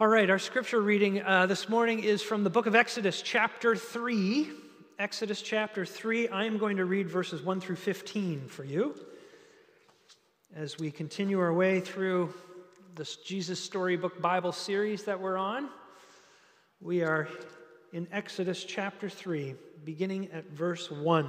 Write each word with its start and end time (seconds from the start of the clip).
All 0.00 0.08
right, 0.08 0.30
our 0.30 0.38
scripture 0.38 0.80
reading 0.80 1.22
uh, 1.22 1.44
this 1.44 1.68
morning 1.68 2.02
is 2.02 2.22
from 2.22 2.42
the 2.42 2.48
book 2.48 2.64
of 2.64 2.74
Exodus, 2.74 3.20
chapter 3.20 3.76
3. 3.76 4.48
Exodus 4.98 5.42
chapter 5.42 5.84
3. 5.84 6.28
I 6.28 6.46
am 6.46 6.56
going 6.56 6.78
to 6.78 6.86
read 6.86 7.06
verses 7.06 7.42
1 7.42 7.60
through 7.60 7.76
15 7.76 8.48
for 8.48 8.64
you 8.64 8.94
as 10.56 10.78
we 10.78 10.90
continue 10.90 11.38
our 11.38 11.52
way 11.52 11.80
through 11.80 12.32
this 12.94 13.16
Jesus 13.16 13.62
Storybook 13.62 14.22
Bible 14.22 14.52
series 14.52 15.04
that 15.04 15.20
we're 15.20 15.36
on. 15.36 15.68
We 16.80 17.02
are 17.02 17.28
in 17.92 18.08
Exodus 18.10 18.64
chapter 18.64 19.10
3, 19.10 19.54
beginning 19.84 20.30
at 20.32 20.48
verse 20.48 20.90
1. 20.90 21.28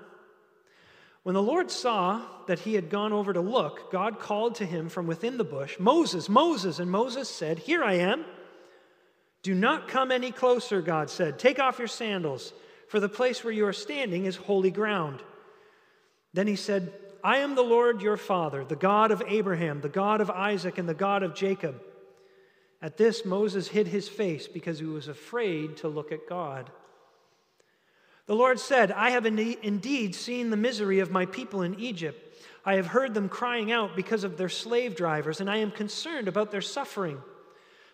When 1.23 1.35
the 1.35 1.41
Lord 1.41 1.69
saw 1.69 2.21
that 2.47 2.59
he 2.59 2.73
had 2.73 2.89
gone 2.89 3.13
over 3.13 3.31
to 3.31 3.41
look, 3.41 3.91
God 3.91 4.19
called 4.19 4.55
to 4.55 4.65
him 4.65 4.89
from 4.89 5.05
within 5.05 5.37
the 5.37 5.43
bush, 5.43 5.77
Moses, 5.79 6.27
Moses. 6.27 6.79
And 6.79 6.89
Moses 6.89 7.29
said, 7.29 7.59
Here 7.59 7.83
I 7.83 7.93
am. 7.95 8.25
Do 9.43 9.53
not 9.53 9.87
come 9.87 10.11
any 10.11 10.31
closer, 10.31 10.81
God 10.81 11.09
said. 11.09 11.39
Take 11.39 11.59
off 11.59 11.79
your 11.79 11.87
sandals, 11.87 12.53
for 12.87 12.99
the 12.99 13.09
place 13.09 13.43
where 13.43 13.53
you 13.53 13.65
are 13.65 13.73
standing 13.73 14.25
is 14.25 14.35
holy 14.35 14.71
ground. 14.71 15.21
Then 16.33 16.47
he 16.47 16.55
said, 16.55 16.91
I 17.23 17.37
am 17.37 17.55
the 17.55 17.61
Lord 17.61 18.01
your 18.01 18.17
Father, 18.17 18.63
the 18.63 18.75
God 18.75 19.11
of 19.11 19.21
Abraham, 19.27 19.81
the 19.81 19.89
God 19.89 20.21
of 20.21 20.29
Isaac, 20.29 20.77
and 20.77 20.89
the 20.89 20.93
God 20.93 21.23
of 21.23 21.35
Jacob. 21.35 21.81
At 22.81 22.97
this, 22.97 23.25
Moses 23.25 23.67
hid 23.67 23.87
his 23.87 24.07
face 24.07 24.47
because 24.47 24.79
he 24.79 24.85
was 24.85 25.07
afraid 25.07 25.77
to 25.77 25.87
look 25.87 26.11
at 26.11 26.27
God. 26.27 26.71
The 28.31 28.37
Lord 28.37 28.61
said, 28.61 28.93
I 28.93 29.09
have 29.09 29.25
indeed 29.25 30.15
seen 30.15 30.51
the 30.51 30.55
misery 30.55 30.99
of 30.99 31.11
my 31.11 31.25
people 31.25 31.63
in 31.63 31.77
Egypt. 31.77 32.33
I 32.63 32.75
have 32.75 32.87
heard 32.87 33.13
them 33.13 33.27
crying 33.27 33.73
out 33.73 33.93
because 33.93 34.23
of 34.23 34.37
their 34.37 34.47
slave 34.47 34.95
drivers, 34.95 35.41
and 35.41 35.49
I 35.49 35.57
am 35.57 35.69
concerned 35.69 36.29
about 36.29 36.49
their 36.49 36.61
suffering. 36.61 37.21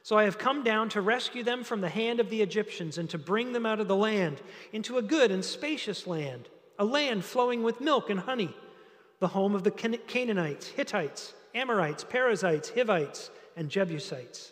So 0.04 0.16
I 0.16 0.26
have 0.26 0.38
come 0.38 0.64
down 0.64 0.90
to 0.90 1.02
rescue 1.02 1.42
them 1.42 1.64
from 1.64 1.82
the 1.82 1.90
hand 1.90 2.20
of 2.20 2.30
the 2.30 2.44
Egyptians 2.44 3.00
and 3.00 3.10
to 3.10 3.18
bring 3.18 3.52
them 3.52 3.66
out 3.66 3.80
of 3.80 3.88
the 3.88 3.96
land 3.96 4.40
into 4.74 5.00
a 5.00 5.02
good 5.02 5.32
and 5.32 5.44
spacious 5.44 6.06
land, 6.06 6.50
a 6.78 6.86
land 6.86 7.26
flowing 7.26 7.64
with 7.64 7.82
milk 7.82 8.12
and 8.12 8.20
honey, 8.20 8.56
the 9.18 9.30
home 9.30 9.56
of 9.56 9.64
the 9.64 9.72
Canaanites, 9.72 10.68
Hittites, 10.68 11.34
Amorites, 11.56 12.04
Perizzites, 12.04 12.70
Hivites, 12.70 13.32
and 13.56 13.72
Jebusites. 13.72 14.52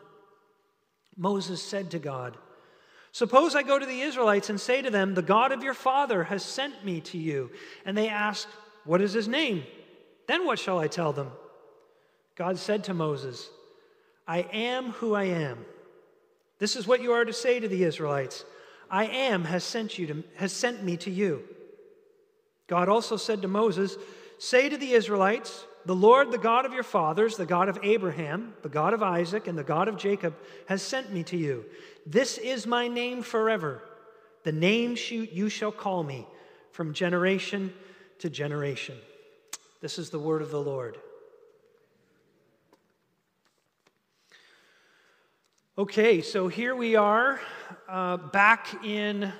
Moses 1.21 1.61
said 1.61 1.91
to 1.91 1.99
God, 1.99 2.35
Suppose 3.11 3.55
I 3.55 3.61
go 3.61 3.77
to 3.77 3.85
the 3.85 4.01
Israelites 4.01 4.49
and 4.49 4.59
say 4.59 4.81
to 4.81 4.89
them, 4.89 5.13
The 5.13 5.21
God 5.21 5.51
of 5.51 5.63
your 5.63 5.75
father 5.75 6.23
has 6.23 6.43
sent 6.43 6.83
me 6.83 6.99
to 7.01 7.17
you. 7.19 7.51
And 7.85 7.95
they 7.95 8.09
ask, 8.09 8.47
What 8.85 9.01
is 9.01 9.13
his 9.13 9.27
name? 9.27 9.63
Then 10.25 10.47
what 10.47 10.57
shall 10.57 10.79
I 10.79 10.87
tell 10.87 11.13
them? 11.13 11.29
God 12.35 12.57
said 12.57 12.85
to 12.85 12.95
Moses, 12.95 13.47
I 14.27 14.39
am 14.51 14.93
who 14.93 15.13
I 15.13 15.25
am. 15.25 15.63
This 16.57 16.75
is 16.75 16.87
what 16.87 17.03
you 17.03 17.11
are 17.11 17.25
to 17.25 17.33
say 17.33 17.59
to 17.59 17.67
the 17.67 17.83
Israelites 17.83 18.43
I 18.89 19.05
am 19.05 19.43
has 19.43 19.63
sent, 19.63 19.99
you 19.99 20.07
to, 20.07 20.23
has 20.37 20.51
sent 20.51 20.83
me 20.83 20.97
to 20.97 21.11
you. 21.11 21.43
God 22.65 22.89
also 22.89 23.15
said 23.15 23.43
to 23.43 23.47
Moses, 23.47 23.95
Say 24.39 24.69
to 24.69 24.77
the 24.77 24.93
Israelites, 24.93 25.65
the 25.85 25.95
Lord, 25.95 26.31
the 26.31 26.37
God 26.37 26.65
of 26.65 26.73
your 26.73 26.83
fathers, 26.83 27.37
the 27.37 27.45
God 27.45 27.67
of 27.67 27.79
Abraham, 27.81 28.53
the 28.61 28.69
God 28.69 28.93
of 28.93 29.01
Isaac, 29.01 29.47
and 29.47 29.57
the 29.57 29.63
God 29.63 29.87
of 29.87 29.97
Jacob, 29.97 30.35
has 30.67 30.81
sent 30.81 31.11
me 31.11 31.23
to 31.23 31.37
you. 31.37 31.65
This 32.05 32.37
is 32.37 32.67
my 32.67 32.87
name 32.87 33.23
forever, 33.23 33.81
the 34.43 34.51
name 34.51 34.95
you 35.09 35.49
shall 35.49 35.71
call 35.71 36.03
me 36.03 36.27
from 36.71 36.93
generation 36.93 37.73
to 38.19 38.29
generation. 38.29 38.97
This 39.81 39.97
is 39.97 40.09
the 40.09 40.19
word 40.19 40.41
of 40.41 40.51
the 40.51 40.61
Lord. 40.61 40.97
Okay, 45.77 46.21
so 46.21 46.47
here 46.47 46.75
we 46.75 46.95
are 46.95 47.39
uh, 47.89 48.17
back 48.17 48.85
in 48.85 49.31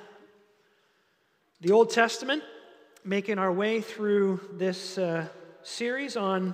the 1.59 1.72
Old 1.72 1.91
Testament, 1.91 2.41
making 3.06 3.38
our 3.38 3.52
way 3.52 3.81
through 3.81 4.40
this. 4.53 4.97
Uh, 4.97 5.28
series 5.63 6.17
on 6.17 6.53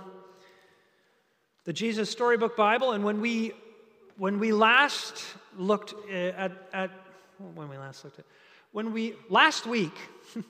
the 1.63 1.73
Jesus 1.73 2.09
Storybook 2.09 2.55
Bible. 2.55 2.91
And 2.91 3.03
when 3.03 3.21
we, 3.21 3.53
when 4.17 4.39
we 4.39 4.51
last 4.51 5.23
looked 5.57 5.93
at, 6.09 6.51
at 6.73 6.91
when 7.53 7.69
we 7.69 7.77
last 7.77 8.03
looked 8.03 8.19
at, 8.19 8.25
when 8.71 8.93
we, 8.93 9.15
last 9.29 9.65
week, 9.65 9.93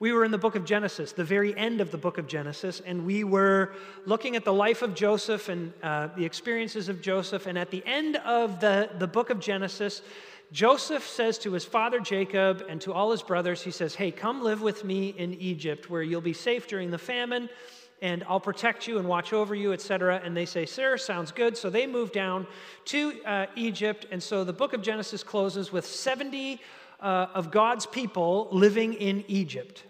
we 0.00 0.12
were 0.12 0.24
in 0.24 0.30
the 0.30 0.38
book 0.38 0.56
of 0.56 0.64
Genesis, 0.64 1.12
the 1.12 1.24
very 1.24 1.56
end 1.56 1.80
of 1.80 1.90
the 1.90 1.98
book 1.98 2.18
of 2.18 2.26
Genesis, 2.26 2.80
and 2.84 3.06
we 3.06 3.24
were 3.24 3.72
looking 4.04 4.34
at 4.34 4.44
the 4.44 4.52
life 4.52 4.82
of 4.82 4.94
Joseph 4.94 5.48
and 5.48 5.72
uh, 5.82 6.08
the 6.16 6.24
experiences 6.24 6.88
of 6.88 7.00
Joseph. 7.00 7.46
And 7.46 7.56
at 7.56 7.70
the 7.70 7.82
end 7.86 8.16
of 8.16 8.60
the, 8.60 8.90
the 8.98 9.06
book 9.06 9.30
of 9.30 9.38
Genesis, 9.38 10.02
Joseph 10.50 11.06
says 11.06 11.38
to 11.38 11.52
his 11.52 11.64
father 11.64 12.00
Jacob 12.00 12.64
and 12.68 12.80
to 12.82 12.92
all 12.92 13.10
his 13.10 13.22
brothers, 13.22 13.62
he 13.62 13.70
says, 13.70 13.94
Hey, 13.94 14.10
come 14.10 14.42
live 14.42 14.60
with 14.60 14.84
me 14.84 15.10
in 15.10 15.34
Egypt 15.34 15.88
where 15.88 16.02
you'll 16.02 16.20
be 16.20 16.34
safe 16.34 16.66
during 16.66 16.90
the 16.90 16.98
famine 16.98 17.48
and 18.02 18.24
I'll 18.28 18.40
protect 18.40 18.88
you 18.88 18.98
and 18.98 19.08
watch 19.08 19.32
over 19.32 19.54
you, 19.54 19.72
etc. 19.72 20.20
And 20.22 20.36
they 20.36 20.44
say, 20.44 20.66
Sir, 20.66 20.98
sounds 20.98 21.30
good. 21.30 21.56
So 21.56 21.70
they 21.70 21.86
move 21.86 22.12
down 22.12 22.48
to 22.86 23.24
uh, 23.24 23.46
Egypt. 23.54 24.06
And 24.10 24.20
so 24.20 24.42
the 24.42 24.52
book 24.52 24.74
of 24.74 24.82
Genesis 24.82 25.22
closes 25.22 25.72
with 25.72 25.86
70 25.86 26.60
uh, 27.00 27.28
of 27.32 27.52
God's 27.52 27.86
people 27.86 28.48
living 28.50 28.94
in 28.94 29.24
Egypt. 29.28 29.84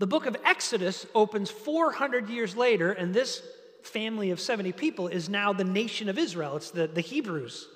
The 0.00 0.06
book 0.06 0.26
of 0.26 0.36
Exodus 0.44 1.06
opens 1.14 1.50
400 1.50 2.28
years 2.28 2.56
later, 2.56 2.92
and 2.92 3.14
this 3.14 3.42
family 3.82 4.30
of 4.30 4.40
70 4.40 4.72
people 4.72 5.08
is 5.08 5.28
now 5.28 5.52
the 5.52 5.64
nation 5.64 6.08
of 6.08 6.18
Israel. 6.18 6.56
It's 6.56 6.72
the, 6.72 6.88
the 6.88 7.00
Hebrews. 7.00 7.68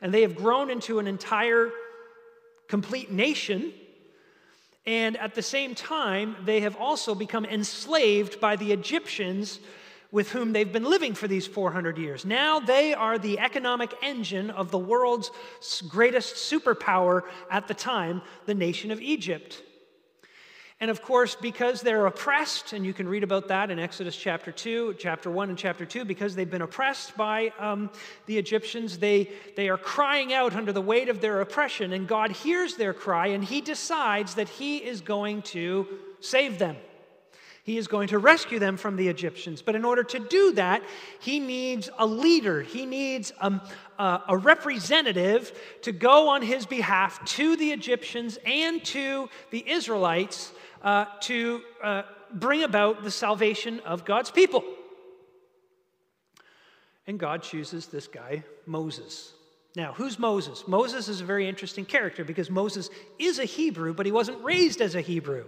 And 0.00 0.14
they 0.14 0.22
have 0.22 0.36
grown 0.36 0.70
into 0.70 1.00
an 1.00 1.06
entire 1.06 1.70
complete 2.68 3.10
nation 3.10 3.72
and 4.86 5.16
at 5.18 5.34
the 5.34 5.42
same 5.42 5.74
time, 5.74 6.36
they 6.44 6.60
have 6.60 6.76
also 6.76 7.14
become 7.14 7.44
enslaved 7.44 8.40
by 8.40 8.56
the 8.56 8.72
Egyptians 8.72 9.60
with 10.12 10.30
whom 10.30 10.52
they've 10.52 10.72
been 10.72 10.84
living 10.84 11.14
for 11.14 11.28
these 11.28 11.46
400 11.46 11.98
years. 11.98 12.24
Now 12.24 12.58
they 12.58 12.94
are 12.94 13.18
the 13.18 13.38
economic 13.38 13.94
engine 14.02 14.50
of 14.50 14.70
the 14.70 14.78
world's 14.78 15.30
greatest 15.88 16.34
superpower 16.34 17.22
at 17.50 17.68
the 17.68 17.74
time, 17.74 18.22
the 18.46 18.54
nation 18.54 18.90
of 18.90 19.00
Egypt. 19.00 19.62
And 20.80 20.90
of 20.90 21.02
course, 21.02 21.34
because 21.34 21.82
they're 21.82 22.06
oppressed, 22.06 22.72
and 22.72 22.86
you 22.86 22.94
can 22.94 23.06
read 23.06 23.22
about 23.22 23.48
that 23.48 23.70
in 23.70 23.78
Exodus 23.78 24.16
chapter 24.16 24.50
2, 24.50 24.94
chapter 24.98 25.30
1, 25.30 25.50
and 25.50 25.58
chapter 25.58 25.84
2, 25.84 26.06
because 26.06 26.34
they've 26.34 26.50
been 26.50 26.62
oppressed 26.62 27.14
by 27.18 27.52
um, 27.58 27.90
the 28.24 28.38
Egyptians, 28.38 28.96
they, 28.96 29.30
they 29.56 29.68
are 29.68 29.76
crying 29.76 30.32
out 30.32 30.54
under 30.56 30.72
the 30.72 30.80
weight 30.80 31.10
of 31.10 31.20
their 31.20 31.42
oppression, 31.42 31.92
and 31.92 32.08
God 32.08 32.30
hears 32.30 32.76
their 32.76 32.94
cry, 32.94 33.26
and 33.26 33.44
He 33.44 33.60
decides 33.60 34.36
that 34.36 34.48
He 34.48 34.78
is 34.78 35.02
going 35.02 35.42
to 35.42 35.86
save 36.20 36.58
them. 36.58 36.76
He 37.62 37.76
is 37.76 37.86
going 37.86 38.08
to 38.08 38.18
rescue 38.18 38.58
them 38.58 38.78
from 38.78 38.96
the 38.96 39.08
Egyptians. 39.08 39.60
But 39.60 39.74
in 39.74 39.84
order 39.84 40.02
to 40.02 40.18
do 40.18 40.52
that, 40.52 40.82
he 41.20 41.38
needs 41.38 41.90
a 41.98 42.06
leader. 42.06 42.62
He 42.62 42.86
needs 42.86 43.32
a, 43.38 43.60
a, 43.98 44.22
a, 44.30 44.36
representative 44.36 45.52
to 45.82 45.92
go 45.92 46.30
on 46.30 46.40
his 46.40 46.64
behalf 46.64 47.22
to 47.36 47.56
the 47.56 47.70
Egyptians 47.70 48.38
and 48.46 48.82
to 48.86 49.28
the 49.50 49.70
Israelites 49.70 50.52
uh, 50.82 51.06
to 51.20 51.62
uh, 51.82 52.02
bring 52.32 52.62
about 52.62 53.02
the 53.02 53.10
salvation 53.10 53.80
of 53.80 54.04
God's 54.04 54.30
people. 54.30 54.64
And 57.06 57.18
God 57.18 57.42
chooses 57.42 57.86
this 57.86 58.06
guy, 58.06 58.44
Moses. 58.66 59.32
Now, 59.76 59.92
who's 59.92 60.18
Moses? 60.18 60.66
Moses 60.66 61.08
is 61.08 61.20
a 61.20 61.24
very 61.24 61.48
interesting 61.48 61.84
character 61.84 62.24
because 62.24 62.50
Moses 62.50 62.90
is 63.18 63.38
a 63.38 63.44
Hebrew, 63.44 63.94
but 63.94 64.04
he 64.04 64.12
wasn't 64.12 64.42
raised 64.42 64.80
as 64.80 64.94
a 64.94 65.00
Hebrew. 65.00 65.44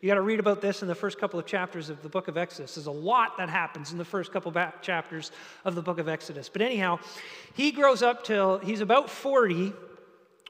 You 0.00 0.08
got 0.08 0.14
to 0.14 0.22
read 0.22 0.40
about 0.40 0.60
this 0.60 0.82
in 0.82 0.88
the 0.88 0.94
first 0.94 1.18
couple 1.18 1.38
of 1.38 1.46
chapters 1.46 1.90
of 1.90 2.02
the 2.02 2.08
book 2.08 2.28
of 2.28 2.36
Exodus. 2.36 2.74
There's 2.74 2.86
a 2.86 2.90
lot 2.90 3.38
that 3.38 3.48
happens 3.48 3.92
in 3.92 3.98
the 3.98 4.04
first 4.04 4.32
couple 4.32 4.52
chapters 4.82 5.30
of 5.64 5.74
the 5.74 5.82
book 5.82 5.98
of 5.98 6.08
Exodus. 6.08 6.48
But 6.48 6.62
anyhow, 6.62 6.98
he 7.54 7.70
grows 7.70 8.02
up 8.02 8.24
till 8.24 8.58
he's 8.58 8.80
about 8.80 9.10
40 9.10 9.72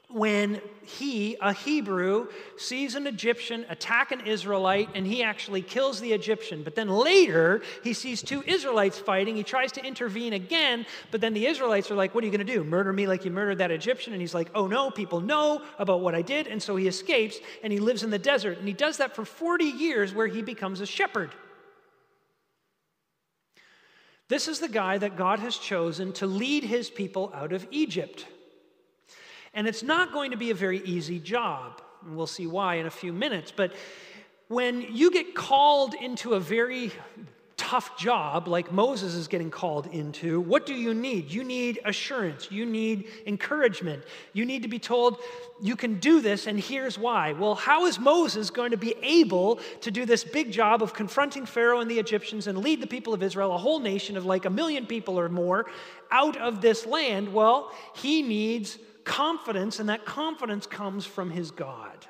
when 0.09 0.61
he, 0.85 1.35
a 1.41 1.51
Hebrew, 1.51 2.27
sees 2.55 2.95
an 2.95 3.07
Egyptian 3.07 3.65
attack 3.67 4.13
an 4.13 4.21
Israelite 4.25 4.89
and 4.95 5.05
he 5.05 5.21
actually 5.21 5.61
kills 5.61 5.99
the 5.99 6.13
Egyptian. 6.13 6.63
But 6.63 6.75
then 6.75 6.87
later, 6.87 7.61
he 7.83 7.91
sees 7.91 8.21
two 8.21 8.41
Israelites 8.43 8.97
fighting. 8.97 9.35
He 9.35 9.43
tries 9.43 9.73
to 9.73 9.85
intervene 9.85 10.31
again, 10.31 10.85
but 11.11 11.19
then 11.19 11.33
the 11.33 11.45
Israelites 11.45 11.91
are 11.91 11.95
like, 11.95 12.15
What 12.15 12.23
are 12.23 12.27
you 12.27 12.31
going 12.31 12.45
to 12.45 12.53
do? 12.53 12.63
Murder 12.63 12.93
me 12.93 13.05
like 13.05 13.25
you 13.25 13.31
murdered 13.31 13.57
that 13.57 13.69
Egyptian? 13.69 14.13
And 14.13 14.21
he's 14.21 14.33
like, 14.33 14.49
Oh 14.55 14.65
no, 14.65 14.89
people 14.89 15.19
know 15.19 15.61
about 15.77 15.99
what 15.99 16.15
I 16.15 16.21
did. 16.21 16.47
And 16.47 16.63
so 16.63 16.77
he 16.77 16.87
escapes 16.87 17.37
and 17.61 17.73
he 17.73 17.79
lives 17.79 18.03
in 18.03 18.09
the 18.09 18.19
desert. 18.19 18.59
And 18.59 18.67
he 18.67 18.73
does 18.73 18.97
that 18.97 19.13
for 19.13 19.25
40 19.25 19.65
years 19.65 20.13
where 20.13 20.27
he 20.27 20.41
becomes 20.41 20.79
a 20.79 20.85
shepherd. 20.85 21.31
This 24.29 24.47
is 24.47 24.59
the 24.59 24.69
guy 24.69 24.97
that 24.97 25.17
God 25.17 25.39
has 25.39 25.57
chosen 25.57 26.13
to 26.13 26.27
lead 26.27 26.63
his 26.63 26.89
people 26.89 27.31
out 27.35 27.51
of 27.51 27.67
Egypt. 27.71 28.25
And 29.53 29.67
it's 29.67 29.83
not 29.83 30.13
going 30.13 30.31
to 30.31 30.37
be 30.37 30.51
a 30.51 30.55
very 30.55 30.79
easy 30.79 31.19
job. 31.19 31.81
And 32.05 32.15
we'll 32.15 32.27
see 32.27 32.47
why 32.47 32.75
in 32.75 32.85
a 32.85 32.91
few 32.91 33.13
minutes. 33.13 33.51
But 33.55 33.73
when 34.47 34.81
you 34.81 35.11
get 35.11 35.35
called 35.35 35.93
into 35.93 36.33
a 36.33 36.39
very 36.39 36.91
tough 37.57 37.97
job 37.97 38.47
like 38.47 38.71
Moses 38.71 39.13
is 39.13 39.27
getting 39.27 39.49
called 39.49 39.87
into, 39.87 40.39
what 40.39 40.65
do 40.65 40.73
you 40.73 40.93
need? 40.93 41.29
You 41.31 41.43
need 41.43 41.79
assurance. 41.83 42.49
You 42.49 42.65
need 42.65 43.09
encouragement. 43.25 44.03
You 44.31 44.45
need 44.45 44.61
to 44.61 44.69
be 44.69 44.79
told, 44.79 45.17
you 45.61 45.75
can 45.75 45.99
do 45.99 46.21
this, 46.21 46.47
and 46.47 46.57
here's 46.57 46.97
why. 46.97 47.33
Well, 47.33 47.55
how 47.55 47.85
is 47.87 47.99
Moses 47.99 48.51
going 48.51 48.71
to 48.71 48.77
be 48.77 48.95
able 49.01 49.59
to 49.81 49.91
do 49.91 50.05
this 50.05 50.23
big 50.23 50.51
job 50.51 50.81
of 50.81 50.93
confronting 50.93 51.45
Pharaoh 51.45 51.81
and 51.81 51.91
the 51.91 51.99
Egyptians 51.99 52.47
and 52.47 52.59
lead 52.59 52.79
the 52.79 52.87
people 52.87 53.13
of 53.13 53.21
Israel, 53.21 53.51
a 53.51 53.57
whole 53.57 53.79
nation 53.79 54.15
of 54.15 54.25
like 54.25 54.45
a 54.45 54.49
million 54.49 54.85
people 54.85 55.19
or 55.19 55.27
more, 55.27 55.65
out 56.09 56.37
of 56.37 56.61
this 56.61 56.85
land? 56.85 57.33
Well, 57.33 57.73
he 57.95 58.21
needs 58.21 58.77
confidence, 59.07 59.79
and 59.79 59.89
that 59.89 60.05
confidence 60.05 60.67
comes 60.67 61.05
from 61.05 61.31
his 61.31 61.49
God. 61.49 62.05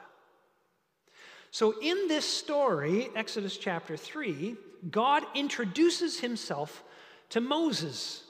So, 1.51 1.75
in 1.81 2.07
this 2.07 2.25
story, 2.25 3.09
Exodus 3.15 3.55
chapter 3.55 3.95
3, 3.95 4.55
God 4.91 5.23
introduces 5.33 6.19
himself 6.19 6.83
to 7.29 7.39
Moses. 7.39 8.23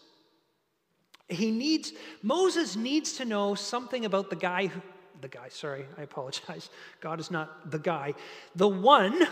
He 1.29 1.49
needs, 1.49 1.93
Moses 2.21 2.75
needs 2.75 3.13
to 3.13 3.25
know 3.25 3.55
something 3.55 4.05
about 4.05 4.29
the 4.29 4.35
guy 4.35 4.67
who, 4.67 4.81
the 5.21 5.27
guy, 5.27 5.49
sorry, 5.49 5.85
I 5.97 6.03
apologize. 6.03 6.69
God 7.01 7.19
is 7.19 7.31
not 7.31 7.71
the 7.71 7.79
guy. 7.79 8.13
The 8.55 8.67
one 8.67 9.27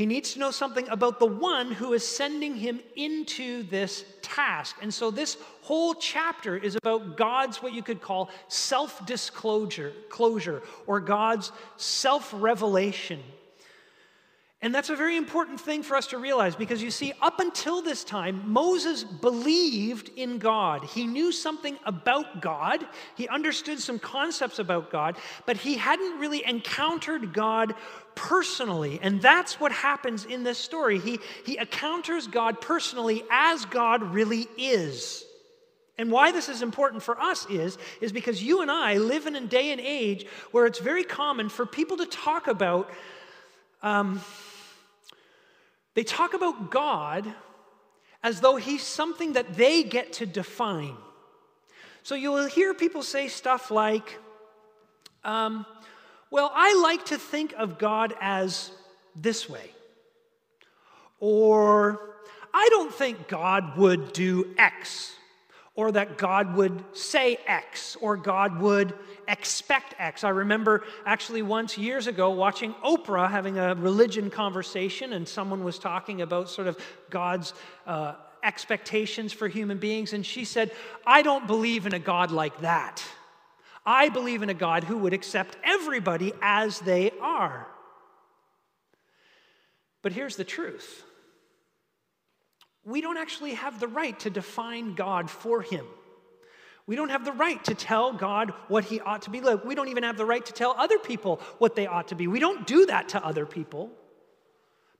he 0.00 0.06
needs 0.06 0.32
to 0.32 0.38
know 0.38 0.50
something 0.50 0.88
about 0.88 1.18
the 1.18 1.26
one 1.26 1.70
who 1.70 1.92
is 1.92 2.08
sending 2.08 2.54
him 2.54 2.80
into 2.96 3.64
this 3.64 4.06
task. 4.22 4.76
And 4.80 4.94
so 4.94 5.10
this 5.10 5.36
whole 5.60 5.92
chapter 5.92 6.56
is 6.56 6.74
about 6.74 7.18
God's 7.18 7.62
what 7.62 7.74
you 7.74 7.82
could 7.82 8.00
call 8.00 8.30
self-disclosure, 8.48 9.92
closure, 10.08 10.62
or 10.86 11.00
God's 11.00 11.52
self-revelation. 11.76 13.20
And 14.62 14.74
that's 14.74 14.90
a 14.90 14.96
very 14.96 15.16
important 15.16 15.58
thing 15.58 15.82
for 15.82 15.96
us 15.96 16.08
to 16.08 16.18
realize 16.18 16.54
because 16.54 16.82
you 16.82 16.90
see, 16.90 17.14
up 17.22 17.40
until 17.40 17.80
this 17.80 18.04
time, 18.04 18.42
Moses 18.46 19.04
believed 19.04 20.10
in 20.16 20.36
God. 20.36 20.84
He 20.84 21.06
knew 21.06 21.32
something 21.32 21.78
about 21.86 22.42
God, 22.42 22.86
he 23.16 23.26
understood 23.28 23.80
some 23.80 23.98
concepts 23.98 24.58
about 24.58 24.90
God, 24.90 25.16
but 25.46 25.56
he 25.56 25.76
hadn't 25.76 26.18
really 26.18 26.44
encountered 26.46 27.32
God 27.32 27.74
personally. 28.14 28.98
And 29.00 29.22
that's 29.22 29.58
what 29.58 29.72
happens 29.72 30.26
in 30.26 30.42
this 30.42 30.58
story. 30.58 30.98
He, 30.98 31.20
he 31.46 31.56
encounters 31.56 32.26
God 32.26 32.60
personally 32.60 33.24
as 33.30 33.64
God 33.64 34.02
really 34.02 34.46
is. 34.58 35.24
And 35.96 36.10
why 36.10 36.32
this 36.32 36.50
is 36.50 36.60
important 36.60 37.02
for 37.02 37.18
us 37.18 37.46
is, 37.48 37.78
is 38.02 38.12
because 38.12 38.42
you 38.42 38.60
and 38.60 38.70
I 38.70 38.98
live 38.98 39.26
in 39.26 39.36
a 39.36 39.46
day 39.46 39.70
and 39.70 39.80
age 39.80 40.26
where 40.50 40.66
it's 40.66 40.80
very 40.80 41.04
common 41.04 41.48
for 41.48 41.64
people 41.64 41.96
to 41.98 42.06
talk 42.06 42.46
about. 42.46 42.90
Um, 43.82 44.20
they 45.94 46.04
talk 46.04 46.34
about 46.34 46.70
God 46.70 47.32
as 48.22 48.40
though 48.40 48.56
he's 48.56 48.82
something 48.82 49.32
that 49.32 49.54
they 49.54 49.82
get 49.82 50.12
to 50.14 50.26
define. 50.26 50.96
So 52.02 52.14
you'll 52.14 52.46
hear 52.46 52.74
people 52.74 53.02
say 53.02 53.28
stuff 53.28 53.70
like, 53.70 54.18
um, 55.24 55.66
well, 56.30 56.50
I 56.54 56.80
like 56.82 57.06
to 57.06 57.18
think 57.18 57.54
of 57.56 57.78
God 57.78 58.14
as 58.20 58.70
this 59.16 59.48
way. 59.48 59.70
Or, 61.18 62.14
I 62.52 62.68
don't 62.70 62.92
think 62.92 63.28
God 63.28 63.76
would 63.76 64.12
do 64.12 64.54
X 64.56 65.12
or 65.80 65.90
that 65.90 66.18
God 66.18 66.56
would 66.56 66.84
say 66.94 67.38
X, 67.46 67.96
or 68.02 68.14
God 68.14 68.60
would 68.60 68.92
expect 69.26 69.94
X. 69.98 70.24
I 70.24 70.28
remember 70.28 70.84
actually 71.06 71.40
once 71.40 71.78
years 71.78 72.06
ago 72.06 72.28
watching 72.28 72.74
Oprah 72.84 73.30
having 73.30 73.56
a 73.56 73.74
religion 73.74 74.28
conversation, 74.28 75.14
and 75.14 75.26
someone 75.26 75.64
was 75.64 75.78
talking 75.78 76.20
about 76.20 76.50
sort 76.50 76.68
of 76.68 76.76
God's 77.08 77.54
uh, 77.86 78.12
expectations 78.42 79.32
for 79.32 79.48
human 79.48 79.78
beings, 79.78 80.12
and 80.12 80.26
she 80.26 80.44
said, 80.44 80.70
I 81.06 81.22
don't 81.22 81.46
believe 81.46 81.86
in 81.86 81.94
a 81.94 81.98
God 81.98 82.30
like 82.30 82.60
that. 82.60 83.02
I 83.86 84.10
believe 84.10 84.42
in 84.42 84.50
a 84.50 84.54
God 84.54 84.84
who 84.84 84.98
would 84.98 85.14
accept 85.14 85.56
everybody 85.64 86.34
as 86.42 86.78
they 86.80 87.10
are. 87.22 87.66
But 90.02 90.12
here's 90.12 90.36
the 90.36 90.44
truth 90.44 91.04
we 92.84 93.00
don't 93.00 93.16
actually 93.16 93.54
have 93.54 93.80
the 93.80 93.88
right 93.88 94.18
to 94.20 94.30
define 94.30 94.94
God 94.94 95.30
for 95.30 95.62
him. 95.62 95.84
We 96.86 96.96
don't 96.96 97.10
have 97.10 97.24
the 97.24 97.32
right 97.32 97.62
to 97.64 97.74
tell 97.74 98.12
God 98.12 98.52
what 98.68 98.84
he 98.84 99.00
ought 99.00 99.22
to 99.22 99.30
be 99.30 99.40
like. 99.40 99.64
We 99.64 99.74
don't 99.74 99.88
even 99.88 100.02
have 100.02 100.16
the 100.16 100.24
right 100.24 100.44
to 100.44 100.52
tell 100.52 100.74
other 100.76 100.98
people 100.98 101.40
what 101.58 101.76
they 101.76 101.86
ought 101.86 102.08
to 102.08 102.14
be. 102.14 102.26
We 102.26 102.40
don't 102.40 102.66
do 102.66 102.86
that 102.86 103.10
to 103.10 103.24
other 103.24 103.46
people. 103.46 103.92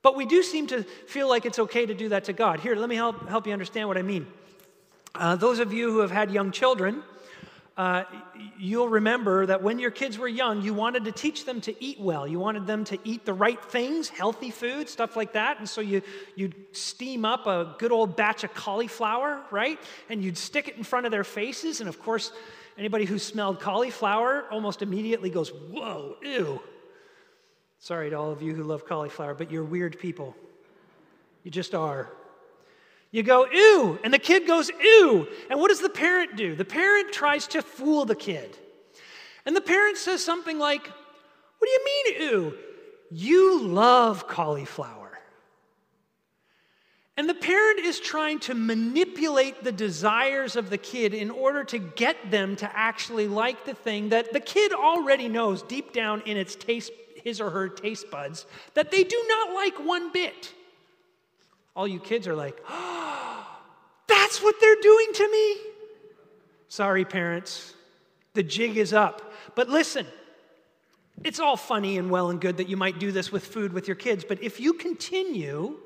But 0.01 0.15
we 0.15 0.25
do 0.25 0.41
seem 0.41 0.67
to 0.67 0.83
feel 0.83 1.27
like 1.27 1.45
it's 1.45 1.59
okay 1.59 1.85
to 1.85 1.93
do 1.93 2.09
that 2.09 2.25
to 2.25 2.33
God. 2.33 2.59
Here, 2.59 2.75
let 2.75 2.89
me 2.89 2.95
help, 2.95 3.27
help 3.27 3.45
you 3.45 3.53
understand 3.53 3.87
what 3.87 3.97
I 3.97 4.01
mean. 4.03 4.27
Uh, 5.13 5.35
those 5.35 5.59
of 5.59 5.73
you 5.73 5.91
who 5.91 5.99
have 5.99 6.11
had 6.11 6.31
young 6.31 6.51
children, 6.51 7.03
uh, 7.77 8.03
you'll 8.59 8.89
remember 8.89 9.45
that 9.45 9.63
when 9.63 9.79
your 9.79 9.91
kids 9.91 10.17
were 10.17 10.27
young, 10.27 10.61
you 10.61 10.73
wanted 10.73 11.05
to 11.05 11.11
teach 11.11 11.45
them 11.45 11.61
to 11.61 11.83
eat 11.83 11.99
well. 11.99 12.27
You 12.27 12.37
wanted 12.37 12.67
them 12.67 12.83
to 12.85 12.99
eat 13.05 13.25
the 13.25 13.33
right 13.33 13.63
things, 13.63 14.09
healthy 14.09 14.51
food, 14.51 14.89
stuff 14.89 15.15
like 15.15 15.33
that. 15.33 15.59
And 15.59 15.67
so 15.67 15.79
you, 15.79 16.01
you'd 16.35 16.55
steam 16.73 17.23
up 17.23 17.47
a 17.47 17.75
good 17.77 17.91
old 17.91 18.17
batch 18.17 18.43
of 18.43 18.53
cauliflower, 18.53 19.41
right? 19.51 19.79
And 20.09 20.21
you'd 20.21 20.37
stick 20.37 20.67
it 20.67 20.75
in 20.75 20.83
front 20.83 21.05
of 21.05 21.11
their 21.11 21.23
faces. 21.23 21.79
And 21.79 21.87
of 21.87 21.99
course, 22.01 22.33
anybody 22.77 23.05
who 23.05 23.17
smelled 23.17 23.61
cauliflower 23.61 24.45
almost 24.51 24.81
immediately 24.81 25.29
goes, 25.29 25.49
Whoa, 25.49 26.17
ew. 26.21 26.61
Sorry 27.79 28.09
to 28.09 28.15
all 28.15 28.31
of 28.31 28.41
you 28.41 28.53
who 28.53 28.63
love 28.63 28.85
cauliflower, 28.85 29.33
but 29.33 29.49
you're 29.49 29.63
weird 29.63 29.97
people. 29.97 30.35
You 31.43 31.51
just 31.51 31.73
are. 31.73 32.11
You 33.11 33.23
go, 33.23 33.45
ew, 33.51 33.99
and 34.03 34.13
the 34.13 34.19
kid 34.19 34.47
goes, 34.47 34.69
ew. 34.69 35.27
And 35.49 35.59
what 35.59 35.67
does 35.67 35.81
the 35.81 35.89
parent 35.89 36.37
do? 36.37 36.55
The 36.55 36.65
parent 36.65 37.11
tries 37.11 37.45
to 37.47 37.61
fool 37.61 38.05
the 38.05 38.15
kid. 38.15 38.57
And 39.45 39.55
the 39.55 39.61
parent 39.61 39.97
says 39.97 40.23
something 40.23 40.57
like, 40.57 40.87
What 40.87 41.67
do 41.67 41.69
you 41.69 41.85
mean, 41.85 42.31
ew? 42.31 42.57
You 43.11 43.61
love 43.63 44.27
cauliflower. 44.27 45.19
And 47.17 47.27
the 47.27 47.33
parent 47.33 47.79
is 47.79 47.99
trying 47.99 48.39
to 48.39 48.55
manipulate 48.55 49.63
the 49.63 49.71
desires 49.71 50.55
of 50.55 50.69
the 50.69 50.77
kid 50.77 51.13
in 51.13 51.29
order 51.29 51.63
to 51.65 51.77
get 51.77 52.31
them 52.31 52.55
to 52.55 52.77
actually 52.77 53.27
like 53.27 53.65
the 53.65 53.73
thing 53.73 54.09
that 54.09 54.31
the 54.31 54.39
kid 54.39 54.71
already 54.71 55.27
knows 55.27 55.61
deep 55.61 55.91
down 55.91 56.21
in 56.25 56.37
its 56.37 56.55
taste, 56.55 56.91
his 57.21 57.41
or 57.41 57.49
her 57.49 57.67
taste 57.67 58.09
buds, 58.09 58.45
that 58.73 58.91
they 58.91 59.03
do 59.03 59.23
not 59.27 59.53
like 59.53 59.77
one 59.85 60.11
bit. 60.11 60.53
All 61.75 61.87
you 61.87 61.99
kids 61.99 62.27
are 62.27 62.35
like, 62.35 62.61
oh, 62.69 63.47
that's 64.07 64.41
what 64.41 64.55
they're 64.59 64.81
doing 64.81 65.07
to 65.13 65.31
me? 65.31 65.57
Sorry, 66.67 67.05
parents, 67.05 67.73
the 68.33 68.43
jig 68.43 68.77
is 68.77 68.93
up. 68.93 69.33
But 69.55 69.69
listen, 69.69 70.05
it's 71.23 71.39
all 71.39 71.57
funny 71.57 71.97
and 71.97 72.09
well 72.09 72.29
and 72.29 72.39
good 72.39 72.57
that 72.57 72.69
you 72.69 72.77
might 72.77 72.99
do 72.99 73.11
this 73.11 73.31
with 73.31 73.45
food 73.45 73.73
with 73.73 73.87
your 73.87 73.95
kids, 73.95 74.23
but 74.27 74.41
if 74.41 74.59
you 74.59 74.73
continue 74.73 75.77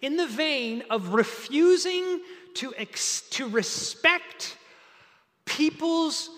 in 0.00 0.16
the 0.16 0.26
vein 0.26 0.82
of 0.90 1.14
refusing 1.14 2.20
to, 2.54 2.74
ex- 2.76 3.22
to 3.30 3.48
respect 3.48 4.56
people's 5.44 6.30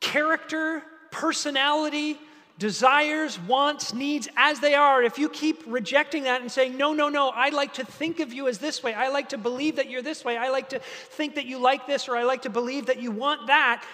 character, 0.00 0.82
personality, 1.10 2.18
desires, 2.58 3.38
wants, 3.40 3.92
needs 3.92 4.28
as 4.36 4.60
they 4.60 4.74
are, 4.74 5.02
if 5.02 5.18
you 5.18 5.28
keep 5.28 5.62
rejecting 5.66 6.24
that 6.24 6.40
and 6.40 6.50
saying, 6.50 6.76
no, 6.76 6.92
no, 6.92 7.08
no, 7.08 7.30
I 7.30 7.48
like 7.48 7.74
to 7.74 7.84
think 7.84 8.20
of 8.20 8.32
you 8.32 8.46
as 8.46 8.58
this 8.58 8.82
way, 8.82 8.94
I 8.94 9.08
like 9.08 9.30
to 9.30 9.38
believe 9.38 9.76
that 9.76 9.90
you're 9.90 10.02
this 10.02 10.24
way, 10.24 10.36
I 10.36 10.50
like 10.50 10.68
to 10.68 10.78
think 10.78 11.34
that 11.34 11.46
you 11.46 11.58
like 11.58 11.86
this, 11.86 12.08
or 12.08 12.16
I 12.16 12.22
like 12.22 12.42
to 12.42 12.50
believe 12.50 12.86
that 12.86 13.00
you 13.00 13.10
want 13.10 13.48
that, 13.48 13.84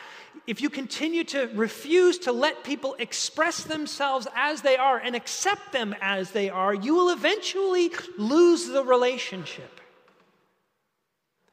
if 0.46 0.60
you 0.60 0.70
continue 0.70 1.24
to 1.24 1.50
refuse 1.54 2.18
to 2.18 2.32
let 2.32 2.62
people 2.62 2.96
express 2.98 3.64
themselves 3.64 4.28
as 4.36 4.62
they 4.62 4.76
are 4.76 4.98
and 4.98 5.16
accept 5.16 5.72
them 5.72 5.94
as 6.00 6.30
they 6.30 6.50
are, 6.50 6.74
you 6.74 6.94
will 6.94 7.10
eventually 7.10 7.90
lose 8.16 8.66
the 8.68 8.84
relationship. 8.84 9.80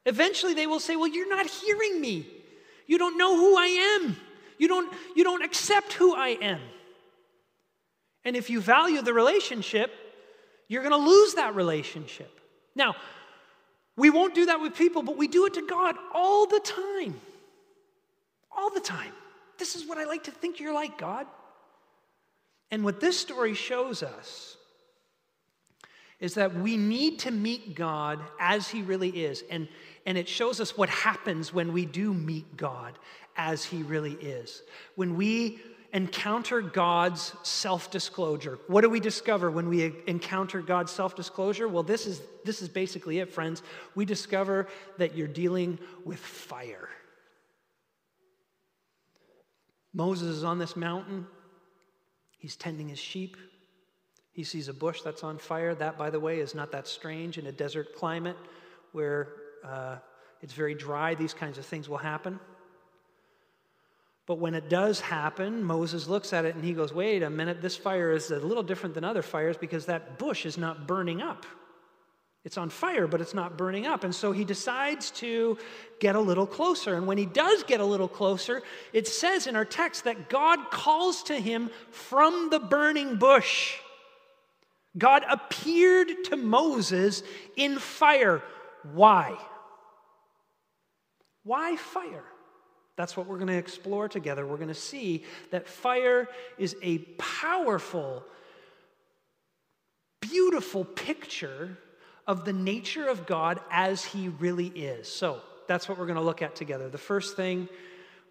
Eventually, 0.06 0.54
they 0.54 0.68
will 0.68 0.80
say, 0.80 0.96
Well, 0.96 1.08
you're 1.08 1.30
not 1.30 1.48
hearing 1.48 2.00
me. 2.00 2.28
You 2.86 2.98
don't 2.98 3.18
know 3.18 3.36
who 3.36 3.58
I 3.58 4.00
am. 4.02 4.16
You 4.58 4.68
don't, 4.68 4.94
you 5.16 5.24
don't 5.24 5.44
accept 5.44 5.94
who 5.94 6.16
I 6.16 6.30
am. 6.42 6.60
And 8.28 8.36
if 8.36 8.50
you 8.50 8.60
value 8.60 9.02
the 9.02 9.14
relationship, 9.14 9.90
you're 10.68 10.84
going 10.84 10.92
to 10.92 11.10
lose 11.10 11.36
that 11.36 11.56
relationship. 11.56 12.42
Now, 12.76 12.98
we 13.96 14.10
won't 14.10 14.36
do 14.36 14.48
that 14.48 14.60
with 14.60 14.76
people, 14.76 15.02
but 15.02 15.16
we 15.16 15.30
do 15.30 15.46
it 15.46 15.54
to 15.54 15.66
God 15.66 15.96
all 16.14 16.46
the 16.46 16.60
time. 16.60 17.22
All 18.52 18.70
the 18.70 18.82
time. 18.82 19.14
This 19.58 19.78
is 19.78 19.88
what 19.88 19.98
I 19.98 20.04
like 20.04 20.26
to 20.26 20.32
think 20.32 20.60
you're 20.60 20.74
like, 20.74 20.98
God. 20.98 21.26
And 22.70 22.84
what 22.84 23.00
this 23.00 23.18
story 23.18 23.54
shows 23.54 24.04
us 24.04 24.58
is 26.20 26.34
that 26.34 26.54
we 26.54 26.76
need 26.76 27.20
to 27.20 27.32
meet 27.32 27.76
God 27.76 28.20
as 28.42 28.68
He 28.68 28.82
really 28.82 29.24
is. 29.24 29.42
And, 29.50 29.70
and 30.06 30.18
it 30.18 30.28
shows 30.28 30.60
us 30.60 30.78
what 30.78 30.90
happens 30.90 31.54
when 31.54 31.72
we 31.72 31.86
do 31.86 32.14
meet 32.14 32.58
God 32.58 33.00
as 33.38 33.64
He 33.64 33.84
really 33.84 34.16
is. 34.16 34.64
When 34.96 35.16
we 35.16 35.62
encounter 35.94 36.62
God's 36.62 37.34
self 37.44 37.90
disclosure. 37.92 38.60
What 38.68 38.82
do 38.82 38.90
we 38.90 39.00
discover 39.00 39.50
when 39.50 39.70
we 39.70 39.94
encounter 40.08 40.62
God's 40.62 40.92
self 40.92 41.16
disclosure? 41.16 41.68
Well, 41.68 41.84
this 41.84 42.06
is, 42.06 42.22
this 42.46 42.62
is 42.62 42.70
basically 42.70 43.20
it, 43.20 43.32
friends. 43.32 43.64
We 43.96 44.06
discover 44.06 44.68
that 44.98 45.16
you're 45.16 45.28
dealing 45.28 45.80
with 46.06 46.20
fire. 46.20 46.90
Moses 49.94 50.28
is 50.28 50.44
on 50.44 50.60
this 50.60 50.76
mountain, 50.76 51.26
he's 52.38 52.56
tending 52.56 52.90
his 52.90 53.00
sheep. 53.00 53.38
He 54.32 54.44
sees 54.44 54.68
a 54.68 54.74
bush 54.74 55.02
that's 55.02 55.24
on 55.24 55.40
fire. 55.40 55.74
That, 55.74 55.98
by 55.98 56.12
the 56.12 56.20
way, 56.20 56.40
is 56.40 56.54
not 56.54 56.72
that 56.74 56.88
strange 56.88 57.40
in 57.40 57.48
a 57.48 57.52
desert 57.52 57.96
climate 57.96 58.38
where 58.92 59.30
uh, 59.66 59.96
it's 60.42 60.54
very 60.54 60.76
dry. 60.76 61.16
These 61.16 61.34
kinds 61.34 61.58
of 61.58 61.66
things 61.66 61.90
will 61.90 61.98
happen. 61.98 62.40
But 64.28 64.40
when 64.40 64.54
it 64.56 64.70
does 64.70 65.00
happen, 65.00 65.64
Moses 65.64 66.08
looks 66.08 66.34
at 66.34 66.44
it 66.44 66.54
and 66.54 66.64
he 66.64 66.74
goes, 66.74 66.94
wait 66.94 67.24
a 67.24 67.30
minute, 67.30 67.62
this 67.62 67.78
fire 67.78 68.12
is 68.12 68.30
a 68.30 68.40
little 68.40 68.62
different 68.62 68.94
than 68.94 69.06
other 69.06 69.22
fires 69.22 69.56
because 69.58 69.86
that 69.86 70.20
bush 70.20 70.46
is 70.46 70.58
not 70.58 70.86
burning 70.86 71.22
up. 71.22 71.46
It's 72.44 72.58
on 72.58 72.70
fire, 72.70 73.08
but 73.08 73.22
it's 73.22 73.34
not 73.34 73.58
burning 73.58 73.86
up. 73.88 74.04
And 74.04 74.14
so 74.14 74.34
he 74.34 74.44
decides 74.44 75.12
to 75.12 75.58
get 76.00 76.16
a 76.16 76.20
little 76.20 76.46
closer. 76.46 76.96
And 76.96 77.08
when 77.08 77.18
he 77.18 77.26
does 77.26 77.64
get 77.64 77.80
a 77.80 77.86
little 77.86 78.08
closer, 78.08 78.62
it 78.92 79.08
says 79.08 79.48
in 79.48 79.56
our 79.56 79.66
text 79.66 80.04
that 80.04 80.30
God 80.30 80.72
calls 80.72 81.24
to 81.24 81.40
him 81.40 81.70
from 81.92 82.50
the 82.50 82.60
burning 82.60 83.16
bush. 83.16 83.76
God 84.98 85.24
appeared 85.30 86.10
to 86.26 86.36
Moses 86.36 87.24
in 87.56 87.80
fire. 87.80 88.42
Why? 88.94 89.38
Why 91.44 91.78
fire? 91.78 92.26
That's 92.98 93.16
what 93.16 93.28
we're 93.28 93.38
going 93.38 93.48
to 93.48 93.58
explore 93.58 94.10
together. 94.10 94.46
We're 94.46 94.58
going 94.58 94.68
to 94.68 94.74
see 94.74 95.24
that 95.52 95.70
fire 95.70 96.28
is 96.58 96.76
a 96.82 96.98
powerful, 97.20 98.24
beautiful 100.20 100.84
picture 100.84 101.78
of 102.26 102.44
the 102.44 102.54
nature 102.54 103.08
of 103.08 103.28
God 103.28 103.62
as 103.72 104.04
He 104.04 104.30
really 104.30 104.68
is. 104.68 105.08
So 105.08 105.42
that's 105.68 105.88
what 105.88 106.00
we're 106.00 106.08
going 106.08 106.18
to 106.18 106.24
look 106.24 106.42
at 106.42 106.56
together. 106.56 106.90
The 106.90 106.98
first 106.98 107.36
thing 107.36 107.70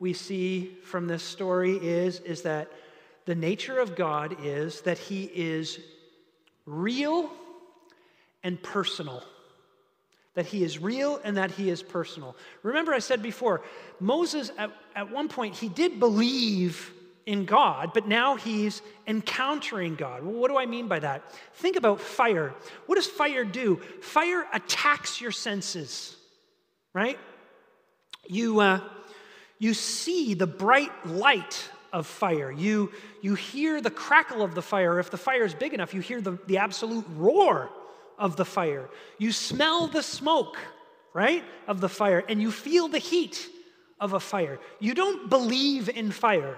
we 0.00 0.12
see 0.12 0.76
from 0.82 1.06
this 1.06 1.22
story 1.22 1.76
is, 1.76 2.18
is 2.20 2.42
that 2.42 2.70
the 3.24 3.36
nature 3.36 3.78
of 3.78 3.94
God 3.94 4.36
is 4.42 4.80
that 4.82 4.98
He 4.98 5.30
is 5.32 5.78
real 6.66 7.30
and 8.42 8.60
personal 8.60 9.22
that 10.36 10.46
he 10.46 10.62
is 10.62 10.78
real 10.78 11.18
and 11.24 11.36
that 11.38 11.50
he 11.50 11.70
is 11.70 11.82
personal. 11.82 12.36
Remember, 12.62 12.94
I 12.94 13.00
said 13.00 13.22
before, 13.22 13.62
Moses, 13.98 14.52
at, 14.56 14.70
at 14.94 15.10
one 15.10 15.28
point, 15.28 15.56
he 15.56 15.68
did 15.68 15.98
believe 15.98 16.92
in 17.24 17.46
God, 17.46 17.90
but 17.92 18.06
now 18.06 18.36
he's 18.36 18.82
encountering 19.06 19.96
God. 19.96 20.22
Well, 20.22 20.34
what 20.34 20.48
do 20.48 20.58
I 20.58 20.66
mean 20.66 20.88
by 20.88 21.00
that? 21.00 21.24
Think 21.54 21.76
about 21.76 22.00
fire. 22.00 22.54
What 22.84 22.96
does 22.96 23.06
fire 23.06 23.44
do? 23.44 23.80
Fire 24.02 24.46
attacks 24.52 25.20
your 25.20 25.32
senses, 25.32 26.14
right? 26.92 27.18
You, 28.28 28.60
uh, 28.60 28.80
you 29.58 29.72
see 29.72 30.34
the 30.34 30.46
bright 30.46 30.92
light 31.06 31.70
of 31.94 32.06
fire. 32.06 32.52
You, 32.52 32.92
you 33.22 33.34
hear 33.34 33.80
the 33.80 33.90
crackle 33.90 34.42
of 34.42 34.54
the 34.54 34.62
fire. 34.62 35.00
If 35.00 35.10
the 35.10 35.16
fire 35.16 35.44
is 35.44 35.54
big 35.54 35.72
enough, 35.72 35.94
you 35.94 36.02
hear 36.02 36.20
the, 36.20 36.38
the 36.46 36.58
absolute 36.58 37.06
roar 37.16 37.70
of 38.18 38.36
the 38.36 38.44
fire. 38.44 38.88
You 39.18 39.32
smell 39.32 39.86
the 39.86 40.02
smoke, 40.02 40.56
right, 41.12 41.44
of 41.66 41.80
the 41.80 41.88
fire, 41.88 42.24
and 42.28 42.40
you 42.40 42.50
feel 42.50 42.88
the 42.88 42.98
heat 42.98 43.48
of 44.00 44.12
a 44.12 44.20
fire. 44.20 44.58
You 44.80 44.94
don't 44.94 45.28
believe 45.28 45.88
in 45.88 46.10
fire, 46.10 46.56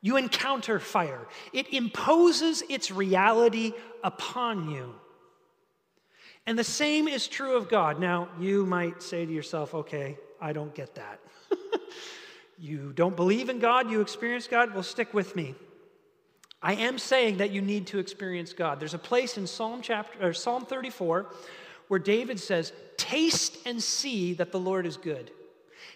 you 0.00 0.16
encounter 0.16 0.78
fire. 0.78 1.26
It 1.52 1.72
imposes 1.72 2.62
its 2.68 2.90
reality 2.90 3.72
upon 4.02 4.70
you. 4.70 4.94
And 6.44 6.58
the 6.58 6.64
same 6.64 7.06
is 7.06 7.28
true 7.28 7.56
of 7.56 7.68
God. 7.68 8.00
Now, 8.00 8.28
you 8.40 8.66
might 8.66 9.00
say 9.00 9.24
to 9.24 9.32
yourself, 9.32 9.74
okay, 9.74 10.18
I 10.40 10.52
don't 10.52 10.74
get 10.74 10.96
that. 10.96 11.20
you 12.58 12.92
don't 12.92 13.14
believe 13.14 13.48
in 13.48 13.60
God, 13.60 13.90
you 13.90 14.00
experience 14.00 14.48
God, 14.48 14.74
well, 14.74 14.82
stick 14.82 15.14
with 15.14 15.36
me. 15.36 15.54
I 16.62 16.74
am 16.74 16.98
saying 16.98 17.38
that 17.38 17.50
you 17.50 17.60
need 17.60 17.88
to 17.88 17.98
experience 17.98 18.52
God. 18.52 18.78
There's 18.80 18.94
a 18.94 18.98
place 18.98 19.36
in 19.36 19.46
Psalm 19.46 19.80
chapter 19.82 20.28
or 20.28 20.32
Psalm 20.32 20.64
34 20.64 21.26
where 21.88 22.00
David 22.00 22.38
says, 22.38 22.72
"Taste 22.96 23.58
and 23.66 23.82
see 23.82 24.34
that 24.34 24.52
the 24.52 24.60
Lord 24.60 24.86
is 24.86 24.96
good." 24.96 25.30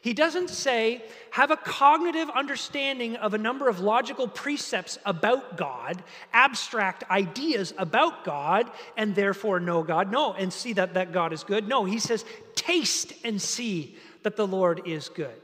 He 0.07 0.15
doesn't 0.15 0.51
say, 0.51 1.03
have 1.31 1.51
a 1.51 1.57
cognitive 1.57 2.31
understanding 2.31 3.17
of 3.17 3.35
a 3.35 3.39
number 3.39 3.69
of 3.69 3.81
logical 3.81 4.29
precepts 4.29 4.99
about 5.05 5.57
God, 5.57 6.03
abstract 6.33 7.03
ideas 7.11 7.75
about 7.77 8.25
God, 8.25 8.71
and 8.97 9.15
therefore 9.15 9.59
know 9.59 9.83
God. 9.83 10.13
No, 10.13 10.33
and 10.35 10.53
see 10.53 10.75
that, 10.75 10.95
that 10.95 11.13
God 11.13 11.33
is 11.33 11.43
good. 11.43 11.67
No, 11.67 11.85
he 11.85 11.99
says, 11.99 12.25
taste 12.55 13.15
and 13.25 13.43
see 13.43 13.97
that 14.23 14.37
the 14.37 14.47
Lord 14.47 14.83
is 14.87 15.09
good. 15.09 15.41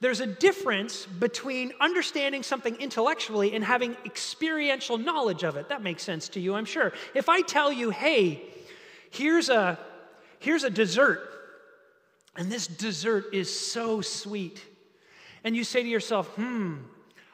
There's 0.00 0.20
a 0.20 0.26
difference 0.26 1.04
between 1.04 1.72
understanding 1.78 2.42
something 2.42 2.74
intellectually 2.76 3.54
and 3.54 3.62
having 3.62 3.96
experiential 4.06 4.96
knowledge 4.96 5.42
of 5.42 5.56
it. 5.56 5.68
That 5.68 5.82
makes 5.82 6.02
sense 6.02 6.28
to 6.30 6.40
you, 6.40 6.54
I'm 6.54 6.64
sure. 6.64 6.92
If 7.14 7.28
I 7.28 7.42
tell 7.42 7.70
you, 7.70 7.90
hey, 7.90 8.42
here's 9.10 9.50
a, 9.50 9.78
here's 10.38 10.64
a 10.64 10.70
dessert, 10.70 11.20
and 12.34 12.50
this 12.50 12.66
dessert 12.66 13.26
is 13.34 13.54
so 13.54 14.00
sweet, 14.00 14.64
and 15.44 15.54
you 15.54 15.64
say 15.64 15.82
to 15.82 15.88
yourself, 15.88 16.28
hmm, 16.28 16.76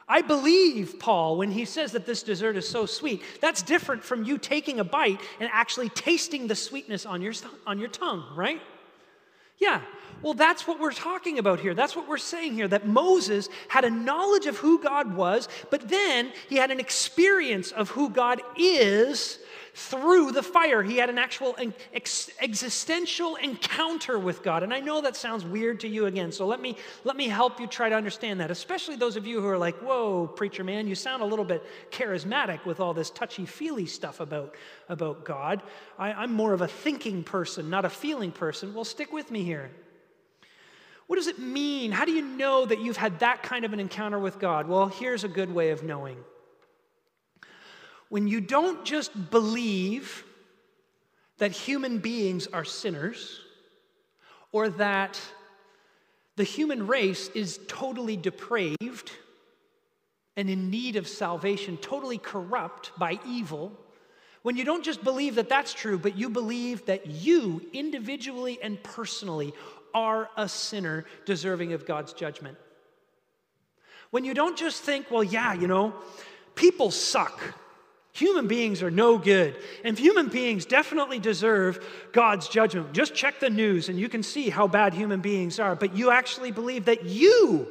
I 0.09 0.21
believe 0.21 0.99
Paul 0.99 1.37
when 1.37 1.51
he 1.51 1.63
says 1.63 1.93
that 1.93 2.05
this 2.05 2.23
dessert 2.23 2.57
is 2.57 2.67
so 2.67 2.85
sweet. 2.85 3.21
That's 3.41 3.61
different 3.61 4.03
from 4.03 4.23
you 4.23 4.37
taking 4.37 4.79
a 4.79 4.83
bite 4.85 5.19
and 5.39 5.49
actually 5.51 5.89
tasting 5.89 6.47
the 6.47 6.55
sweetness 6.55 7.05
on 7.05 7.21
your, 7.21 7.33
on 7.65 7.77
your 7.77 7.89
tongue, 7.89 8.23
right? 8.35 8.61
Yeah, 9.59 9.81
well, 10.21 10.33
that's 10.33 10.67
what 10.67 10.79
we're 10.79 10.91
talking 10.91 11.39
about 11.39 11.59
here. 11.59 11.73
That's 11.73 11.95
what 11.95 12.07
we're 12.07 12.17
saying 12.17 12.53
here 12.53 12.67
that 12.67 12.87
Moses 12.87 13.49
had 13.67 13.85
a 13.85 13.89
knowledge 13.89 14.45
of 14.45 14.57
who 14.57 14.81
God 14.81 15.15
was, 15.15 15.47
but 15.69 15.89
then 15.89 16.31
he 16.49 16.55
had 16.55 16.71
an 16.71 16.79
experience 16.79 17.71
of 17.71 17.89
who 17.89 18.09
God 18.09 18.41
is 18.57 19.39
through 19.77 20.31
the 20.31 20.41
fire. 20.41 20.81
He 20.81 20.97
had 20.97 21.07
an 21.11 21.19
actual 21.19 21.55
ex- 21.93 22.31
existential 22.41 23.35
encounter 23.35 24.17
with 24.17 24.41
God. 24.41 24.63
And 24.63 24.73
I 24.73 24.79
know 24.79 25.01
that 25.01 25.15
sounds 25.15 25.45
weird 25.45 25.81
to 25.81 25.87
you 25.87 26.07
again, 26.07 26.31
so 26.31 26.47
let 26.47 26.59
me, 26.59 26.77
let 27.03 27.15
me 27.15 27.27
help 27.27 27.59
you 27.59 27.67
try 27.67 27.87
to 27.87 27.95
understand 27.95 28.39
that, 28.39 28.49
especially 28.49 28.95
those 28.95 29.17
of 29.17 29.27
you 29.27 29.39
who 29.39 29.47
are 29.47 29.57
like, 29.57 29.75
whoa, 29.75 30.25
preacher 30.25 30.63
man, 30.63 30.87
you 30.87 30.95
sound 30.95 31.21
a 31.21 31.25
little 31.25 31.45
bit 31.45 31.63
charismatic 31.91 32.65
with 32.65 32.79
all 32.79 32.95
this 32.95 33.11
touchy 33.11 33.45
feely 33.45 33.85
stuff 33.85 34.19
about, 34.19 34.55
about 34.89 35.23
God. 35.23 35.61
I, 35.99 36.11
I'm 36.11 36.33
more 36.33 36.53
of 36.53 36.61
a 36.61 36.67
thinking 36.67 37.23
person, 37.23 37.69
not 37.69 37.85
a 37.85 37.89
feeling 37.89 38.31
person. 38.31 38.73
Well, 38.73 38.83
stick 38.83 39.13
with 39.13 39.29
me 39.29 39.43
here. 39.43 39.69
What 41.05 41.17
does 41.17 41.27
it 41.27 41.37
mean? 41.37 41.91
How 41.91 42.05
do 42.05 42.13
you 42.13 42.23
know 42.23 42.65
that 42.65 42.79
you've 42.81 42.97
had 42.97 43.19
that 43.19 43.43
kind 43.43 43.63
of 43.63 43.73
an 43.73 43.79
encounter 43.79 44.17
with 44.17 44.39
God? 44.39 44.67
Well, 44.67 44.87
here's 44.87 45.23
a 45.23 45.29
good 45.29 45.53
way 45.53 45.69
of 45.69 45.83
knowing. 45.83 46.17
When 48.09 48.27
you 48.27 48.41
don't 48.41 48.85
just 48.85 49.31
believe 49.31 50.23
that 51.37 51.51
human 51.51 51.99
beings 51.99 52.47
are 52.47 52.65
sinners 52.65 53.39
or 54.51 54.69
that 54.69 55.19
the 56.35 56.43
human 56.43 56.87
race 56.87 57.29
is 57.29 57.59
totally 57.67 58.15
depraved 58.15 59.11
and 60.35 60.49
in 60.49 60.69
need 60.69 60.95
of 60.95 61.07
salvation, 61.07 61.77
totally 61.77 62.19
corrupt 62.19 62.91
by 62.97 63.19
evil, 63.27 63.71
when 64.43 64.55
you 64.55 64.63
don't 64.63 64.85
just 64.85 65.03
believe 65.03 65.35
that 65.35 65.49
that's 65.49 65.73
true, 65.73 65.97
but 65.97 66.17
you 66.17 66.29
believe 66.29 66.85
that 66.85 67.07
you 67.07 67.61
individually 67.73 68.59
and 68.61 68.81
personally 68.83 69.53
are 69.93 70.29
a 70.37 70.47
sinner 70.47 71.05
deserving 71.25 71.73
of 71.73 71.85
God's 71.85 72.13
judgment. 72.13 72.57
When 74.11 74.23
you 74.23 74.33
don't 74.33 74.57
just 74.57 74.83
think, 74.83 75.11
well, 75.11 75.23
yeah, 75.23 75.53
you 75.53 75.67
know, 75.67 75.93
people 76.55 76.91
suck. 76.91 77.41
Human 78.17 78.47
beings 78.47 78.81
are 78.81 78.89
no 78.89 79.19
good. 79.19 79.55
And 79.83 79.97
human 79.97 80.27
beings 80.27 80.65
definitely 80.65 81.19
deserve 81.19 81.85
God's 82.11 82.47
judgment. 82.47 82.91
Just 82.91 83.13
check 83.13 83.39
the 83.39 83.49
news 83.51 83.89
and 83.89 83.99
you 83.99 84.09
can 84.09 84.23
see 84.23 84.49
how 84.49 84.67
bad 84.67 84.95
human 84.95 85.21
beings 85.21 85.59
are. 85.59 85.75
But 85.75 85.95
you 85.95 86.09
actually 86.09 86.49
believe 86.49 86.85
that 86.85 87.05
you 87.05 87.67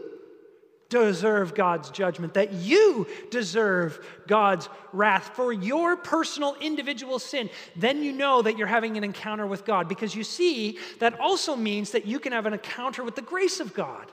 deserve 0.89 1.53
God's 1.57 1.91
judgment, 1.91 2.35
that 2.35 2.53
you 2.53 3.09
deserve 3.29 3.99
God's 4.29 4.69
wrath 4.93 5.33
for 5.35 5.53
your 5.53 5.97
personal 5.97 6.55
individual 6.61 7.19
sin, 7.19 7.51
then 7.75 8.05
you 8.05 8.13
know 8.13 8.41
that 8.41 8.57
you're 8.57 8.69
having 8.69 8.97
an 8.97 9.03
encounter 9.03 9.49
with 9.49 9.65
God 9.65 9.89
because 9.89 10.15
you 10.15 10.23
see 10.23 10.79
that 11.01 11.19
also 11.19 11.57
means 11.57 11.91
that 11.91 12.07
you 12.07 12.21
can 12.21 12.31
have 12.31 12.47
an 12.47 12.53
encounter 12.53 13.03
with 13.03 13.17
the 13.17 13.23
grace 13.23 13.59
of 13.59 13.75
God. 13.75 14.13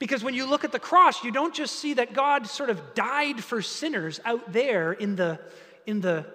Because 0.00 0.24
when 0.24 0.34
you 0.34 0.46
look 0.46 0.64
at 0.64 0.72
the 0.72 0.80
cross, 0.80 1.22
you 1.22 1.30
don't 1.30 1.54
just 1.54 1.76
see 1.76 1.94
that 1.94 2.14
God 2.14 2.46
sort 2.46 2.70
of 2.70 2.94
died 2.94 3.44
for 3.44 3.62
sinners 3.62 4.18
out 4.24 4.52
there 4.52 4.92
in 4.92 5.14
the, 5.14 5.38
in 5.86 6.00
the, 6.00 6.26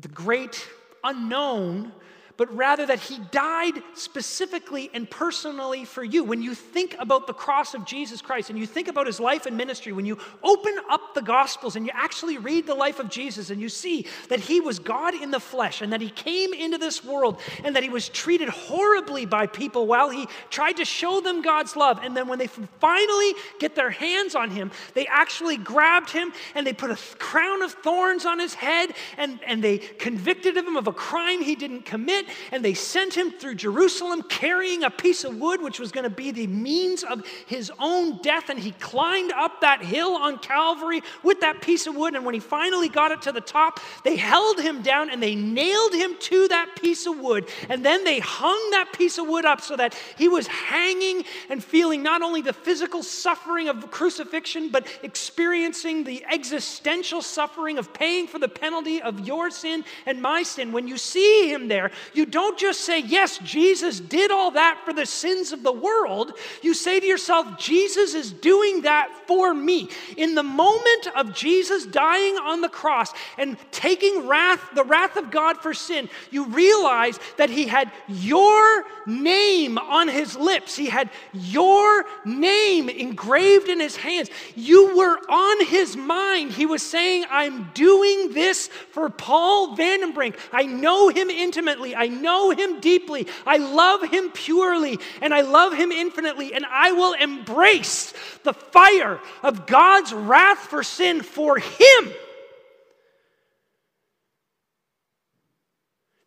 the 0.00 0.08
great 0.08 0.66
unknown, 1.04 1.92
but 2.40 2.56
rather 2.56 2.86
that 2.86 3.00
he 3.00 3.18
died 3.32 3.82
specifically 3.92 4.90
and 4.94 5.10
personally 5.10 5.84
for 5.84 6.02
you. 6.02 6.24
When 6.24 6.40
you 6.40 6.54
think 6.54 6.96
about 6.98 7.26
the 7.26 7.34
cross 7.34 7.74
of 7.74 7.84
Jesus 7.84 8.22
Christ 8.22 8.48
and 8.48 8.58
you 8.58 8.66
think 8.66 8.88
about 8.88 9.06
his 9.06 9.20
life 9.20 9.44
and 9.44 9.58
ministry, 9.58 9.92
when 9.92 10.06
you 10.06 10.16
open 10.42 10.74
up 10.88 11.12
the 11.12 11.20
Gospels 11.20 11.76
and 11.76 11.84
you 11.84 11.92
actually 11.94 12.38
read 12.38 12.66
the 12.66 12.74
life 12.74 12.98
of 12.98 13.10
Jesus 13.10 13.50
and 13.50 13.60
you 13.60 13.68
see 13.68 14.06
that 14.30 14.40
he 14.40 14.58
was 14.58 14.78
God 14.78 15.12
in 15.12 15.30
the 15.30 15.38
flesh 15.38 15.82
and 15.82 15.92
that 15.92 16.00
he 16.00 16.08
came 16.08 16.54
into 16.54 16.78
this 16.78 17.04
world 17.04 17.38
and 17.62 17.76
that 17.76 17.82
he 17.82 17.90
was 17.90 18.08
treated 18.08 18.48
horribly 18.48 19.26
by 19.26 19.46
people 19.46 19.86
while 19.86 20.08
he 20.08 20.26
tried 20.48 20.78
to 20.78 20.86
show 20.86 21.20
them 21.20 21.42
God's 21.42 21.76
love. 21.76 22.00
And 22.02 22.16
then 22.16 22.26
when 22.26 22.38
they 22.38 22.46
finally 22.46 23.34
get 23.58 23.74
their 23.74 23.90
hands 23.90 24.34
on 24.34 24.48
him, 24.48 24.70
they 24.94 25.06
actually 25.08 25.58
grabbed 25.58 26.08
him 26.08 26.32
and 26.54 26.66
they 26.66 26.72
put 26.72 26.90
a 26.90 26.98
crown 27.18 27.60
of 27.60 27.72
thorns 27.72 28.24
on 28.24 28.38
his 28.38 28.54
head 28.54 28.94
and, 29.18 29.40
and 29.46 29.62
they 29.62 29.76
convicted 29.76 30.56
him 30.56 30.76
of 30.76 30.86
a 30.86 30.92
crime 30.94 31.42
he 31.42 31.54
didn't 31.54 31.84
commit 31.84 32.29
and 32.52 32.64
they 32.64 32.74
sent 32.74 33.14
him 33.14 33.30
through 33.30 33.56
Jerusalem 33.56 34.22
carrying 34.28 34.84
a 34.84 34.90
piece 34.90 35.24
of 35.24 35.36
wood, 35.36 35.62
which 35.62 35.78
was 35.78 35.92
going 35.92 36.04
to 36.04 36.10
be 36.10 36.30
the 36.30 36.46
means 36.46 37.02
of 37.02 37.24
his 37.46 37.70
own 37.78 38.20
death. 38.22 38.48
And 38.48 38.58
he 38.58 38.72
climbed 38.72 39.32
up 39.32 39.60
that 39.60 39.82
hill 39.82 40.14
on 40.14 40.38
Calvary 40.38 41.02
with 41.22 41.40
that 41.40 41.62
piece 41.62 41.86
of 41.86 41.96
wood. 41.96 42.14
And 42.14 42.24
when 42.24 42.34
he 42.34 42.40
finally 42.40 42.88
got 42.88 43.12
it 43.12 43.22
to 43.22 43.32
the 43.32 43.40
top, 43.40 43.80
they 44.04 44.16
held 44.16 44.60
him 44.60 44.82
down 44.82 45.10
and 45.10 45.22
they 45.22 45.34
nailed 45.34 45.94
him 45.94 46.16
to 46.20 46.48
that 46.48 46.76
piece 46.80 47.06
of 47.06 47.18
wood. 47.18 47.48
And 47.68 47.84
then 47.84 48.04
they 48.04 48.18
hung 48.18 48.70
that 48.70 48.92
piece 48.92 49.18
of 49.18 49.26
wood 49.26 49.44
up 49.44 49.60
so 49.60 49.76
that 49.76 49.94
he 50.16 50.28
was 50.28 50.46
hanging 50.46 51.24
and 51.48 51.62
feeling 51.62 52.02
not 52.02 52.22
only 52.22 52.42
the 52.42 52.52
physical 52.52 53.02
suffering 53.02 53.68
of 53.68 53.90
crucifixion, 53.90 54.70
but 54.70 54.86
experiencing 55.02 56.04
the 56.04 56.24
existential 56.30 57.22
suffering 57.22 57.78
of 57.78 57.92
paying 57.92 58.26
for 58.26 58.38
the 58.38 58.48
penalty 58.48 59.02
of 59.02 59.26
your 59.26 59.50
sin 59.50 59.84
and 60.06 60.20
my 60.20 60.42
sin. 60.42 60.72
When 60.72 60.88
you 60.88 60.96
see 60.96 61.52
him 61.52 61.68
there, 61.68 61.90
you 62.14 62.26
don't 62.26 62.58
just 62.58 62.80
say, 62.80 63.00
Yes, 63.00 63.38
Jesus 63.38 64.00
did 64.00 64.30
all 64.30 64.52
that 64.52 64.80
for 64.84 64.92
the 64.92 65.06
sins 65.06 65.52
of 65.52 65.62
the 65.62 65.72
world. 65.72 66.32
You 66.62 66.74
say 66.74 67.00
to 67.00 67.06
yourself, 67.06 67.58
Jesus 67.58 68.14
is 68.14 68.32
doing 68.32 68.82
that 68.82 69.10
for 69.26 69.54
me. 69.54 69.88
In 70.16 70.34
the 70.34 70.42
moment 70.42 71.08
of 71.16 71.34
Jesus 71.34 71.86
dying 71.86 72.36
on 72.36 72.60
the 72.60 72.68
cross 72.68 73.12
and 73.38 73.56
taking 73.70 74.26
wrath, 74.26 74.62
the 74.74 74.84
wrath 74.84 75.16
of 75.16 75.30
God 75.30 75.58
for 75.58 75.74
sin, 75.74 76.08
you 76.30 76.46
realize 76.46 77.18
that 77.36 77.50
he 77.50 77.66
had 77.66 77.90
your 78.08 78.84
name 79.06 79.78
on 79.78 80.08
his 80.08 80.36
lips. 80.36 80.76
He 80.76 80.86
had 80.86 81.10
your 81.32 82.04
name 82.24 82.88
engraved 82.88 83.68
in 83.68 83.80
his 83.80 83.96
hands. 83.96 84.30
You 84.54 84.96
were 84.96 85.18
on 85.28 85.66
his 85.66 85.96
mind. 85.96 86.52
He 86.52 86.66
was 86.66 86.82
saying, 86.82 87.24
I'm 87.30 87.70
doing 87.74 88.32
this 88.32 88.68
for 88.68 89.10
Paul 89.10 89.76
Vandenbrink. 89.76 90.36
I 90.52 90.64
know 90.64 91.08
him 91.08 91.30
intimately. 91.30 91.94
I 92.00 92.08
know 92.08 92.50
him 92.50 92.80
deeply. 92.80 93.26
I 93.46 93.58
love 93.58 94.02
him 94.02 94.30
purely 94.30 94.98
and 95.20 95.34
I 95.34 95.42
love 95.42 95.74
him 95.74 95.92
infinitely. 95.92 96.54
And 96.54 96.64
I 96.64 96.92
will 96.92 97.12
embrace 97.12 98.14
the 98.42 98.54
fire 98.54 99.20
of 99.42 99.66
God's 99.66 100.14
wrath 100.14 100.60
for 100.60 100.82
sin 100.82 101.20
for 101.20 101.58
him. 101.58 102.10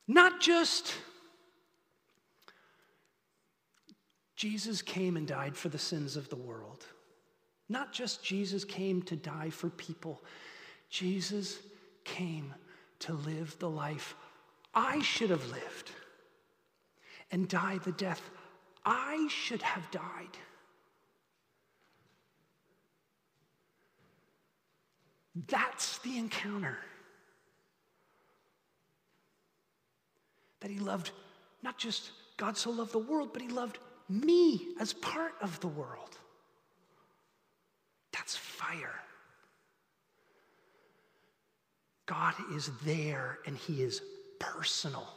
Not 0.08 0.40
just 0.40 0.94
Jesus 4.36 4.84
came 4.84 5.18
and 5.18 5.28
died 5.28 5.58
for 5.58 5.70
the 5.70 5.80
sins 5.80 6.16
of 6.16 6.30
the 6.30 6.36
world. 6.36 6.86
Not 7.68 7.92
just 7.92 8.24
Jesus 8.24 8.64
came 8.64 9.02
to 9.04 9.16
die 9.16 9.50
for 9.50 9.72
people. 9.72 10.22
Jesus 10.92 11.58
came 12.04 12.54
to 13.00 13.14
live 13.14 13.58
the 13.58 13.70
life 13.70 14.14
I 14.74 15.02
should 15.02 15.30
have 15.30 15.46
lived 15.52 15.92
and 17.32 17.48
die 17.48 17.80
the 17.84 17.92
death 17.92 18.22
I 18.86 19.28
should 19.30 19.62
have 19.62 19.90
died. 19.92 20.38
That's 25.48 25.98
the 26.00 26.18
encounter. 26.18 26.78
That 30.60 30.70
he 30.70 30.80
loved 30.80 31.12
not 31.62 31.78
just 31.78 32.12
God 32.38 32.58
so 32.58 32.72
loved 32.72 32.92
the 32.92 33.00
world, 33.00 33.30
but 33.34 33.42
he 33.42 33.48
loved 33.48 33.80
me 34.10 34.68
as 34.80 34.94
part 34.94 35.34
of 35.42 35.60
the 35.62 35.68
world. 35.68 36.18
That's 38.12 38.36
fire. 38.36 39.02
God 42.06 42.34
is 42.54 42.70
there 42.84 43.40
and 43.46 43.58
he 43.58 43.82
is 43.82 44.02
personal. 44.52 45.08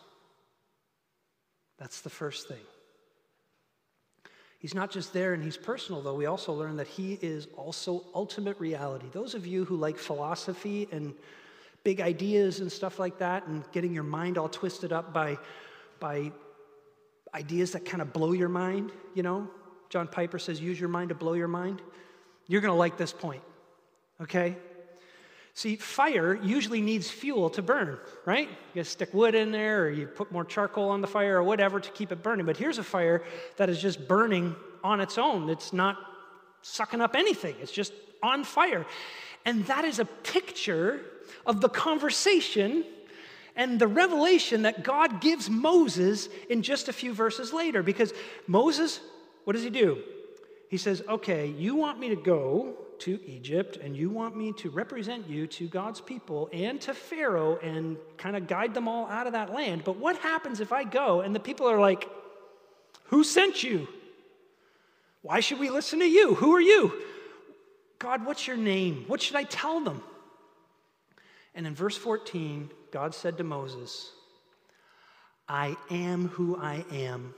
That's 1.78 2.00
the 2.00 2.10
first 2.10 2.48
thing. 2.48 2.64
He's 4.58 4.74
not 4.74 4.90
just 4.90 5.12
there 5.12 5.34
and 5.34 5.42
he's 5.42 5.56
personal, 5.56 6.00
though. 6.00 6.14
We 6.14 6.26
also 6.26 6.52
learn 6.52 6.76
that 6.76 6.86
he 6.86 7.18
is 7.20 7.46
also 7.56 8.04
ultimate 8.14 8.58
reality. 8.58 9.06
Those 9.12 9.34
of 9.34 9.46
you 9.46 9.64
who 9.64 9.76
like 9.76 9.98
philosophy 9.98 10.88
and 10.90 11.14
big 11.84 12.00
ideas 12.00 12.60
and 12.60 12.72
stuff 12.72 12.98
like 12.98 13.18
that, 13.18 13.46
and 13.46 13.62
getting 13.72 13.92
your 13.92 14.02
mind 14.02 14.38
all 14.38 14.48
twisted 14.48 14.92
up 14.92 15.12
by, 15.12 15.38
by 16.00 16.32
ideas 17.34 17.72
that 17.72 17.84
kind 17.84 18.02
of 18.02 18.12
blow 18.12 18.32
your 18.32 18.48
mind, 18.48 18.90
you 19.14 19.22
know, 19.22 19.48
John 19.88 20.08
Piper 20.08 20.38
says, 20.38 20.60
use 20.60 20.80
your 20.80 20.88
mind 20.88 21.10
to 21.10 21.14
blow 21.14 21.34
your 21.34 21.46
mind. 21.48 21.80
You're 22.48 22.60
going 22.60 22.72
to 22.72 22.78
like 22.78 22.96
this 22.96 23.12
point, 23.12 23.42
okay? 24.20 24.56
See, 25.56 25.76
fire 25.76 26.34
usually 26.34 26.82
needs 26.82 27.10
fuel 27.10 27.48
to 27.48 27.62
burn, 27.62 27.96
right? 28.26 28.50
You 28.74 28.84
stick 28.84 29.14
wood 29.14 29.34
in 29.34 29.52
there, 29.52 29.84
or 29.84 29.90
you 29.90 30.06
put 30.06 30.30
more 30.30 30.44
charcoal 30.44 30.90
on 30.90 31.00
the 31.00 31.06
fire, 31.06 31.38
or 31.38 31.42
whatever 31.42 31.80
to 31.80 31.90
keep 31.92 32.12
it 32.12 32.22
burning. 32.22 32.44
But 32.44 32.58
here's 32.58 32.76
a 32.76 32.82
fire 32.82 33.24
that 33.56 33.70
is 33.70 33.80
just 33.80 34.06
burning 34.06 34.54
on 34.84 35.00
its 35.00 35.16
own. 35.16 35.48
It's 35.48 35.72
not 35.72 35.96
sucking 36.60 37.00
up 37.00 37.16
anything, 37.16 37.56
it's 37.62 37.72
just 37.72 37.94
on 38.22 38.44
fire. 38.44 38.84
And 39.46 39.64
that 39.64 39.86
is 39.86 39.98
a 39.98 40.04
picture 40.04 41.00
of 41.46 41.62
the 41.62 41.70
conversation 41.70 42.84
and 43.56 43.78
the 43.78 43.88
revelation 43.88 44.60
that 44.62 44.84
God 44.84 45.22
gives 45.22 45.48
Moses 45.48 46.28
in 46.50 46.60
just 46.60 46.88
a 46.90 46.92
few 46.92 47.14
verses 47.14 47.54
later. 47.54 47.82
Because 47.82 48.12
Moses, 48.46 49.00
what 49.44 49.54
does 49.54 49.62
he 49.62 49.70
do? 49.70 50.02
He 50.68 50.76
says, 50.76 51.02
Okay, 51.08 51.46
you 51.48 51.74
want 51.74 51.98
me 51.98 52.08
to 52.08 52.16
go 52.16 52.74
to 53.00 53.20
Egypt 53.26 53.76
and 53.76 53.96
you 53.96 54.08
want 54.08 54.36
me 54.36 54.52
to 54.54 54.70
represent 54.70 55.28
you 55.28 55.46
to 55.46 55.68
God's 55.68 56.00
people 56.00 56.48
and 56.52 56.80
to 56.80 56.94
Pharaoh 56.94 57.58
and 57.58 57.98
kind 58.16 58.36
of 58.36 58.46
guide 58.46 58.72
them 58.72 58.88
all 58.88 59.06
out 59.06 59.26
of 59.26 59.34
that 59.34 59.52
land. 59.52 59.84
But 59.84 59.96
what 59.96 60.16
happens 60.18 60.60
if 60.60 60.72
I 60.72 60.84
go 60.84 61.20
and 61.20 61.34
the 61.34 61.40
people 61.40 61.66
are 61.66 61.80
like, 61.80 62.08
Who 63.04 63.22
sent 63.22 63.62
you? 63.62 63.88
Why 65.22 65.40
should 65.40 65.58
we 65.58 65.70
listen 65.70 65.98
to 65.98 66.06
you? 66.06 66.34
Who 66.36 66.54
are 66.54 66.60
you? 66.60 67.02
God, 67.98 68.24
what's 68.24 68.46
your 68.46 68.56
name? 68.56 69.04
What 69.06 69.20
should 69.20 69.36
I 69.36 69.44
tell 69.44 69.80
them? 69.80 70.02
And 71.54 71.66
in 71.66 71.74
verse 71.74 71.96
14, 71.96 72.70
God 72.92 73.14
said 73.14 73.38
to 73.38 73.44
Moses, 73.44 74.12
I 75.48 75.76
am 75.90 76.28
who 76.28 76.56
I 76.56 76.84
am. 76.92 77.34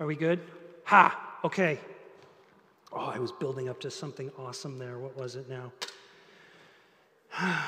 Are 0.00 0.06
we 0.06 0.16
good? 0.16 0.40
Ha! 0.84 1.38
Okay. 1.44 1.78
Oh, 2.90 3.12
I 3.14 3.18
was 3.18 3.32
building 3.32 3.68
up 3.68 3.78
to 3.80 3.90
something 3.90 4.32
awesome 4.38 4.78
there. 4.78 4.98
What 4.98 5.14
was 5.14 5.36
it 5.36 5.46
now? 5.48 5.72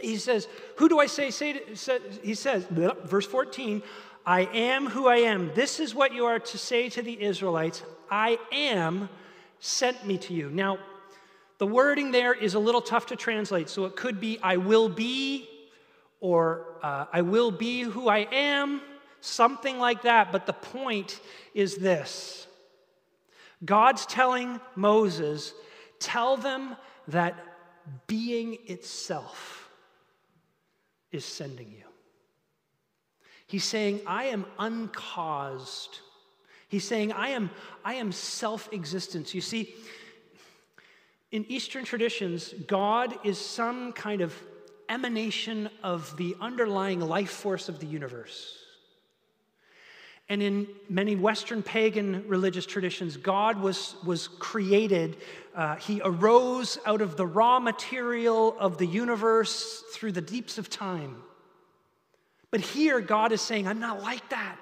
he 0.00 0.16
says, 0.16 0.48
Who 0.78 0.88
do 0.88 0.98
I 0.98 1.06
say? 1.06 1.30
say 1.30 1.52
to, 1.52 2.00
he 2.22 2.34
says, 2.34 2.66
verse 2.70 3.24
14, 3.24 3.82
I 4.26 4.42
am 4.52 4.88
who 4.88 5.06
I 5.06 5.18
am. 5.18 5.52
This 5.54 5.78
is 5.78 5.94
what 5.94 6.12
you 6.12 6.24
are 6.26 6.40
to 6.40 6.58
say 6.58 6.88
to 6.88 7.02
the 7.02 7.22
Israelites 7.22 7.84
I 8.10 8.38
am 8.50 9.08
sent 9.60 10.04
me 10.04 10.18
to 10.18 10.34
you. 10.34 10.50
Now, 10.50 10.78
the 11.58 11.68
wording 11.68 12.10
there 12.10 12.34
is 12.34 12.54
a 12.54 12.58
little 12.58 12.82
tough 12.82 13.06
to 13.06 13.16
translate, 13.16 13.68
so 13.68 13.84
it 13.84 13.94
could 13.94 14.20
be 14.20 14.40
I 14.42 14.56
will 14.56 14.88
be, 14.88 15.48
or 16.20 16.66
uh, 16.82 17.06
I 17.12 17.22
will 17.22 17.52
be 17.52 17.82
who 17.82 18.08
I 18.08 18.26
am, 18.32 18.80
something 19.26 19.78
like 19.78 20.02
that. 20.02 20.32
But 20.32 20.46
the 20.46 20.52
point 20.52 21.20
is 21.54 21.76
this 21.76 22.46
God's 23.64 24.06
telling 24.06 24.60
Moses, 24.74 25.52
tell 25.98 26.36
them 26.36 26.76
that 27.08 27.36
being 28.06 28.58
itself 28.66 29.68
is 31.12 31.24
sending 31.24 31.70
you. 31.70 31.84
He's 33.46 33.64
saying, 33.64 34.00
I 34.06 34.24
am 34.24 34.44
uncaused. 34.58 36.00
He's 36.68 36.84
saying, 36.84 37.12
I 37.12 37.28
am, 37.28 37.50
I 37.84 37.94
am 37.94 38.10
self 38.10 38.68
existence. 38.72 39.34
You 39.34 39.40
see, 39.40 39.74
in 41.30 41.44
Eastern 41.48 41.84
traditions, 41.84 42.52
God 42.66 43.16
is 43.24 43.38
some 43.38 43.92
kind 43.92 44.20
of 44.20 44.34
emanation 44.88 45.68
of 45.82 46.16
the 46.16 46.36
underlying 46.40 47.00
life 47.00 47.30
force 47.30 47.68
of 47.68 47.78
the 47.78 47.86
universe. 47.86 48.65
And 50.28 50.42
in 50.42 50.66
many 50.88 51.14
Western 51.14 51.62
pagan 51.62 52.24
religious 52.26 52.66
traditions, 52.66 53.16
God 53.16 53.60
was, 53.60 53.94
was 54.04 54.26
created. 54.26 55.18
Uh, 55.54 55.76
he 55.76 56.00
arose 56.04 56.78
out 56.84 57.00
of 57.00 57.16
the 57.16 57.26
raw 57.26 57.60
material 57.60 58.56
of 58.58 58.78
the 58.78 58.86
universe 58.86 59.84
through 59.92 60.12
the 60.12 60.20
deeps 60.20 60.58
of 60.58 60.68
time. 60.68 61.22
But 62.50 62.60
here, 62.60 63.00
God 63.00 63.32
is 63.32 63.40
saying, 63.40 63.68
I'm 63.68 63.80
not 63.80 64.02
like 64.02 64.28
that. 64.30 64.56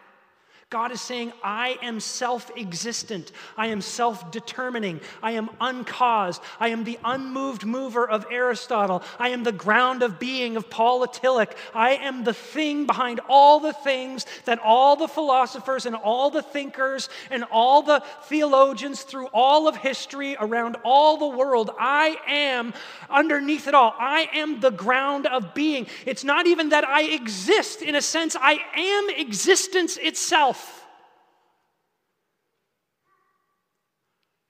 God 0.71 0.91
is 0.91 1.01
saying, 1.01 1.33
I 1.43 1.79
am 1.83 2.01
self 2.01 2.51
existent. 2.57 3.33
I 3.57 3.69
am 3.69 3.81
self 3.81 4.33
determining. 4.33 5.01
I 5.23 5.33
am 5.33 5.51
uncaused. 5.61 6.43
I 6.59 6.69
am 6.69 6.85
the 6.85 6.99
unmoved 7.05 7.65
mover 7.65 8.09
of 8.09 8.27
Aristotle. 8.31 9.03
I 9.19 9.29
am 9.29 9.45
the 9.45 9.53
ground 9.53 10.03
of 10.03 10.19
being 10.19 10.57
of 10.57 10.71
Paul 10.71 11.07
Tillich. 11.07 11.53
I 11.75 11.93
am 11.93 12.25
the 12.25 12.33
thing 12.33 12.87
behind 12.87 13.21
all 13.29 13.61
the 13.61 13.73
things 13.73 14.27
that 14.47 14.59
all 14.59 14.97
the 14.97 15.07
philosophers 15.07 15.87
and 15.87 15.95
all 15.95 16.31
the 16.31 16.43
thinkers 16.43 17.09
and 17.31 17.45
all 17.53 17.83
the 17.83 18.03
theologians 18.25 19.03
through 19.03 19.27
all 19.27 19.69
of 19.69 19.77
history 19.77 20.37
around 20.41 20.77
all 20.83 21.19
the 21.19 21.37
world, 21.37 21.71
I 21.79 22.17
am 22.27 22.75
underneath 23.11 23.69
it 23.69 23.75
all. 23.75 23.95
I 23.99 24.29
am 24.35 24.61
the 24.61 24.71
ground 24.71 25.27
of 25.27 25.55
being. 25.55 25.87
It's 26.07 26.25
not 26.25 26.47
even 26.47 26.71
that 26.71 26.85
I 26.85 27.03
exist 27.03 27.83
in 27.83 27.95
a 27.95 28.03
sense, 28.03 28.35
I 28.41 28.59
am 28.77 29.21
existence 29.21 29.99
itself. 29.99 30.64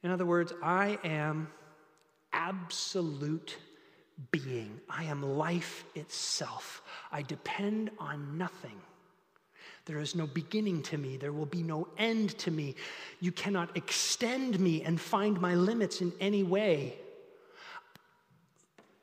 In 0.04 0.10
other 0.10 0.26
words, 0.26 0.52
I 0.62 0.98
am 1.02 1.48
absolute 2.32 3.56
being. 4.30 4.80
I 4.88 5.04
am 5.04 5.22
life 5.22 5.84
itself. 5.94 6.82
I 7.10 7.22
depend 7.22 7.90
on 7.98 8.36
nothing. 8.36 8.76
There 9.86 9.98
is 9.98 10.14
no 10.14 10.26
beginning 10.26 10.82
to 10.84 10.98
me. 10.98 11.16
There 11.16 11.32
will 11.32 11.46
be 11.46 11.62
no 11.62 11.88
end 11.96 12.36
to 12.38 12.50
me. 12.50 12.74
You 13.20 13.32
cannot 13.32 13.76
extend 13.76 14.60
me 14.60 14.82
and 14.82 15.00
find 15.00 15.40
my 15.40 15.54
limits 15.54 16.02
in 16.02 16.12
any 16.20 16.42
way. 16.42 16.96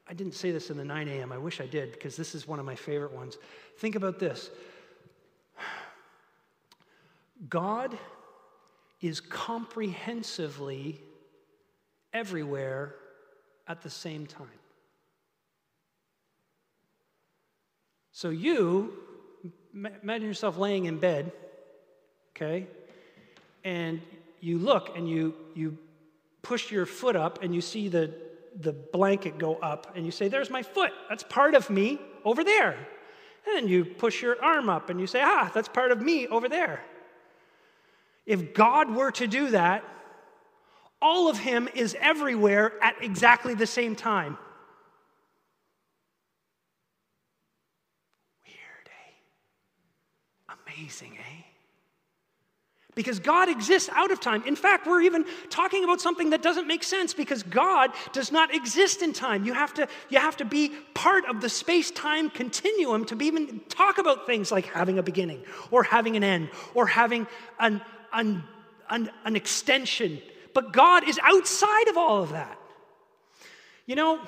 I 0.07 0.13
didn't 0.13 0.35
say 0.35 0.51
this 0.51 0.69
in 0.69 0.77
the 0.77 0.85
9 0.85 1.07
a.m. 1.07 1.31
I 1.31 1.37
wish 1.37 1.61
I 1.61 1.65
did 1.65 1.93
because 1.93 2.15
this 2.15 2.35
is 2.35 2.47
one 2.47 2.59
of 2.59 2.65
my 2.65 2.75
favorite 2.75 3.11
ones. 3.11 3.37
Think 3.77 3.95
about 3.95 4.19
this 4.19 4.51
God 7.49 7.97
is 9.01 9.19
comprehensively 9.19 11.01
everywhere 12.13 12.95
at 13.67 13.81
the 13.81 13.89
same 13.89 14.25
time. 14.25 14.47
So 18.11 18.29
you 18.29 18.93
imagine 19.73 20.27
yourself 20.27 20.57
laying 20.57 20.85
in 20.85 20.99
bed, 20.99 21.31
okay? 22.35 22.67
And 23.63 24.01
you 24.39 24.57
look 24.57 24.95
and 24.97 25.09
you 25.09 25.33
you 25.55 25.77
push 26.41 26.71
your 26.71 26.85
foot 26.85 27.15
up 27.15 27.41
and 27.41 27.55
you 27.55 27.61
see 27.61 27.87
the 27.87 28.13
the 28.59 28.73
blanket 28.73 29.37
go 29.37 29.55
up 29.55 29.95
and 29.95 30.05
you 30.05 30.11
say, 30.11 30.27
There's 30.27 30.49
my 30.49 30.63
foot. 30.63 30.91
That's 31.09 31.23
part 31.23 31.55
of 31.55 31.69
me 31.69 31.99
over 32.25 32.43
there. 32.43 32.77
And 33.45 33.55
then 33.55 33.67
you 33.67 33.85
push 33.85 34.21
your 34.21 34.43
arm 34.43 34.69
up 34.69 34.89
and 34.89 34.99
you 34.99 35.07
say, 35.07 35.21
Ah, 35.23 35.49
that's 35.53 35.69
part 35.69 35.91
of 35.91 36.01
me 36.01 36.27
over 36.27 36.49
there. 36.49 36.83
If 38.25 38.53
God 38.53 38.93
were 38.93 39.12
to 39.12 39.27
do 39.27 39.49
that, 39.49 39.84
all 41.01 41.29
of 41.29 41.38
Him 41.38 41.67
is 41.73 41.95
everywhere 41.99 42.73
at 42.81 42.95
exactly 43.01 43.55
the 43.55 43.65
same 43.65 43.95
time. 43.95 44.38
Weird, 48.45 48.89
eh? 50.49 50.53
Amazing, 50.67 51.17
eh? 51.17 51.43
Because 52.93 53.19
God 53.19 53.47
exists 53.47 53.89
out 53.93 54.12
of 54.12 54.19
time. 54.19 54.43
In 54.45 54.55
fact, 54.55 54.86
we're 54.86 55.01
even 55.01 55.25
talking 55.49 55.86
about 55.86 56.01
something 56.01 56.31
that 56.31 56.41
doesn't 56.41 56.67
make 56.67 56.84
sense 56.84 57.13
because 57.13 57.41
God 57.41 57.91
does 58.12 58.34
not 58.34 58.53
exist 58.53 59.01
in 59.01 59.13
time. 59.13 59.45
You 59.45 59.53
have 59.53 59.73
to, 59.75 59.88
you 60.10 60.19
have 60.19 60.36
to 60.38 60.45
be 60.45 60.73
part 60.93 61.25
of 61.25 61.39
the 61.39 61.47
space 61.47 61.89
time 61.89 62.29
continuum 62.29 63.05
to 63.05 63.17
even 63.21 63.62
talk 63.69 63.97
about 63.97 64.27
things 64.27 64.51
like 64.51 64.65
having 64.65 64.99
a 64.99 65.03
beginning 65.03 65.41
or 65.71 65.84
having 65.84 66.17
an 66.17 66.23
end 66.23 66.49
or 66.73 66.86
having 66.86 67.27
an, 67.60 67.81
an, 68.13 68.43
an, 68.89 69.10
an 69.26 69.36
extension, 69.36 70.21
but 70.54 70.74
God 70.74 71.08
is 71.08 71.19
outside 71.24 71.88
of 71.88 71.97
all 71.97 72.24
of 72.24 72.32
that. 72.32 72.58
You 73.86 73.95
know, 73.95 74.21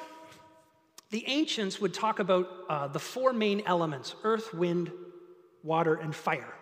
the 1.10 1.24
ancients 1.28 1.80
would 1.80 1.94
talk 1.94 2.20
about 2.20 2.50
uh, 2.70 2.88
the 2.88 3.00
four 3.00 3.34
main 3.34 3.62
elements 3.66 4.16
earth, 4.24 4.54
wind, 4.54 4.92
water, 5.64 5.96
and 5.96 6.14
fire. 6.14 6.54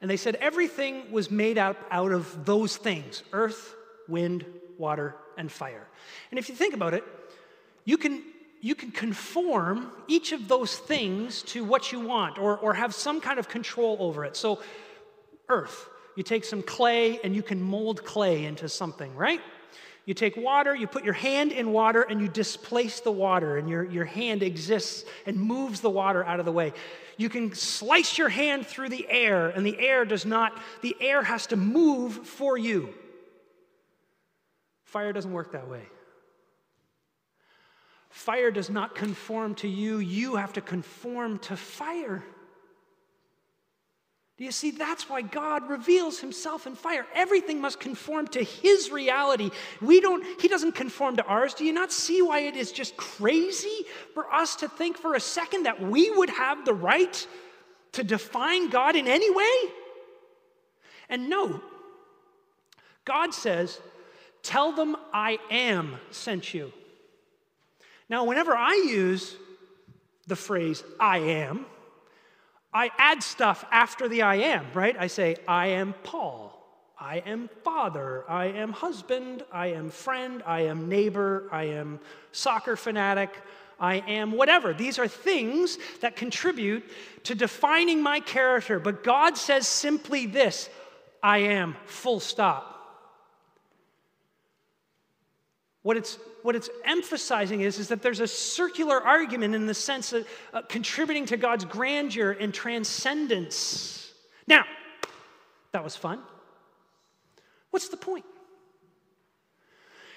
And 0.00 0.10
they 0.10 0.16
said 0.16 0.34
everything 0.36 1.12
was 1.12 1.30
made 1.30 1.58
up 1.58 1.76
out 1.90 2.12
of 2.12 2.44
those 2.44 2.76
things 2.76 3.22
earth, 3.32 3.74
wind, 4.08 4.44
water, 4.78 5.14
and 5.36 5.50
fire. 5.50 5.86
And 6.30 6.38
if 6.38 6.48
you 6.48 6.54
think 6.54 6.74
about 6.74 6.94
it, 6.94 7.04
you 7.84 7.96
can, 7.96 8.22
you 8.60 8.74
can 8.74 8.90
conform 8.90 9.92
each 10.08 10.32
of 10.32 10.48
those 10.48 10.76
things 10.76 11.42
to 11.42 11.64
what 11.64 11.92
you 11.92 12.00
want 12.00 12.38
or, 12.38 12.56
or 12.58 12.74
have 12.74 12.94
some 12.94 13.20
kind 13.20 13.38
of 13.38 13.48
control 13.48 13.96
over 14.00 14.24
it. 14.24 14.36
So, 14.36 14.60
earth, 15.48 15.88
you 16.16 16.22
take 16.22 16.44
some 16.44 16.62
clay 16.62 17.20
and 17.22 17.34
you 17.34 17.42
can 17.42 17.60
mold 17.62 18.04
clay 18.04 18.44
into 18.44 18.68
something, 18.68 19.14
right? 19.14 19.40
You 20.04 20.14
take 20.14 20.36
water, 20.36 20.74
you 20.74 20.88
put 20.88 21.04
your 21.04 21.14
hand 21.14 21.52
in 21.52 21.72
water, 21.72 22.02
and 22.02 22.20
you 22.20 22.26
displace 22.26 23.00
the 23.00 23.12
water, 23.12 23.56
and 23.56 23.68
your, 23.68 23.84
your 23.84 24.04
hand 24.04 24.42
exists 24.42 25.04
and 25.26 25.36
moves 25.36 25.80
the 25.80 25.90
water 25.90 26.24
out 26.24 26.40
of 26.40 26.44
the 26.44 26.52
way. 26.52 26.72
You 27.16 27.28
can 27.28 27.54
slice 27.54 28.18
your 28.18 28.28
hand 28.28 28.66
through 28.66 28.88
the 28.88 29.06
air, 29.08 29.50
and 29.50 29.64
the 29.64 29.78
air 29.78 30.04
does 30.04 30.26
not, 30.26 30.58
the 30.80 30.96
air 31.00 31.22
has 31.22 31.46
to 31.48 31.56
move 31.56 32.26
for 32.26 32.58
you. 32.58 32.92
Fire 34.82 35.12
doesn't 35.12 35.32
work 35.32 35.52
that 35.52 35.68
way. 35.68 35.84
Fire 38.10 38.50
does 38.50 38.68
not 38.68 38.96
conform 38.96 39.54
to 39.56 39.68
you, 39.68 39.98
you 39.98 40.34
have 40.36 40.52
to 40.54 40.60
conform 40.60 41.38
to 41.38 41.56
fire. 41.56 42.24
Do 44.38 44.44
you 44.44 44.50
see? 44.50 44.70
That's 44.70 45.08
why 45.10 45.22
God 45.22 45.68
reveals 45.68 46.18
himself 46.18 46.66
in 46.66 46.74
fire. 46.74 47.06
Everything 47.14 47.60
must 47.60 47.78
conform 47.78 48.26
to 48.28 48.42
his 48.42 48.90
reality. 48.90 49.50
We 49.80 50.00
don't, 50.00 50.24
he 50.40 50.48
doesn't 50.48 50.72
conform 50.72 51.16
to 51.16 51.24
ours. 51.24 51.54
Do 51.54 51.64
you 51.64 51.72
not 51.72 51.92
see 51.92 52.22
why 52.22 52.40
it 52.40 52.56
is 52.56 52.72
just 52.72 52.96
crazy 52.96 53.84
for 54.14 54.32
us 54.32 54.56
to 54.56 54.68
think 54.68 54.96
for 54.96 55.14
a 55.14 55.20
second 55.20 55.64
that 55.64 55.80
we 55.80 56.10
would 56.10 56.30
have 56.30 56.64
the 56.64 56.74
right 56.74 57.26
to 57.92 58.02
define 58.02 58.70
God 58.70 58.96
in 58.96 59.06
any 59.06 59.30
way? 59.30 59.72
And 61.10 61.28
no, 61.28 61.60
God 63.04 63.34
says, 63.34 63.80
Tell 64.42 64.72
them 64.72 64.96
I 65.12 65.38
am 65.50 65.98
sent 66.10 66.52
you. 66.52 66.72
Now, 68.08 68.24
whenever 68.24 68.56
I 68.56 68.72
use 68.88 69.36
the 70.26 70.36
phrase 70.36 70.82
I 70.98 71.18
am, 71.18 71.66
I 72.72 72.90
add 72.98 73.22
stuff 73.22 73.64
after 73.70 74.08
the 74.08 74.22
I 74.22 74.36
am, 74.36 74.66
right? 74.72 74.96
I 74.98 75.06
say, 75.06 75.36
I 75.46 75.68
am 75.68 75.94
Paul. 76.04 76.58
I 76.98 77.18
am 77.26 77.50
father. 77.64 78.24
I 78.28 78.46
am 78.46 78.72
husband. 78.72 79.44
I 79.52 79.68
am 79.68 79.90
friend. 79.90 80.42
I 80.46 80.62
am 80.62 80.88
neighbor. 80.88 81.48
I 81.50 81.64
am 81.64 82.00
soccer 82.30 82.76
fanatic. 82.76 83.30
I 83.78 83.96
am 83.96 84.32
whatever. 84.32 84.72
These 84.72 84.98
are 85.00 85.08
things 85.08 85.76
that 86.00 86.14
contribute 86.14 86.84
to 87.24 87.34
defining 87.34 88.00
my 88.02 88.20
character. 88.20 88.78
But 88.78 89.02
God 89.02 89.36
says 89.36 89.66
simply 89.66 90.26
this 90.26 90.70
I 91.22 91.38
am, 91.38 91.76
full 91.86 92.20
stop. 92.20 92.68
What 95.82 95.96
it's, 95.96 96.18
what 96.42 96.56
it's 96.56 96.68
emphasizing 96.84 97.60
is, 97.60 97.78
is 97.78 97.88
that 97.88 98.02
there's 98.02 98.20
a 98.20 98.26
circular 98.26 99.00
argument 99.00 99.54
in 99.54 99.66
the 99.66 99.74
sense 99.74 100.12
of 100.12 100.26
uh, 100.52 100.62
contributing 100.62 101.26
to 101.26 101.36
God's 101.36 101.64
grandeur 101.64 102.32
and 102.32 102.52
transcendence. 102.52 104.12
Now, 104.46 104.64
that 105.72 105.82
was 105.82 105.96
fun. 105.96 106.20
What's 107.70 107.88
the 107.88 107.96
point? 107.96 108.24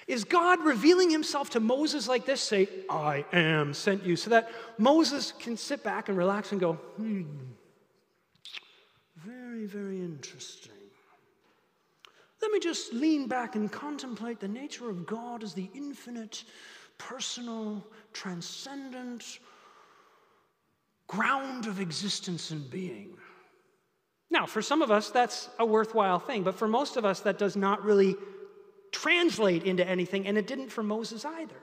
Is 0.06 0.22
God 0.22 0.64
revealing 0.64 1.10
himself 1.10 1.50
to 1.50 1.60
Moses 1.60 2.06
like 2.06 2.26
this, 2.26 2.40
say, 2.40 2.68
I 2.88 3.24
am 3.32 3.74
sent 3.74 4.04
you, 4.04 4.14
so 4.14 4.30
that 4.30 4.50
Moses 4.78 5.32
can 5.32 5.56
sit 5.56 5.82
back 5.82 6.08
and 6.08 6.16
relax 6.16 6.52
and 6.52 6.60
go, 6.60 6.74
hmm, 6.74 7.22
very, 9.16 9.66
very 9.66 9.98
interesting. 9.98 10.75
Let 12.46 12.52
me 12.52 12.60
just 12.60 12.92
lean 12.92 13.26
back 13.26 13.56
and 13.56 13.72
contemplate 13.72 14.38
the 14.38 14.46
nature 14.46 14.88
of 14.88 15.04
God 15.04 15.42
as 15.42 15.52
the 15.52 15.68
infinite, 15.74 16.44
personal, 16.96 17.84
transcendent 18.12 19.40
ground 21.08 21.66
of 21.66 21.80
existence 21.80 22.52
and 22.52 22.70
being. 22.70 23.18
Now, 24.30 24.46
for 24.46 24.62
some 24.62 24.80
of 24.80 24.92
us, 24.92 25.10
that's 25.10 25.48
a 25.58 25.66
worthwhile 25.66 26.20
thing, 26.20 26.44
but 26.44 26.54
for 26.54 26.68
most 26.68 26.96
of 26.96 27.04
us, 27.04 27.18
that 27.22 27.36
does 27.36 27.56
not 27.56 27.84
really 27.84 28.14
translate 28.92 29.64
into 29.64 29.84
anything, 29.84 30.28
and 30.28 30.38
it 30.38 30.46
didn't 30.46 30.68
for 30.68 30.84
Moses 30.84 31.24
either. 31.24 31.60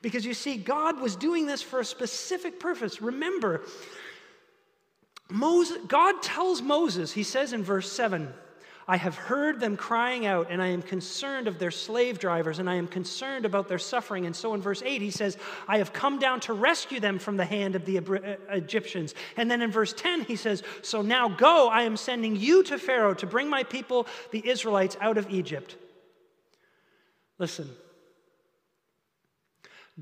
Because 0.00 0.24
you 0.24 0.32
see, 0.32 0.58
God 0.58 1.00
was 1.00 1.16
doing 1.16 1.44
this 1.44 1.60
for 1.60 1.80
a 1.80 1.84
specific 1.84 2.60
purpose. 2.60 3.02
Remember, 3.02 3.62
Moses, 5.28 5.78
God 5.88 6.22
tells 6.22 6.62
Moses, 6.62 7.10
he 7.10 7.24
says 7.24 7.52
in 7.52 7.64
verse 7.64 7.90
7, 7.90 8.32
I 8.88 8.96
have 8.96 9.16
heard 9.16 9.58
them 9.58 9.76
crying 9.76 10.26
out, 10.26 10.46
and 10.48 10.62
I 10.62 10.68
am 10.68 10.80
concerned 10.80 11.48
of 11.48 11.58
their 11.58 11.72
slave 11.72 12.20
drivers, 12.20 12.60
and 12.60 12.70
I 12.70 12.76
am 12.76 12.86
concerned 12.86 13.44
about 13.44 13.66
their 13.66 13.80
suffering. 13.80 14.26
And 14.26 14.36
so 14.36 14.54
in 14.54 14.62
verse 14.62 14.80
8, 14.80 15.02
he 15.02 15.10
says, 15.10 15.36
I 15.66 15.78
have 15.78 15.92
come 15.92 16.20
down 16.20 16.38
to 16.40 16.52
rescue 16.52 17.00
them 17.00 17.18
from 17.18 17.36
the 17.36 17.44
hand 17.44 17.74
of 17.74 17.84
the 17.84 17.98
uh, 17.98 18.36
Egyptians. 18.54 19.14
And 19.36 19.50
then 19.50 19.60
in 19.60 19.72
verse 19.72 19.92
10, 19.92 20.22
he 20.22 20.36
says, 20.36 20.62
So 20.82 21.02
now 21.02 21.28
go, 21.28 21.68
I 21.68 21.82
am 21.82 21.96
sending 21.96 22.36
you 22.36 22.62
to 22.64 22.78
Pharaoh 22.78 23.14
to 23.14 23.26
bring 23.26 23.50
my 23.50 23.64
people, 23.64 24.06
the 24.30 24.48
Israelites, 24.48 24.96
out 25.00 25.18
of 25.18 25.30
Egypt. 25.30 25.76
Listen, 27.38 27.68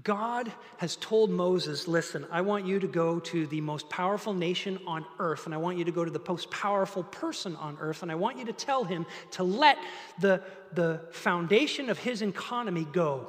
God 0.03 0.53
has 0.79 0.97
told 0.97 1.31
Moses, 1.31 1.87
listen, 1.87 2.27
I 2.33 2.41
want 2.41 2.67
you 2.67 2.81
to 2.81 2.89
go 2.89 3.21
to 3.21 3.47
the 3.47 3.61
most 3.61 3.89
powerful 3.89 4.33
nation 4.35 4.81
on 4.89 5.05
earth, 5.21 5.47
and 5.47 5.55
I 5.55 5.59
want 5.59 5.79
you 5.79 5.85
to 5.85 5.93
go 5.93 6.05
to 6.05 6.11
the 6.11 6.21
most 6.27 6.51
powerful 6.51 7.05
person 7.05 7.55
on 7.57 7.79
earth, 7.81 8.03
and 8.03 8.11
I 8.11 8.17
want 8.17 8.39
you 8.39 8.45
to 8.47 8.53
tell 8.53 8.83
him 8.83 9.07
to 9.33 9.45
let 9.45 9.79
the, 10.19 10.43
the 10.73 11.01
foundation 11.13 11.91
of 11.91 11.99
his 11.99 12.23
economy 12.23 12.85
go. 12.93 13.29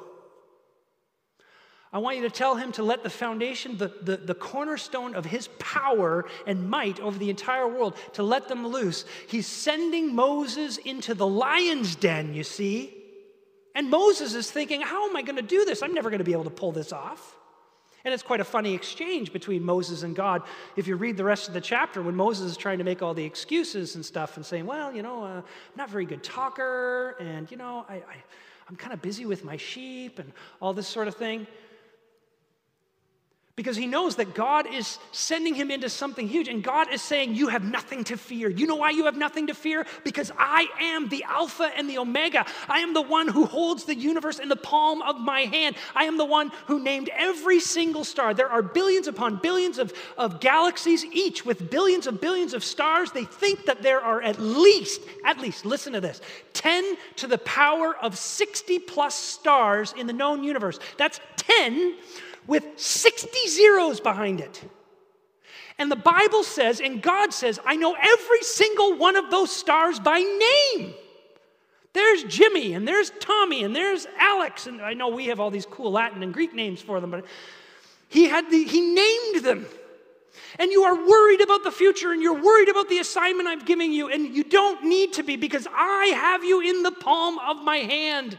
I 1.93 1.99
want 1.99 2.17
you 2.17 2.23
to 2.23 2.31
tell 2.31 2.55
him 2.55 2.71
to 2.73 2.83
let 2.83 3.03
the 3.03 3.11
foundation, 3.11 3.77
the, 3.77 3.93
the, 4.01 4.17
the 4.17 4.33
cornerstone 4.33 5.13
of 5.13 5.23
his 5.23 5.47
power 5.59 6.25
and 6.47 6.67
might 6.67 6.99
over 6.99 7.17
the 7.17 7.29
entire 7.29 7.67
world, 7.67 7.95
to 8.13 8.23
let 8.23 8.47
them 8.47 8.67
loose. 8.67 9.05
He's 9.27 9.45
sending 9.45 10.15
Moses 10.15 10.77
into 10.77 11.13
the 11.13 11.27
lion's 11.27 11.95
den, 11.95 12.33
you 12.33 12.43
see. 12.43 13.04
And 13.75 13.89
Moses 13.89 14.33
is 14.33 14.49
thinking, 14.49 14.81
how 14.81 15.07
am 15.07 15.15
I 15.15 15.21
going 15.21 15.35
to 15.35 15.41
do 15.41 15.65
this? 15.65 15.83
I'm 15.83 15.93
never 15.93 16.09
going 16.09 16.19
to 16.19 16.25
be 16.25 16.31
able 16.31 16.45
to 16.45 16.49
pull 16.49 16.71
this 16.71 16.93
off. 16.93 17.35
And 18.05 18.13
it's 18.13 18.23
quite 18.23 18.39
a 18.39 18.45
funny 18.45 18.73
exchange 18.73 19.33
between 19.33 19.63
Moses 19.63 20.03
and 20.03 20.15
God. 20.15 20.43
If 20.75 20.87
you 20.87 20.95
read 20.95 21.17
the 21.17 21.23
rest 21.23 21.47
of 21.47 21.53
the 21.53 21.61
chapter, 21.61 22.01
when 22.01 22.15
Moses 22.15 22.51
is 22.51 22.57
trying 22.57 22.77
to 22.77 22.83
make 22.83 23.01
all 23.01 23.13
the 23.13 23.23
excuses 23.23 23.95
and 23.95 24.05
stuff 24.05 24.37
and 24.37 24.45
saying, 24.45 24.65
well, 24.65 24.93
you 24.95 25.01
know, 25.01 25.23
uh, 25.23 25.27
I'm 25.27 25.43
not 25.75 25.89
a 25.89 25.91
very 25.91 26.05
good 26.05 26.23
talker, 26.23 27.15
and, 27.19 27.49
you 27.49 27.57
know, 27.57 27.85
I, 27.89 27.95
I, 27.95 28.23
I'm 28.69 28.75
kind 28.75 28.93
of 28.93 29.01
busy 29.01 29.25
with 29.25 29.43
my 29.43 29.57
sheep 29.57 30.19
and 30.19 30.31
all 30.61 30.71
this 30.73 30.87
sort 30.87 31.07
of 31.07 31.15
thing 31.15 31.47
because 33.55 33.77
he 33.77 33.87
knows 33.87 34.17
that 34.17 34.33
God 34.33 34.67
is 34.67 34.99
sending 35.13 35.55
him 35.55 35.71
into 35.71 35.89
something 35.89 36.27
huge. 36.27 36.49
And 36.49 36.61
God 36.61 36.91
is 36.91 37.01
saying, 37.01 37.35
You 37.35 37.47
have 37.47 37.63
nothing 37.63 38.03
to 38.05 38.17
fear. 38.17 38.49
You 38.49 38.67
know 38.67 38.75
why 38.75 38.89
you 38.89 39.05
have 39.05 39.15
nothing 39.15 39.47
to 39.47 39.53
fear? 39.53 39.85
Because 40.03 40.29
I 40.37 40.67
am 40.81 41.07
the 41.07 41.23
Alpha 41.23 41.71
and 41.77 41.89
the 41.89 41.97
Omega. 41.97 42.45
I 42.67 42.79
am 42.79 42.93
the 42.93 43.01
one 43.01 43.29
who 43.29 43.45
holds 43.45 43.85
the 43.85 43.95
universe 43.95 44.39
in 44.39 44.49
the 44.49 44.57
palm 44.57 45.01
of 45.01 45.21
my 45.21 45.41
hand. 45.41 45.77
I 45.95 46.03
am 46.03 46.17
the 46.17 46.25
one 46.25 46.51
who 46.67 46.83
named 46.83 47.09
every 47.15 47.61
single 47.61 48.03
star. 48.03 48.33
There 48.33 48.49
are 48.49 48.61
billions 48.61 49.07
upon 49.07 49.37
billions 49.37 49.77
of, 49.77 49.93
of 50.17 50.41
galaxies, 50.41 51.05
each 51.05 51.45
with 51.45 51.69
billions 51.69 52.07
of 52.07 52.19
billions 52.19 52.53
of 52.53 52.61
stars. 52.61 53.13
They 53.13 53.23
think 53.23 53.67
that 53.67 53.81
there 53.81 54.01
are 54.01 54.21
at 54.21 54.37
least, 54.37 54.99
at 55.23 55.39
least, 55.39 55.65
listen 55.65 55.93
to 55.93 56.01
this 56.01 56.19
10 56.51 56.97
to 57.17 57.27
the 57.27 57.37
power 57.37 57.95
of 58.01 58.17
60 58.17 58.79
plus 58.79 59.15
stars 59.15 59.93
in 59.97 60.07
the 60.07 60.13
known 60.13 60.43
universe. 60.43 60.77
That's 60.97 61.21
10 61.37 61.95
with 62.47 62.65
60 62.75 63.29
zeros 63.47 63.99
behind 63.99 64.41
it. 64.41 64.63
And 65.77 65.91
the 65.91 65.95
Bible 65.95 66.43
says, 66.43 66.79
and 66.79 67.01
God 67.01 67.33
says, 67.33 67.59
I 67.65 67.75
know 67.75 67.95
every 67.99 68.41
single 68.41 68.97
one 68.97 69.15
of 69.15 69.29
those 69.29 69.51
stars 69.51 69.99
by 69.99 70.19
name. 70.19 70.93
There's 71.91 72.23
Jimmy, 72.25 72.73
and 72.73 72.87
there's 72.87 73.11
Tommy, 73.19 73.63
and 73.63 73.75
there's 73.75 74.05
Alex. 74.19 74.67
And 74.67 74.81
I 74.81 74.93
know 74.93 75.09
we 75.09 75.27
have 75.27 75.39
all 75.39 75.49
these 75.49 75.65
cool 75.65 75.91
Latin 75.91 76.23
and 76.23 76.33
Greek 76.33 76.53
names 76.53 76.81
for 76.81 76.99
them, 76.99 77.11
but 77.11 77.25
he 78.09 78.25
had 78.27 78.49
the, 78.49 78.63
he 78.63 78.81
named 78.81 79.45
them. 79.45 79.65
And 80.59 80.71
you 80.71 80.83
are 80.83 80.95
worried 80.95 81.41
about 81.41 81.63
the 81.63 81.71
future 81.71 82.11
and 82.11 82.21
you're 82.21 82.41
worried 82.41 82.69
about 82.69 82.87
the 82.87 82.99
assignment 82.99 83.47
I'm 83.47 83.63
giving 83.65 83.91
you, 83.91 84.09
and 84.09 84.35
you 84.35 84.43
don't 84.43 84.83
need 84.85 85.13
to 85.13 85.23
be 85.23 85.35
because 85.35 85.67
I 85.73 86.07
have 86.07 86.43
you 86.43 86.61
in 86.61 86.83
the 86.83 86.91
palm 86.91 87.39
of 87.39 87.63
my 87.63 87.77
hand. 87.77 88.37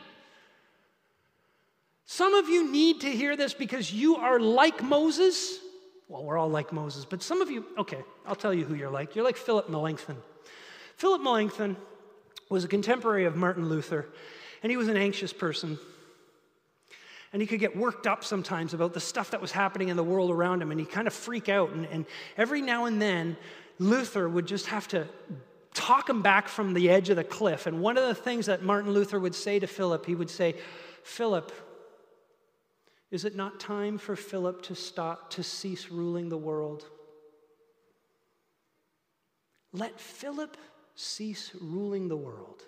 Some 2.06 2.34
of 2.34 2.48
you 2.48 2.70
need 2.70 3.00
to 3.00 3.10
hear 3.10 3.36
this 3.36 3.52
because 3.52 3.92
you 3.92 4.16
are 4.16 4.38
like 4.38 4.82
Moses. 4.82 5.58
Well, 6.08 6.22
we're 6.22 6.38
all 6.38 6.48
like 6.48 6.72
Moses, 6.72 7.04
but 7.04 7.20
some 7.20 7.42
of 7.42 7.50
you, 7.50 7.66
okay, 7.76 7.98
I'll 8.24 8.36
tell 8.36 8.54
you 8.54 8.64
who 8.64 8.74
you're 8.74 8.90
like. 8.90 9.16
You're 9.16 9.24
like 9.24 9.36
Philip 9.36 9.68
Melanchthon. 9.68 10.16
Philip 10.96 11.20
Melanchthon 11.20 11.76
was 12.48 12.64
a 12.64 12.68
contemporary 12.68 13.24
of 13.24 13.34
Martin 13.34 13.68
Luther, 13.68 14.06
and 14.62 14.70
he 14.70 14.76
was 14.76 14.86
an 14.86 14.96
anxious 14.96 15.32
person. 15.32 15.78
And 17.32 17.42
he 17.42 17.48
could 17.48 17.58
get 17.58 17.76
worked 17.76 18.06
up 18.06 18.22
sometimes 18.22 18.72
about 18.72 18.94
the 18.94 19.00
stuff 19.00 19.32
that 19.32 19.40
was 19.40 19.50
happening 19.50 19.88
in 19.88 19.96
the 19.96 20.04
world 20.04 20.30
around 20.30 20.62
him, 20.62 20.70
and 20.70 20.78
he'd 20.78 20.90
kind 20.90 21.08
of 21.08 21.12
freak 21.12 21.48
out. 21.48 21.72
And, 21.72 21.86
and 21.86 22.06
every 22.36 22.62
now 22.62 22.84
and 22.84 23.02
then, 23.02 23.36
Luther 23.80 24.28
would 24.28 24.46
just 24.46 24.66
have 24.66 24.86
to 24.88 25.08
talk 25.74 26.08
him 26.08 26.22
back 26.22 26.46
from 26.46 26.72
the 26.72 26.88
edge 26.88 27.10
of 27.10 27.16
the 27.16 27.24
cliff. 27.24 27.66
And 27.66 27.82
one 27.82 27.98
of 27.98 28.06
the 28.06 28.14
things 28.14 28.46
that 28.46 28.62
Martin 28.62 28.92
Luther 28.92 29.18
would 29.18 29.34
say 29.34 29.58
to 29.58 29.66
Philip, 29.66 30.06
he 30.06 30.14
would 30.14 30.30
say, 30.30 30.54
Philip, 31.02 31.52
is 33.10 33.24
it 33.24 33.36
not 33.36 33.60
time 33.60 33.98
for 33.98 34.16
Philip 34.16 34.62
to 34.62 34.74
stop 34.74 35.30
to 35.30 35.42
cease 35.42 35.90
ruling 35.90 36.28
the 36.28 36.36
world? 36.36 36.86
Let 39.72 40.00
Philip 40.00 40.56
cease 40.94 41.52
ruling 41.60 42.08
the 42.08 42.16
world. 42.16 42.62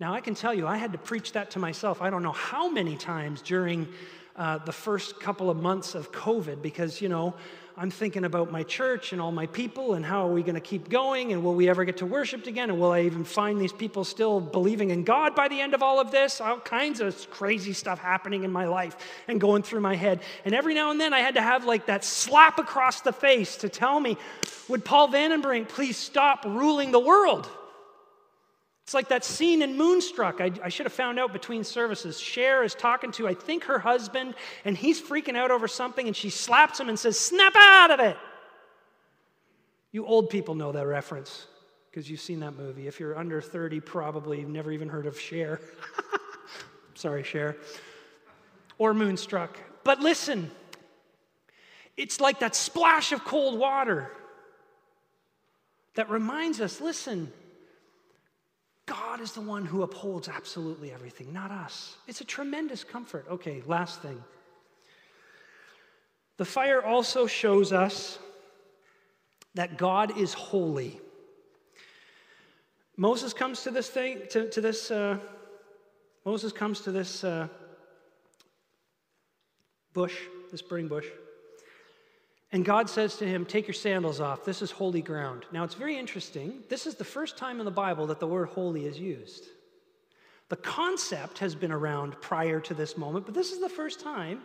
Now, 0.00 0.14
I 0.14 0.20
can 0.20 0.34
tell 0.34 0.54
you, 0.54 0.66
I 0.66 0.76
had 0.76 0.92
to 0.92 0.98
preach 0.98 1.32
that 1.32 1.50
to 1.52 1.58
myself. 1.58 2.02
I 2.02 2.10
don't 2.10 2.22
know 2.22 2.32
how 2.32 2.68
many 2.68 2.96
times 2.96 3.42
during 3.42 3.88
uh, 4.36 4.58
the 4.58 4.72
first 4.72 5.20
couple 5.20 5.50
of 5.50 5.56
months 5.56 5.94
of 5.94 6.10
COVID 6.12 6.62
because, 6.62 7.00
you 7.00 7.08
know, 7.08 7.34
I'm 7.76 7.90
thinking 7.90 8.24
about 8.24 8.52
my 8.52 8.62
church 8.62 9.12
and 9.12 9.20
all 9.20 9.32
my 9.32 9.46
people 9.46 9.94
and 9.94 10.06
how 10.06 10.28
are 10.28 10.32
we 10.32 10.42
going 10.42 10.54
to 10.54 10.60
keep 10.60 10.88
going 10.88 11.32
and 11.32 11.42
will 11.42 11.56
we 11.56 11.68
ever 11.68 11.84
get 11.84 11.96
to 11.96 12.06
worship 12.06 12.46
again 12.46 12.70
and 12.70 12.78
will 12.78 12.92
I 12.92 13.00
even 13.00 13.24
find 13.24 13.60
these 13.60 13.72
people 13.72 14.04
still 14.04 14.40
believing 14.40 14.90
in 14.90 15.02
God 15.02 15.34
by 15.34 15.48
the 15.48 15.60
end 15.60 15.74
of 15.74 15.82
all 15.82 15.98
of 15.98 16.12
this? 16.12 16.40
All 16.40 16.60
kinds 16.60 17.00
of 17.00 17.28
crazy 17.30 17.72
stuff 17.72 17.98
happening 17.98 18.44
in 18.44 18.52
my 18.52 18.66
life 18.66 18.96
and 19.26 19.40
going 19.40 19.64
through 19.64 19.80
my 19.80 19.96
head. 19.96 20.20
And 20.44 20.54
every 20.54 20.72
now 20.72 20.92
and 20.92 21.00
then 21.00 21.12
I 21.12 21.18
had 21.18 21.34
to 21.34 21.42
have 21.42 21.64
like 21.64 21.86
that 21.86 22.04
slap 22.04 22.60
across 22.60 23.00
the 23.00 23.12
face 23.12 23.56
to 23.56 23.68
tell 23.68 23.98
me, 23.98 24.18
would 24.68 24.84
Paul 24.84 25.08
Vandenbrink 25.08 25.68
please 25.68 25.96
stop 25.96 26.44
ruling 26.44 26.92
the 26.92 27.00
world? 27.00 27.50
It's 28.84 28.92
like 28.92 29.08
that 29.08 29.24
scene 29.24 29.62
in 29.62 29.78
Moonstruck. 29.78 30.42
I, 30.42 30.52
I, 30.62 30.68
should 30.68 30.84
have 30.84 30.92
found 30.92 31.18
out 31.18 31.32
between 31.32 31.64
services. 31.64 32.20
Cher 32.20 32.62
is 32.62 32.74
talking 32.74 33.10
to, 33.12 33.26
I 33.26 33.32
think, 33.32 33.64
her 33.64 33.78
husband, 33.78 34.34
and 34.66 34.76
he's 34.76 35.00
freaking 35.00 35.36
out 35.36 35.50
over 35.50 35.66
something, 35.66 36.06
and 36.06 36.14
she 36.14 36.28
slaps 36.28 36.80
him 36.80 36.90
and 36.90 36.98
says, 36.98 37.18
Snap 37.18 37.54
out 37.56 37.90
of 37.92 38.00
it! 38.00 38.18
You 39.90 40.04
old 40.04 40.28
people 40.28 40.54
know 40.54 40.70
that 40.72 40.86
reference 40.86 41.46
because 41.90 42.10
you've 42.10 42.20
seen 42.20 42.40
that 42.40 42.56
movie. 42.56 42.86
If 42.86 43.00
you're 43.00 43.16
under 43.16 43.40
30, 43.40 43.80
probably 43.80 44.40
you've 44.40 44.50
never 44.50 44.70
even 44.70 44.88
heard 44.88 45.06
of 45.06 45.18
Cher. 45.18 45.60
Sorry, 46.94 47.22
Cher. 47.22 47.56
Or 48.76 48.92
Moonstruck. 48.92 49.56
But 49.82 50.00
listen, 50.00 50.50
it's 51.96 52.20
like 52.20 52.40
that 52.40 52.54
splash 52.54 53.12
of 53.12 53.24
cold 53.24 53.58
water 53.58 54.10
that 55.94 56.10
reminds 56.10 56.60
us 56.60 56.82
listen, 56.82 57.32
God 58.86 59.20
is 59.20 59.32
the 59.32 59.40
one 59.40 59.64
who 59.64 59.82
upholds 59.82 60.28
absolutely 60.28 60.92
everything, 60.92 61.32
not 61.32 61.50
us. 61.50 61.96
It's 62.06 62.20
a 62.20 62.24
tremendous 62.24 62.84
comfort. 62.84 63.26
Okay, 63.30 63.62
last 63.66 64.02
thing. 64.02 64.22
The 66.36 66.44
fire 66.44 66.84
also 66.84 67.26
shows 67.26 67.72
us 67.72 68.18
that 69.54 69.78
God 69.78 70.18
is 70.18 70.34
holy. 70.34 71.00
Moses 72.96 73.32
comes 73.32 73.62
to 73.62 73.70
this 73.70 73.88
thing, 73.88 74.22
to, 74.30 74.50
to 74.50 74.60
this, 74.60 74.90
uh, 74.90 75.18
Moses 76.24 76.52
comes 76.52 76.80
to 76.82 76.92
this 76.92 77.24
uh, 77.24 77.48
bush, 79.92 80.16
this 80.50 80.62
burning 80.62 80.88
bush, 80.88 81.06
and 82.54 82.64
God 82.64 82.88
says 82.88 83.16
to 83.16 83.26
him, 83.26 83.44
Take 83.44 83.66
your 83.66 83.74
sandals 83.74 84.20
off. 84.20 84.44
This 84.44 84.62
is 84.62 84.70
holy 84.70 85.02
ground. 85.02 85.44
Now, 85.50 85.64
it's 85.64 85.74
very 85.74 85.98
interesting. 85.98 86.62
This 86.68 86.86
is 86.86 86.94
the 86.94 87.04
first 87.04 87.36
time 87.36 87.58
in 87.58 87.64
the 87.64 87.72
Bible 87.72 88.06
that 88.06 88.20
the 88.20 88.28
word 88.28 88.46
holy 88.46 88.86
is 88.86 88.96
used. 88.96 89.46
The 90.50 90.56
concept 90.56 91.40
has 91.40 91.56
been 91.56 91.72
around 91.72 92.20
prior 92.20 92.60
to 92.60 92.72
this 92.72 92.96
moment, 92.96 93.26
but 93.26 93.34
this 93.34 93.50
is 93.50 93.60
the 93.60 93.68
first 93.68 93.98
time 93.98 94.40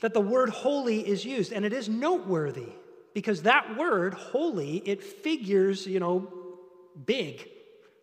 that 0.00 0.14
the 0.14 0.20
word 0.20 0.48
holy 0.48 1.06
is 1.06 1.24
used. 1.24 1.52
And 1.52 1.64
it 1.64 1.72
is 1.72 1.88
noteworthy 1.88 2.72
because 3.14 3.42
that 3.42 3.76
word, 3.76 4.12
holy, 4.12 4.78
it 4.78 5.00
figures, 5.00 5.86
you 5.86 6.00
know, 6.00 6.26
big 7.06 7.48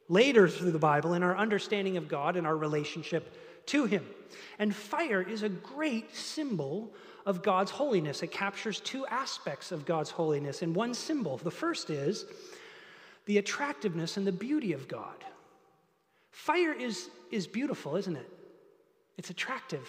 later 0.08 0.48
through 0.48 0.72
the 0.72 0.80
Bible 0.80 1.14
in 1.14 1.24
our 1.24 1.36
understanding 1.36 1.98
of 1.98 2.08
God 2.08 2.38
and 2.38 2.48
our 2.48 2.56
relationship 2.56 3.36
to 3.66 3.84
Him. 3.84 4.06
And 4.60 4.76
fire 4.76 5.22
is 5.22 5.44
a 5.44 5.50
great 5.50 6.16
symbol 6.16 6.94
of 7.26 7.42
God's 7.42 7.72
holiness. 7.72 8.24
It 8.24 8.32
captures 8.32 8.80
two 8.80 9.06
aspects 9.08 9.72
of 9.72 9.86
God's 9.86 10.10
holiness 10.10 10.62
in 10.62 10.74
one 10.74 10.94
symbol. 10.94 11.38
The 11.38 11.52
first 11.52 11.90
is 11.90 12.26
the 13.26 13.38
attractiveness 13.38 14.18
and 14.18 14.28
the 14.28 14.32
beauty 14.32 14.74
of 14.74 14.88
God. 14.88 15.24
Fire 16.32 16.74
is, 16.74 17.10
is 17.32 17.48
beautiful, 17.48 17.96
isn't 17.96 18.16
it? 18.16 18.30
It's 19.18 19.30
attractive. 19.30 19.88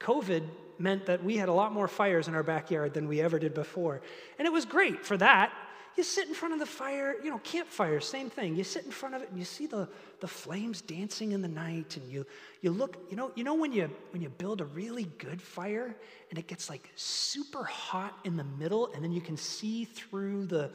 COVID 0.00 0.44
meant 0.78 1.06
that 1.06 1.24
we 1.24 1.36
had 1.36 1.48
a 1.48 1.52
lot 1.52 1.72
more 1.72 1.88
fires 1.88 2.28
in 2.28 2.34
our 2.34 2.42
backyard 2.42 2.94
than 2.94 3.08
we 3.08 3.20
ever 3.20 3.38
did 3.38 3.52
before. 3.52 4.00
And 4.38 4.46
it 4.46 4.52
was 4.52 4.64
great 4.64 5.04
for 5.04 5.16
that. 5.16 5.52
You 5.98 6.04
sit 6.04 6.28
in 6.28 6.34
front 6.34 6.54
of 6.54 6.60
the 6.60 6.66
fire, 6.66 7.16
you 7.24 7.28
know, 7.28 7.38
campfire, 7.38 7.98
same 7.98 8.30
thing. 8.30 8.54
You 8.54 8.62
sit 8.62 8.84
in 8.84 8.92
front 8.92 9.16
of 9.16 9.22
it 9.22 9.30
and 9.30 9.36
you 9.36 9.44
see 9.44 9.66
the, 9.66 9.88
the 10.20 10.28
flames 10.28 10.80
dancing 10.80 11.32
in 11.32 11.42
the 11.42 11.48
night 11.48 11.96
and 11.96 12.08
you, 12.08 12.24
you 12.62 12.70
look, 12.70 12.98
you 13.10 13.16
know, 13.16 13.32
you 13.34 13.42
know 13.42 13.54
when 13.54 13.72
you 13.72 13.90
when 14.10 14.22
you 14.22 14.28
build 14.28 14.60
a 14.60 14.64
really 14.66 15.08
good 15.18 15.42
fire 15.42 15.96
and 16.30 16.38
it 16.38 16.46
gets 16.46 16.70
like 16.70 16.88
super 16.94 17.64
hot 17.64 18.16
in 18.22 18.36
the 18.36 18.44
middle 18.44 18.92
and 18.94 19.02
then 19.02 19.10
you 19.10 19.20
can 19.20 19.36
see 19.36 19.86
through 19.86 20.46
the 20.46 20.70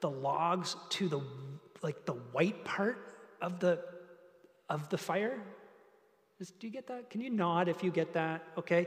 the 0.00 0.08
logs 0.08 0.76
to 0.90 1.08
the 1.08 1.22
like 1.82 2.04
the 2.04 2.14
white 2.30 2.64
part 2.64 2.98
of 3.42 3.58
the 3.58 3.80
of 4.68 4.88
the 4.90 4.98
fire? 4.98 5.40
do 6.38 6.68
you 6.68 6.72
get 6.72 6.86
that? 6.86 7.10
Can 7.10 7.20
you 7.20 7.30
nod 7.30 7.66
if 7.66 7.82
you 7.82 7.90
get 7.90 8.12
that? 8.12 8.44
Okay. 8.56 8.86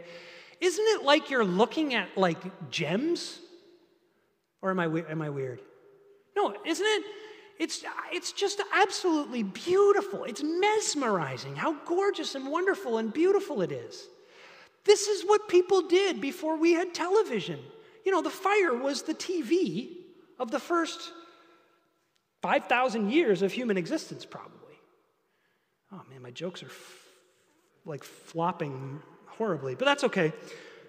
Isn't 0.62 0.86
it 0.88 1.04
like 1.04 1.30
you're 1.30 1.43
looking 1.43 1.95
at 1.95 2.17
like 2.17 2.71
gems? 2.71 3.41
Or 4.62 4.69
am 4.69 4.80
I, 4.80 4.86
am 4.86 5.21
I 5.21 5.30
weird? 5.30 5.60
No, 6.41 6.56
isn't 6.65 6.86
it? 6.86 7.04
It's, 7.60 7.84
it's 8.12 8.32
just 8.32 8.62
absolutely 8.73 9.43
beautiful. 9.43 10.23
It's 10.23 10.41
mesmerizing 10.43 11.56
how 11.56 11.73
gorgeous 11.86 12.34
and 12.36 12.47
wonderful 12.47 12.97
and 12.97 13.13
beautiful 13.13 13.62
it 13.62 13.71
is. 13.71 14.08
This 14.84 15.08
is 15.08 15.23
what 15.23 15.47
people 15.47 15.84
did 15.84 16.19
before 16.19 16.58
we 16.58 16.73
had 16.73 16.93
television. 16.93 17.60
You 18.04 18.12
know, 18.12 18.21
the 18.21 18.32
fire 18.32 18.73
was 18.73 19.04
the 19.04 19.13
TV 19.13 19.89
of 20.39 20.49
the 20.49 20.60
first 20.60 21.12
5,000 22.41 23.12
years 23.12 23.43
of 23.43 23.51
human 23.51 23.77
existence, 23.77 24.25
probably. 24.25 24.51
Oh 25.91 26.01
man, 26.10 26.23
my 26.23 26.32
jokes 26.32 26.63
are 26.63 26.67
f- 26.67 27.06
like 27.86 28.04
flopping 28.04 28.99
horribly, 29.27 29.75
but 29.75 29.86
that's 29.86 30.04
okay. 30.06 30.34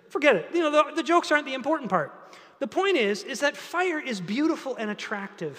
Forget 0.08 0.36
it. 0.36 0.48
You 0.54 0.60
know, 0.60 0.70
the, 0.70 0.94
the 0.96 1.02
jokes 1.02 1.30
aren't 1.30 1.44
the 1.44 1.54
important 1.54 1.90
part. 1.90 2.34
The 2.62 2.68
point 2.68 2.96
is, 2.96 3.24
is 3.24 3.40
that 3.40 3.56
fire 3.56 3.98
is 3.98 4.20
beautiful 4.20 4.76
and 4.76 4.88
attractive. 4.88 5.58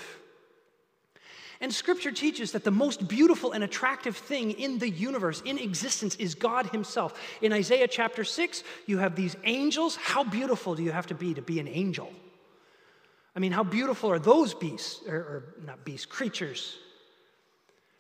And 1.60 1.74
scripture 1.74 2.14
teaches 2.14 2.54
that 2.54 2.64
the 2.64 2.72
most 2.72 3.10
beautiful 3.10 3.52
and 3.52 3.62
attractive 3.62 4.16
thing 4.16 4.52
in 4.52 4.80
the 4.80 4.90
universe, 4.90 5.42
in 5.44 5.58
existence, 5.58 6.16
is 6.16 6.34
God 6.34 6.68
Himself. 6.68 7.20
In 7.42 7.52
Isaiah 7.52 7.90
chapter 7.90 8.24
6, 8.24 8.64
you 8.86 9.00
have 9.00 9.18
these 9.18 9.36
angels. 9.44 9.98
How 9.98 10.24
beautiful 10.24 10.76
do 10.76 10.84
you 10.84 10.94
have 10.94 11.08
to 11.08 11.14
be 11.14 11.34
to 11.34 11.42
be 11.42 11.60
an 11.60 11.68
angel? 11.68 12.10
I 13.36 13.40
mean, 13.40 13.52
how 13.52 13.66
beautiful 13.66 14.10
are 14.10 14.18
those 14.18 14.54
beasts, 14.54 15.02
or, 15.06 15.18
or 15.18 15.44
not 15.66 15.84
beasts, 15.84 16.06
creatures? 16.06 16.78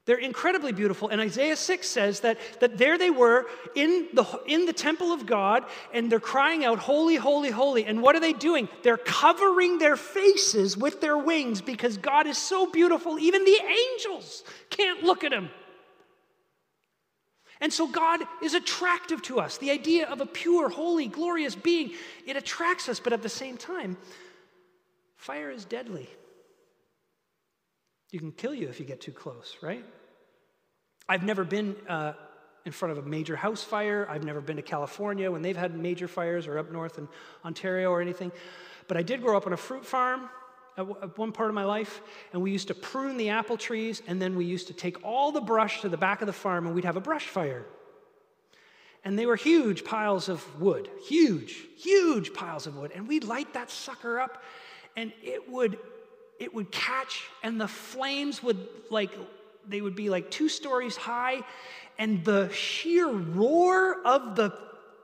They're 0.05 0.17
incredibly 0.17 0.73
beautiful. 0.73 1.07
And 1.07 1.21
Isaiah 1.21 1.55
6 1.55 1.87
says 1.87 2.19
that, 2.21 2.37
that 2.59 2.77
there 2.77 2.97
they 2.97 3.09
were 3.09 3.45
in 3.73 4.09
the, 4.13 4.25
in 4.45 4.65
the 4.65 4.73
temple 4.73 5.13
of 5.13 5.25
God, 5.25 5.63
and 5.93 6.11
they're 6.11 6.19
crying 6.19 6.65
out, 6.65 6.79
Holy, 6.79 7.15
holy, 7.15 7.51
holy. 7.51 7.85
And 7.85 8.01
what 8.01 8.15
are 8.15 8.19
they 8.19 8.33
doing? 8.33 8.67
They're 8.83 8.97
covering 8.97 9.77
their 9.77 9.95
faces 9.95 10.75
with 10.75 10.99
their 10.99 11.17
wings 11.17 11.61
because 11.61 11.95
God 11.97 12.27
is 12.27 12.37
so 12.37 12.69
beautiful, 12.69 13.17
even 13.17 13.45
the 13.45 13.59
angels 13.93 14.43
can't 14.69 15.03
look 15.03 15.23
at 15.23 15.31
him. 15.31 15.49
And 17.61 17.71
so 17.71 17.87
God 17.87 18.19
is 18.41 18.55
attractive 18.55 19.21
to 19.21 19.39
us. 19.39 19.57
The 19.57 19.71
idea 19.71 20.09
of 20.09 20.19
a 20.19 20.25
pure, 20.25 20.67
holy, 20.67 21.07
glorious 21.07 21.55
being, 21.55 21.93
it 22.25 22.35
attracts 22.35 22.89
us, 22.89 22.99
but 22.99 23.13
at 23.13 23.21
the 23.21 23.29
same 23.29 23.55
time, 23.55 23.95
fire 25.15 25.49
is 25.49 25.63
deadly. 25.63 26.09
You 28.13 28.19
can 28.19 28.32
kill 28.32 28.54
you 28.54 28.69
if 28.69 28.80
you 28.80 28.86
get 28.86 29.02
too 29.02 29.12
close, 29.12 29.58
right? 29.63 29.84
I've 31.10 31.23
never 31.23 31.43
been 31.43 31.76
uh, 31.89 32.13
in 32.63 32.71
front 32.71 32.95
of 32.95 33.04
a 33.04 33.10
major 33.10 33.36
house 33.36 33.63
fire. 33.63 34.08
I've 34.08 34.23
never 34.23 34.39
been 34.39 34.58
to 34.58 34.62
California 34.62 35.32
when 35.32 35.41
they've 35.41 35.58
had 35.58 35.76
major 35.76 36.08
fires 36.08 36.45
or 36.45 36.60
up 36.60 36.71
north 36.71 36.99
in 36.99 37.08
Ontario 37.43 37.89
or 37.89 38.02
anything. 38.02 38.32
But 38.88 38.97
I 38.97 39.02
did 39.02 39.23
grow 39.23 39.36
up 39.36 39.47
on 39.47 39.54
a 39.54 39.58
fruit 39.58 39.84
farm 39.84 40.30
at, 40.78 40.86
at 41.02 41.17
one 41.17 41.32
part 41.32 41.49
of 41.49 41.56
my 41.56 41.63
life, 41.63 42.02
and 42.34 42.43
we 42.43 42.52
used 42.52 42.67
to 42.67 42.76
prune 42.76 43.17
the 43.17 43.30
apple 43.30 43.58
trees, 43.58 44.04
and 44.06 44.21
then 44.21 44.36
we 44.36 44.45
used 44.45 44.67
to 44.67 44.73
take 44.73 45.04
all 45.04 45.32
the 45.32 45.41
brush 45.41 45.82
to 45.82 45.89
the 45.89 45.97
back 45.97 46.21
of 46.21 46.28
the 46.28 46.34
farm, 46.34 46.67
and 46.67 46.76
we'd 46.76 46.86
have 46.86 46.97
a 46.97 47.02
brush 47.02 47.26
fire. 47.26 47.65
And 49.04 49.17
they 49.17 49.26
were 49.26 49.38
huge 49.38 49.84
piles 49.84 50.30
of 50.30 50.62
wood, 50.62 50.88
huge, 51.08 51.56
huge 51.78 52.32
piles 52.32 52.67
of 52.67 52.78
wood. 52.78 52.91
And 52.93 53.08
we'd 53.08 53.23
light 53.23 53.56
that 53.56 53.71
sucker 53.71 54.19
up, 54.19 54.43
and 54.95 55.12
it 55.23 55.49
would 55.49 55.80
it 56.43 56.53
would 56.53 56.71
catch 56.71 57.23
and 57.41 57.60
the 57.60 57.67
flames 57.67 58.43
would 58.43 58.67
like 58.89 59.12
they 59.67 59.82
would 59.82 59.95
be 59.95 60.10
like 60.10 60.29
two 60.29 60.49
stories 60.49 60.95
high 60.95 61.41
and 61.97 62.23
the 62.25 62.49
sheer 62.51 63.08
roar 63.08 64.01
of 64.06 64.36
the 64.36 64.53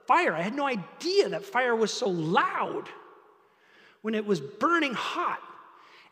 fire 0.06 0.34
i 0.34 0.42
had 0.42 0.54
no 0.54 0.66
idea 0.66 1.28
that 1.30 1.44
fire 1.44 1.74
was 1.74 1.92
so 1.92 2.08
loud 2.08 2.88
when 4.02 4.14
it 4.14 4.24
was 4.24 4.40
burning 4.40 4.94
hot. 4.94 5.40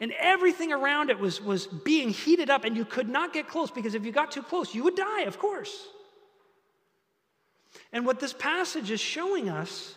And 0.00 0.12
everything 0.12 0.72
around 0.72 1.10
it 1.10 1.18
was, 1.18 1.42
was 1.42 1.66
being 1.66 2.10
heated 2.10 2.50
up 2.50 2.64
and 2.64 2.76
you 2.76 2.84
could 2.84 3.08
not 3.08 3.32
get 3.32 3.48
close 3.48 3.70
because 3.70 3.94
if 3.94 4.04
you 4.04 4.12
got 4.12 4.30
too 4.30 4.42
close 4.42 4.74
you 4.74 4.84
would 4.84 4.94
die 4.94 5.22
of 5.22 5.38
course. 5.38 5.86
And 7.92 8.06
what 8.06 8.20
this 8.20 8.32
passage 8.32 8.90
is 8.90 9.00
showing 9.00 9.48
us 9.48 9.94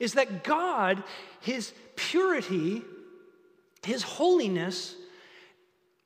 is 0.00 0.14
that 0.14 0.42
god 0.42 1.02
his 1.40 1.72
purity 1.94 2.82
his 3.84 4.02
holiness 4.02 4.94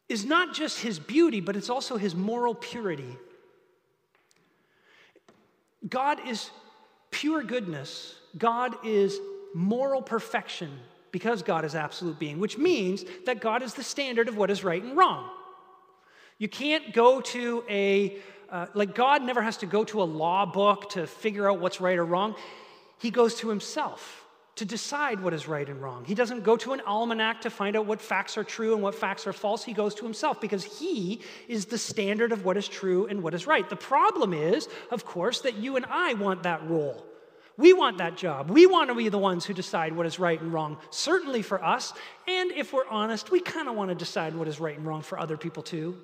is 0.09 0.25
not 0.25 0.55
just 0.55 0.81
his 0.81 0.99
beauty, 0.99 1.41
but 1.41 1.57
it's 1.57 1.71
also 1.71 1.97
his 1.97 2.15
moral 2.15 2.55
purity. 2.55 3.17
God 5.89 6.27
is 6.27 6.51
pure 7.11 7.43
goodness, 7.43 8.15
God 8.37 8.75
is 8.85 9.19
moral 9.55 10.03
perfection 10.03 10.71
because 11.11 11.43
God 11.43 11.65
is 11.65 11.75
absolute 11.75 12.19
being, 12.19 12.39
which 12.39 12.59
means 12.59 13.05
that 13.27 13.41
God 13.41 13.63
is 13.63 13.75
the 13.75 13.83
standard 13.83 14.29
of 14.29 14.37
what 14.37 14.51
is 14.51 14.63
right 14.63 14.83
and 14.83 14.97
wrong. 14.97 15.31
You 16.39 16.49
can't 16.49 16.93
go 16.93 17.21
to 17.21 17.65
a, 17.69 18.19
uh, 18.51 18.67
like, 18.75 18.95
God 18.95 19.23
never 19.23 19.43
has 19.43 19.57
to 19.59 19.67
go 19.67 19.85
to 19.85 20.03
a 20.03 20.05
law 20.05 20.47
book 20.47 20.91
to 20.91 21.07
figure 21.07 21.51
out 21.51 21.61
what's 21.61 21.81
right 21.81 21.99
or 21.99 22.05
wrong. 22.05 22.35
He 22.99 23.11
goes 23.11 23.37
to 23.37 23.49
himself 23.49 24.25
to 24.59 24.65
decide 24.65 25.21
what 25.21 25.33
is 25.33 25.49
right 25.49 25.69
and 25.69 25.81
wrong. 25.81 26.05
He 26.05 26.15
doesn't 26.15 26.43
go 26.45 26.57
to 26.59 26.73
an 26.73 26.81
almanac 26.87 27.41
to 27.43 27.51
find 27.51 27.77
out 27.77 27.87
what 27.87 28.01
facts 28.01 28.37
are 28.37 28.45
true 28.45 28.75
and 28.75 28.83
what 28.83 28.95
facts 28.95 29.27
are 29.27 29.33
false. 29.33 29.65
He 29.65 29.73
goes 29.73 29.95
to 29.97 30.05
himself 30.05 30.41
because 30.41 30.65
he 30.65 31.21
is 31.49 31.67
the 31.67 31.79
standard 31.79 32.33
of 32.33 32.45
what 32.45 32.57
is 32.57 32.69
true 32.69 33.07
and 33.07 33.23
what 33.23 33.35
is 33.35 33.47
right. 33.47 33.69
The 33.69 33.77
problem 33.77 34.33
is, 34.33 34.69
of 34.91 35.05
course, 35.05 35.41
that 35.43 35.55
you 35.57 35.77
and 35.77 35.87
I 35.89 36.15
want 36.15 36.43
that 36.43 36.69
role. 36.69 37.05
We 37.57 37.73
want 37.73 37.99
that 37.99 38.17
job. 38.17 38.51
We 38.51 38.67
want 38.67 38.89
to 38.89 38.95
be 38.95 39.09
the 39.09 39.19
ones 39.19 39.45
who 39.45 39.53
decide 39.53 39.93
what 39.93 40.07
is 40.07 40.19
right 40.19 40.41
and 40.41 40.53
wrong, 40.53 40.79
certainly 40.91 41.43
for 41.43 41.63
us. 41.65 41.93
And 42.27 42.53
if 42.53 42.73
we're 42.73 42.87
honest, 42.89 43.31
we 43.31 43.41
kind 43.41 43.69
of 43.69 43.75
want 43.75 43.91
to 43.91 43.97
decide 43.97 44.35
what 44.35 44.47
is 44.47 44.61
right 44.61 44.77
and 44.77 44.87
wrong 44.87 45.03
for 45.03 45.19
other 45.19 45.37
people 45.37 45.63
too. 45.63 45.97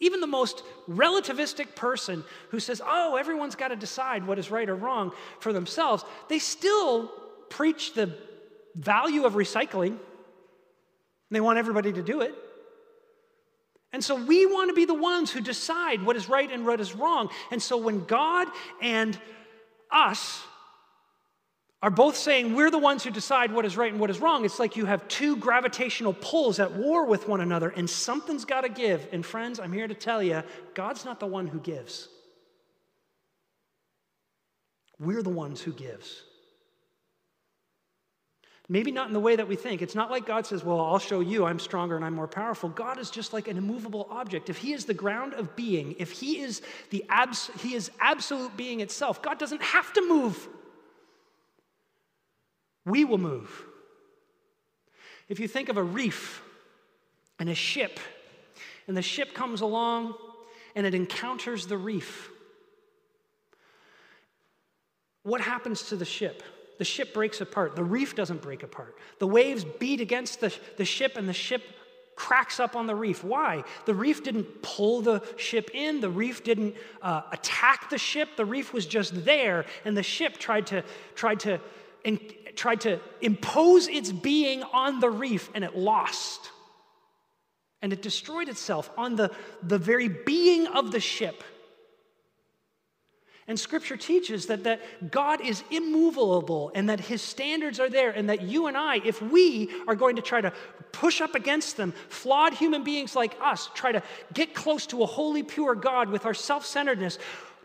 Even 0.00 0.20
the 0.20 0.26
most 0.26 0.62
relativistic 0.88 1.74
person 1.74 2.24
who 2.50 2.60
says, 2.60 2.82
oh, 2.84 3.16
everyone's 3.16 3.54
got 3.54 3.68
to 3.68 3.76
decide 3.76 4.26
what 4.26 4.38
is 4.38 4.50
right 4.50 4.68
or 4.68 4.74
wrong 4.74 5.12
for 5.40 5.52
themselves, 5.52 6.04
they 6.28 6.38
still 6.38 7.10
preach 7.50 7.94
the 7.94 8.12
value 8.74 9.24
of 9.24 9.34
recycling. 9.34 9.98
They 11.30 11.40
want 11.40 11.58
everybody 11.58 11.92
to 11.92 12.02
do 12.02 12.20
it. 12.20 12.34
And 13.92 14.02
so 14.02 14.16
we 14.16 14.44
want 14.46 14.70
to 14.70 14.74
be 14.74 14.86
the 14.86 14.94
ones 14.94 15.30
who 15.30 15.40
decide 15.40 16.02
what 16.02 16.16
is 16.16 16.28
right 16.28 16.50
and 16.50 16.66
what 16.66 16.80
is 16.80 16.94
wrong. 16.94 17.30
And 17.52 17.62
so 17.62 17.76
when 17.76 18.04
God 18.04 18.48
and 18.82 19.18
us 19.90 20.42
are 21.84 21.90
both 21.90 22.16
saying 22.16 22.54
we're 22.54 22.70
the 22.70 22.78
ones 22.78 23.04
who 23.04 23.10
decide 23.10 23.52
what 23.52 23.66
is 23.66 23.76
right 23.76 23.92
and 23.92 24.00
what 24.00 24.08
is 24.08 24.18
wrong. 24.18 24.46
It's 24.46 24.58
like 24.58 24.74
you 24.74 24.86
have 24.86 25.06
two 25.06 25.36
gravitational 25.36 26.14
pulls 26.14 26.58
at 26.58 26.72
war 26.72 27.04
with 27.04 27.28
one 27.28 27.42
another, 27.42 27.68
and 27.68 27.88
something's 27.88 28.46
got 28.46 28.62
to 28.62 28.70
give. 28.70 29.06
And 29.12 29.24
friends, 29.24 29.60
I'm 29.60 29.70
here 29.70 29.86
to 29.86 29.92
tell 29.92 30.22
you 30.22 30.42
God's 30.72 31.04
not 31.04 31.20
the 31.20 31.26
one 31.26 31.46
who 31.46 31.60
gives, 31.60 32.08
we're 34.98 35.22
the 35.22 35.28
ones 35.28 35.60
who 35.60 35.72
gives. 35.72 36.22
Maybe 38.68 38.90
not 38.90 39.08
in 39.08 39.12
the 39.12 39.20
way 39.20 39.36
that 39.36 39.46
we 39.46 39.56
think. 39.56 39.82
It's 39.82 39.94
not 39.94 40.10
like 40.10 40.24
God 40.24 40.46
says, 40.46 40.64
Well, 40.64 40.80
I'll 40.80 40.98
show 40.98 41.20
you 41.20 41.44
I'm 41.44 41.58
stronger 41.58 41.96
and 41.96 42.04
I'm 42.04 42.14
more 42.14 42.26
powerful. 42.26 42.70
God 42.70 42.98
is 42.98 43.10
just 43.10 43.32
like 43.32 43.46
an 43.46 43.58
immovable 43.58 44.08
object. 44.10 44.48
If 44.48 44.56
He 44.56 44.72
is 44.72 44.86
the 44.86 44.94
ground 44.94 45.34
of 45.34 45.54
being, 45.54 45.96
if 45.98 46.10
He 46.10 46.40
is 46.40 46.62
the 46.90 47.04
abs- 47.08 47.50
He 47.60 47.74
is 47.74 47.90
absolute 48.00 48.56
being 48.56 48.80
itself, 48.80 49.20
God 49.20 49.38
doesn't 49.38 49.62
have 49.62 49.92
to 49.92 50.08
move 50.08 50.48
we 52.84 53.04
will 53.04 53.18
move. 53.18 53.64
If 55.28 55.40
you 55.40 55.48
think 55.48 55.68
of 55.68 55.76
a 55.76 55.82
reef 55.82 56.42
and 57.38 57.48
a 57.48 57.54
ship, 57.54 57.98
and 58.86 58.96
the 58.96 59.02
ship 59.02 59.34
comes 59.34 59.62
along 59.62 60.14
and 60.74 60.86
it 60.86 60.94
encounters 60.94 61.66
the 61.66 61.78
reef, 61.78 62.30
what 65.22 65.40
happens 65.40 65.84
to 65.84 65.96
the 65.96 66.04
ship? 66.04 66.42
The 66.78 66.84
ship 66.84 67.14
breaks 67.14 67.40
apart. 67.40 67.76
The 67.76 67.84
reef 67.84 68.16
doesn't 68.16 68.42
break 68.42 68.62
apart. 68.62 68.96
The 69.18 69.26
waves 69.26 69.64
beat 69.64 70.00
against 70.00 70.40
the, 70.40 70.54
the 70.76 70.84
ship, 70.84 71.16
and 71.16 71.28
the 71.28 71.32
ship 71.32 71.62
cracks 72.16 72.60
up 72.60 72.76
on 72.76 72.86
the 72.86 72.94
reef. 72.94 73.24
Why? 73.24 73.64
The 73.86 73.94
reef 73.94 74.22
didn't 74.22 74.62
pull 74.62 75.00
the 75.02 75.22
ship 75.36 75.70
in, 75.74 76.00
the 76.00 76.10
reef 76.10 76.44
didn't 76.44 76.74
uh, 77.02 77.22
attack 77.32 77.90
the 77.90 77.98
ship, 77.98 78.30
the 78.36 78.44
reef 78.44 78.72
was 78.72 78.86
just 78.86 79.24
there, 79.24 79.64
and 79.84 79.96
the 79.96 80.02
ship 80.02 80.38
tried 80.38 80.66
to, 80.68 80.84
tried 81.14 81.40
to 81.40 81.60
and 82.04 82.20
tried 82.54 82.82
to 82.82 83.00
impose 83.20 83.88
its 83.88 84.12
being 84.12 84.62
on 84.62 85.00
the 85.00 85.10
reef 85.10 85.50
and 85.54 85.64
it 85.64 85.76
lost. 85.76 86.50
And 87.82 87.92
it 87.92 88.02
destroyed 88.02 88.48
itself 88.48 88.90
on 88.96 89.16
the, 89.16 89.30
the 89.62 89.78
very 89.78 90.08
being 90.08 90.66
of 90.66 90.90
the 90.90 91.00
ship. 91.00 91.42
And 93.46 93.60
scripture 93.60 93.96
teaches 93.96 94.46
that, 94.46 94.64
that 94.64 95.10
God 95.10 95.42
is 95.42 95.62
immovable 95.70 96.72
and 96.74 96.88
that 96.88 96.98
his 96.98 97.20
standards 97.20 97.78
are 97.78 97.90
there, 97.90 98.10
and 98.10 98.30
that 98.30 98.42
you 98.42 98.68
and 98.68 98.76
I, 98.76 99.02
if 99.04 99.20
we 99.20 99.70
are 99.86 99.94
going 99.94 100.16
to 100.16 100.22
try 100.22 100.40
to 100.40 100.50
push 100.92 101.20
up 101.20 101.34
against 101.34 101.76
them, 101.76 101.92
flawed 102.08 102.54
human 102.54 102.84
beings 102.84 103.14
like 103.14 103.36
us, 103.42 103.68
try 103.74 103.92
to 103.92 104.02
get 104.32 104.54
close 104.54 104.86
to 104.86 105.02
a 105.02 105.06
holy, 105.06 105.42
pure 105.42 105.74
God 105.74 106.08
with 106.08 106.24
our 106.24 106.32
self 106.32 106.64
centeredness, 106.64 107.18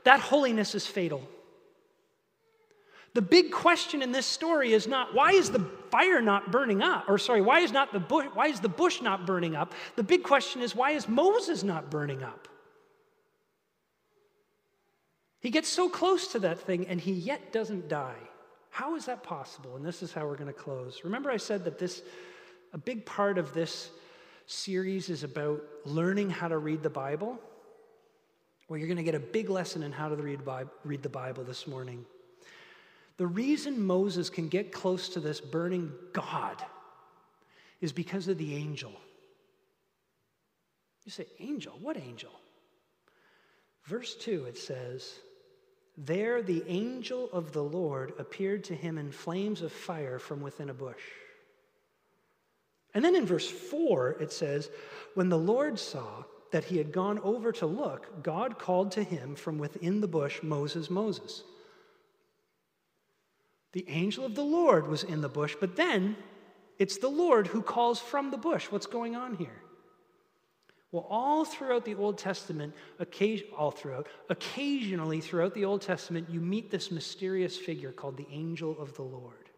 that 0.03 0.19
holiness 0.19 0.75
is 0.75 0.85
fatal. 0.85 1.21
The 3.13 3.21
big 3.21 3.51
question 3.51 4.01
in 4.01 4.11
this 4.11 4.25
story 4.25 4.73
is 4.73 4.85
not 4.85 5.15
why 5.15 5.31
is 5.31 5.49
the 5.49 5.65
fire 5.91 6.21
not 6.21 6.51
burning 6.51 6.81
up? 6.81 7.09
Or 7.09 7.17
sorry, 7.17 7.41
why 7.41 7.61
is 7.61 7.71
not 7.71 7.93
the 7.93 7.99
bush, 7.99 8.27
why 8.33 8.47
is 8.47 8.59
the 8.59 8.69
bush 8.69 9.01
not 9.01 9.25
burning 9.25 9.55
up? 9.55 9.73
The 9.95 10.03
big 10.03 10.23
question 10.23 10.61
is 10.61 10.75
why 10.75 10.91
is 10.91 11.07
Moses 11.07 11.63
not 11.63 11.89
burning 11.89 12.21
up? 12.21 12.48
He 15.41 15.49
gets 15.51 15.69
so 15.69 15.89
close 15.89 16.27
to 16.29 16.39
that 16.39 16.59
thing 16.59 16.87
and 16.87 16.99
he 16.99 17.13
yet 17.13 17.53
doesn't 17.53 17.87
die. 17.87 18.17
How 18.69 18.95
is 18.95 19.05
that 19.05 19.23
possible? 19.23 19.75
And 19.75 19.85
this 19.85 20.03
is 20.03 20.11
how 20.11 20.25
we're 20.25 20.35
going 20.35 20.47
to 20.47 20.53
close. 20.53 21.01
Remember 21.03 21.31
I 21.31 21.37
said 21.37 21.63
that 21.65 21.79
this 21.79 22.01
a 22.73 22.77
big 22.77 23.05
part 23.05 23.37
of 23.37 23.53
this 23.53 23.89
series 24.45 25.09
is 25.09 25.23
about 25.23 25.61
learning 25.85 26.29
how 26.29 26.47
to 26.47 26.57
read 26.57 26.83
the 26.83 26.89
Bible? 26.89 27.39
Well, 28.67 28.77
you're 28.77 28.87
going 28.87 28.97
to 28.97 29.03
get 29.03 29.15
a 29.15 29.19
big 29.19 29.49
lesson 29.49 29.81
in 29.81 29.91
how 29.91 30.09
to 30.09 30.15
read, 30.15 30.41
read 30.83 31.01
the 31.01 31.09
Bible 31.09 31.43
this 31.43 31.65
morning. 31.65 32.05
The 33.17 33.27
reason 33.27 33.81
Moses 33.81 34.29
can 34.29 34.47
get 34.47 34.71
close 34.71 35.09
to 35.09 35.19
this 35.19 35.41
burning 35.41 35.91
God 36.13 36.63
is 37.81 37.91
because 37.91 38.27
of 38.27 38.37
the 38.37 38.55
angel. 38.55 38.93
You 41.05 41.11
say, 41.11 41.25
angel? 41.39 41.73
What 41.81 41.97
angel? 41.97 42.31
Verse 43.85 44.15
2, 44.15 44.45
it 44.45 44.57
says, 44.57 45.15
There 46.05 46.41
the 46.41 46.63
angel 46.67 47.29
of 47.33 47.51
the 47.51 47.63
Lord 47.63 48.13
appeared 48.17 48.63
to 48.65 48.75
him 48.75 48.97
in 48.97 49.11
flames 49.11 49.61
of 49.61 49.73
fire 49.73 50.17
from 50.17 50.39
within 50.39 50.69
a 50.69 50.73
bush. 50.73 51.03
And 52.93 53.03
then 53.03 53.15
in 53.15 53.25
verse 53.25 53.49
4, 53.49 54.11
it 54.21 54.31
says, 54.31 54.69
When 55.13 55.27
the 55.27 55.37
Lord 55.37 55.77
saw 55.77 56.23
that 56.51 56.63
he 56.63 56.77
had 56.77 56.93
gone 56.93 57.19
over 57.19 57.51
to 57.51 57.65
look, 57.65 58.23
God 58.23 58.57
called 58.57 58.91
to 58.93 59.03
him 59.03 59.35
from 59.35 59.57
within 59.57 59.99
the 59.99 60.07
bush, 60.07 60.41
Moses, 60.41 60.89
Moses. 60.89 61.43
The 63.73 63.87
angel 63.89 64.25
of 64.25 64.35
the 64.35 64.43
Lord 64.43 64.87
was 64.87 65.03
in 65.03 65.19
the 65.19 65.29
bush, 65.29 65.55
but 65.59 65.75
then 65.75 66.15
it's 66.79 66.97
the 66.97 67.09
Lord 67.09 67.47
who 67.47 67.61
calls 67.61 67.99
from 67.99 68.31
the 68.31 68.37
bush. 68.37 68.71
What's 68.71 68.87
going 68.87 69.17
on 69.17 69.35
here? 69.35 69.61
Well, 70.91 71.05
all 71.07 71.45
throughout 71.45 71.85
the 71.85 71.95
Old 71.95 72.17
Testament, 72.17 72.73
all 73.55 73.71
throughout, 73.71 74.07
occasionally 74.29 75.21
throughout 75.21 75.53
the 75.53 75.65
Old 75.65 75.81
Testament, 75.81 76.29
you 76.29 76.39
meet 76.39 76.71
this 76.71 76.89
mysterious 76.89 77.55
figure 77.55 77.91
called 77.91 78.17
the 78.17 78.27
angel 78.31 78.75
of 78.79 78.95
the 78.95 79.03
Lord. 79.03 79.49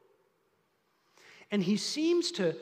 And 1.50 1.64
he 1.64 1.78
seems 1.78 2.32
to 2.34 2.56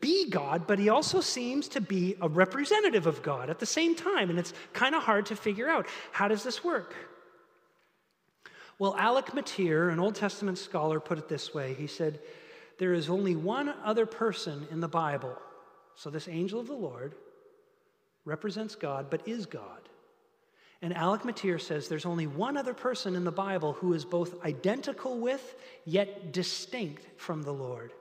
be 0.00 0.28
God, 0.28 0.66
but 0.66 0.80
he 0.80 0.88
also 0.88 1.20
seems 1.20 1.68
to 1.68 1.80
be 1.80 2.16
a 2.20 2.28
representative 2.28 3.06
of 3.06 3.22
God 3.22 3.48
at 3.48 3.60
the 3.60 3.66
same 3.66 3.94
time. 3.94 4.30
And 4.30 4.38
it's 4.38 4.52
kind 4.72 4.96
of 4.96 5.04
hard 5.04 5.26
to 5.26 5.36
figure 5.36 5.68
out 5.68 5.86
how 6.10 6.26
does 6.26 6.42
this 6.42 6.64
work? 6.64 6.94
Well, 8.80 8.96
Alec 8.96 9.34
Motyer, 9.34 9.90
an 9.90 10.00
Old 10.00 10.16
Testament 10.16 10.58
scholar, 10.58 10.98
put 10.98 11.18
it 11.18 11.28
this 11.28 11.54
way 11.54 11.74
He 11.74 11.86
said, 11.86 12.18
There 12.78 12.92
is 12.92 13.08
only 13.08 13.36
one 13.36 13.72
other 13.84 14.04
person 14.06 14.66
in 14.72 14.80
the 14.80 14.88
Bible. 14.88 15.36
So 15.94 16.10
this 16.10 16.26
angel 16.26 16.58
of 16.58 16.66
the 16.66 16.74
Lord 16.74 17.14
represents 18.26 18.74
God, 18.74 19.08
but 19.08 19.26
is 19.26 19.46
God. 19.46 19.88
And 20.82 20.94
Alec 20.94 21.24
Motyer 21.24 21.58
says 21.58 21.88
there's 21.88 22.04
only 22.04 22.26
one 22.26 22.58
other 22.58 22.74
person 22.74 23.16
in 23.16 23.24
the 23.24 23.32
Bible 23.32 23.72
who 23.72 23.94
is 23.94 24.04
both 24.04 24.44
identical 24.44 25.18
with, 25.18 25.54
yet 25.86 26.32
distinct 26.32 27.06
from 27.18 27.42
the 27.42 27.54
Lord. 27.54 27.92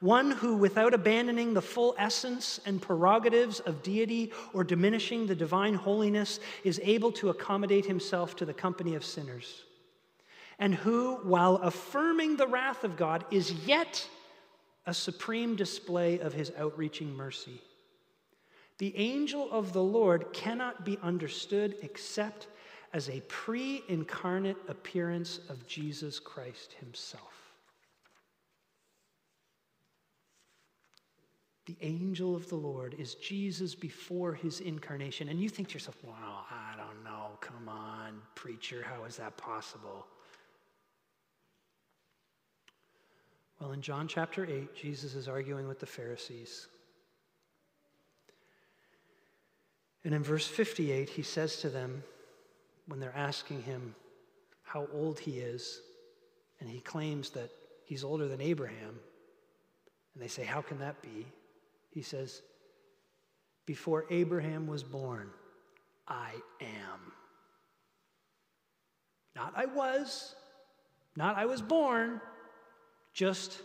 One 0.00 0.30
who, 0.30 0.56
without 0.56 0.94
abandoning 0.94 1.52
the 1.52 1.60
full 1.60 1.94
essence 1.98 2.58
and 2.64 2.80
prerogatives 2.80 3.60
of 3.60 3.82
deity 3.82 4.32
or 4.54 4.64
diminishing 4.64 5.26
the 5.26 5.34
divine 5.34 5.74
holiness, 5.74 6.40
is 6.64 6.80
able 6.82 7.12
to 7.12 7.28
accommodate 7.28 7.84
himself 7.84 8.34
to 8.36 8.46
the 8.46 8.54
company 8.54 8.94
of 8.94 9.04
sinners 9.04 9.64
and 10.60 10.74
who, 10.74 11.14
while 11.22 11.56
affirming 11.56 12.36
the 12.36 12.46
wrath 12.46 12.84
of 12.84 12.96
God, 12.96 13.24
is 13.30 13.50
yet 13.66 14.06
a 14.86 14.94
supreme 14.94 15.56
display 15.56 16.20
of 16.20 16.34
his 16.34 16.52
outreaching 16.56 17.16
mercy. 17.16 17.60
The 18.80 18.96
angel 18.96 19.46
of 19.52 19.74
the 19.74 19.82
Lord 19.82 20.32
cannot 20.32 20.86
be 20.86 20.98
understood 21.02 21.76
except 21.82 22.46
as 22.94 23.10
a 23.10 23.20
pre 23.28 23.82
incarnate 23.88 24.56
appearance 24.68 25.40
of 25.50 25.66
Jesus 25.66 26.18
Christ 26.18 26.72
himself. 26.80 27.52
The 31.66 31.76
angel 31.82 32.34
of 32.34 32.48
the 32.48 32.56
Lord 32.56 32.94
is 32.98 33.16
Jesus 33.16 33.74
before 33.74 34.32
his 34.32 34.60
incarnation. 34.60 35.28
And 35.28 35.38
you 35.38 35.50
think 35.50 35.68
to 35.68 35.74
yourself, 35.74 35.98
wow, 36.02 36.46
I 36.50 36.74
don't 36.78 37.04
know, 37.04 37.36
come 37.42 37.68
on, 37.68 38.22
preacher, 38.34 38.82
how 38.82 39.04
is 39.04 39.18
that 39.18 39.36
possible? 39.36 40.06
Well, 43.60 43.72
in 43.72 43.82
John 43.82 44.08
chapter 44.08 44.46
8, 44.46 44.74
Jesus 44.74 45.14
is 45.14 45.28
arguing 45.28 45.68
with 45.68 45.80
the 45.80 45.86
Pharisees. 45.86 46.68
And 50.04 50.14
in 50.14 50.22
verse 50.22 50.46
58, 50.46 51.08
he 51.08 51.22
says 51.22 51.56
to 51.56 51.68
them, 51.68 52.02
when 52.86 53.00
they're 53.00 53.16
asking 53.16 53.62
him 53.62 53.94
how 54.62 54.88
old 54.92 55.18
he 55.20 55.38
is, 55.38 55.80
and 56.60 56.68
he 56.68 56.80
claims 56.80 57.30
that 57.30 57.50
he's 57.84 58.04
older 58.04 58.28
than 58.28 58.40
Abraham, 58.40 58.98
and 60.14 60.22
they 60.22 60.28
say, 60.28 60.44
How 60.44 60.60
can 60.60 60.78
that 60.78 61.00
be? 61.02 61.26
He 61.90 62.02
says, 62.02 62.42
Before 63.66 64.06
Abraham 64.10 64.66
was 64.66 64.82
born, 64.82 65.30
I 66.08 66.30
am. 66.60 67.12
Not 69.36 69.52
I 69.56 69.66
was, 69.66 70.34
not 71.16 71.36
I 71.36 71.46
was 71.46 71.62
born, 71.62 72.20
just 73.14 73.60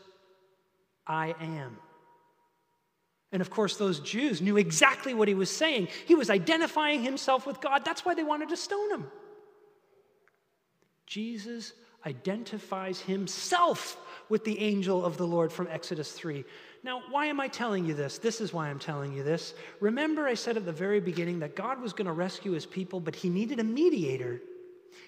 I 1.07 1.35
am. 1.39 1.77
And 3.35 3.41
of 3.41 3.49
course, 3.49 3.75
those 3.75 3.99
Jews 3.99 4.41
knew 4.41 4.55
exactly 4.55 5.13
what 5.13 5.27
he 5.27 5.33
was 5.33 5.49
saying. 5.49 5.89
He 6.05 6.15
was 6.15 6.29
identifying 6.29 7.03
himself 7.03 7.45
with 7.45 7.59
God. 7.59 7.83
That's 7.83 8.05
why 8.05 8.15
they 8.15 8.23
wanted 8.23 8.47
to 8.47 8.55
stone 8.55 8.89
him. 8.91 9.07
Jesus 11.05 11.73
identifies 12.05 13.01
himself 13.01 13.97
with 14.29 14.45
the 14.45 14.57
angel 14.59 15.03
of 15.03 15.17
the 15.17 15.27
Lord 15.27 15.51
from 15.51 15.67
Exodus 15.69 16.13
3. 16.13 16.45
Now, 16.81 17.01
why 17.11 17.25
am 17.25 17.41
I 17.41 17.49
telling 17.49 17.85
you 17.85 17.93
this? 17.93 18.19
This 18.19 18.39
is 18.39 18.53
why 18.53 18.69
I'm 18.69 18.79
telling 18.79 19.11
you 19.11 19.21
this. 19.21 19.53
Remember, 19.81 20.25
I 20.25 20.35
said 20.35 20.55
at 20.55 20.63
the 20.63 20.71
very 20.71 21.01
beginning 21.01 21.39
that 21.39 21.57
God 21.57 21.81
was 21.81 21.91
going 21.91 22.07
to 22.07 22.13
rescue 22.13 22.53
his 22.53 22.65
people, 22.65 23.01
but 23.01 23.17
he 23.17 23.27
needed 23.27 23.59
a 23.59 23.65
mediator. 23.65 24.39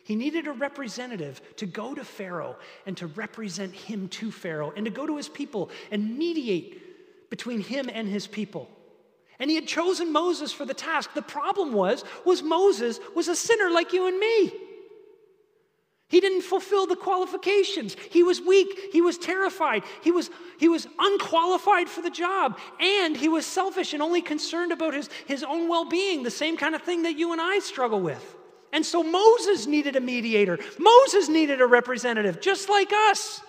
He 0.04 0.18
needed 0.18 0.48
a 0.48 0.52
representative 0.52 1.40
to 1.56 1.66
go 1.66 1.96
to 1.96 2.04
Pharaoh 2.04 2.58
and 2.86 2.98
to 2.98 3.08
represent 3.08 3.74
him 3.74 4.10
to 4.10 4.34
Pharaoh 4.34 4.74
and 4.76 4.84
to 4.84 4.92
go 4.92 5.08
to 5.08 5.16
his 5.16 5.30
people 5.30 5.70
and 5.92 6.18
mediate 6.18 6.84
between 7.30 7.62
him 7.62 7.90
and 7.92 8.08
his 8.08 8.28
people. 8.28 8.70
And 9.40 9.50
he 9.50 9.56
had 9.56 9.68
chosen 9.68 10.12
Moses 10.12 10.52
for 10.52 10.66
the 10.66 10.74
task. 10.74 11.14
The 11.14 11.22
problem 11.22 11.74
was 11.74 12.04
was 12.26 12.42
Moses 12.42 13.00
was 13.16 13.28
a 13.28 13.36
sinner 13.36 13.70
like 13.70 13.94
you 13.94 14.08
and 14.08 14.18
me. 14.20 14.52
He 16.10 16.22
didn't 16.22 16.44
fulfill 16.44 16.88
the 16.88 16.96
qualifications. 16.96 17.98
He 18.10 18.24
was 18.24 18.40
weak. 18.40 18.92
He 18.94 19.02
was 19.02 19.18
terrified. 19.18 19.84
He 20.02 20.12
was, 20.12 20.30
he 20.58 20.70
was 20.70 20.88
unqualified 20.98 21.90
for 21.90 22.02
the 22.02 22.10
job. 22.10 22.58
And 22.80 23.16
he 23.16 23.28
was 23.28 23.46
selfish 23.46 23.94
and 23.94 24.02
only 24.02 24.22
concerned 24.22 24.72
about 24.72 24.94
his, 24.94 25.10
his 25.26 25.44
own 25.44 25.68
well 25.68 25.84
being, 25.84 26.24
the 26.24 26.32
same 26.32 26.56
kind 26.56 26.76
of 26.76 26.82
thing 26.82 27.04
that 27.04 27.18
you 27.18 27.34
and 27.34 27.42
I 27.42 27.60
struggle 27.60 28.00
with. 28.00 28.36
And 28.72 28.86
so 28.86 29.04
Moses 29.04 29.68
needed 29.68 29.98
a 29.98 30.02
mediator. 30.02 30.58
Moses 30.80 31.28
needed 31.28 31.60
a 31.60 31.68
representative, 31.68 32.40
just 32.40 32.70
like 32.70 32.92
us. 32.94 33.42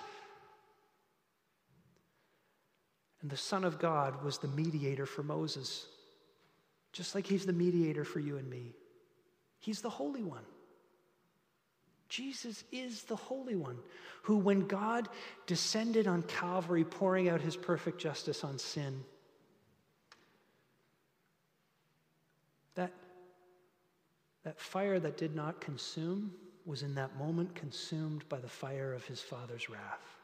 And 3.28 3.32
the 3.34 3.42
Son 3.42 3.62
of 3.62 3.78
God 3.78 4.24
was 4.24 4.38
the 4.38 4.48
mediator 4.48 5.04
for 5.04 5.22
Moses, 5.22 5.84
just 6.94 7.14
like 7.14 7.26
he's 7.26 7.44
the 7.44 7.52
mediator 7.52 8.02
for 8.02 8.20
you 8.20 8.38
and 8.38 8.48
me. 8.48 8.72
He's 9.58 9.82
the 9.82 9.90
Holy 9.90 10.22
One. 10.22 10.46
Jesus 12.08 12.64
is 12.72 13.02
the 13.02 13.16
Holy 13.16 13.54
One 13.54 13.76
who, 14.22 14.38
when 14.38 14.66
God 14.66 15.10
descended 15.44 16.06
on 16.06 16.22
Calvary, 16.22 16.84
pouring 16.84 17.28
out 17.28 17.42
his 17.42 17.54
perfect 17.54 17.98
justice 18.00 18.44
on 18.44 18.58
sin, 18.58 19.04
that 22.76 22.94
that 24.44 24.58
fire 24.58 24.98
that 24.98 25.18
did 25.18 25.36
not 25.36 25.60
consume 25.60 26.32
was 26.64 26.82
in 26.82 26.94
that 26.94 27.14
moment 27.18 27.54
consumed 27.54 28.26
by 28.30 28.38
the 28.38 28.48
fire 28.48 28.94
of 28.94 29.04
his 29.04 29.20
Father's 29.20 29.68
wrath. 29.68 30.17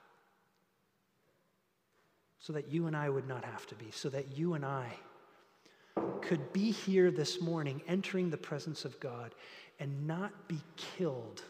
So 2.45 2.53
that 2.53 2.70
you 2.70 2.86
and 2.86 2.95
I 2.95 3.09
would 3.09 3.26
not 3.26 3.42
have 3.47 3.66
to 3.68 3.74
be, 3.74 3.90
so 3.90 4.11
that 4.11 4.36
you 4.36 4.53
and 4.53 4.66
I 4.66 4.90
could 6.20 6.53
be 6.53 6.72
here 6.72 7.11
this 7.11 7.40
morning 7.40 7.80
entering 7.88 8.28
the 8.28 8.36
presence 8.36 8.84
of 8.84 9.01
God 9.01 9.34
and 9.80 10.07
not 10.07 10.47
be 10.47 10.59
killed 10.76 11.40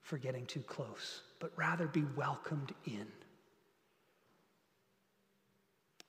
for 0.00 0.16
getting 0.16 0.46
too 0.46 0.60
close, 0.60 1.20
but 1.38 1.52
rather 1.54 1.86
be 1.86 2.04
welcomed 2.16 2.72
in. 2.86 3.06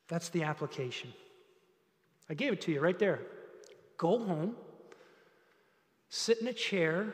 That's 0.08 0.30
the 0.30 0.44
application. 0.44 1.12
I 2.30 2.34
gave 2.34 2.54
it 2.54 2.62
to 2.62 2.72
you 2.72 2.80
right 2.80 2.98
there. 2.98 3.20
Go 3.98 4.20
home 4.20 4.56
sit 6.10 6.40
in 6.40 6.48
a 6.48 6.54
chair, 6.54 7.14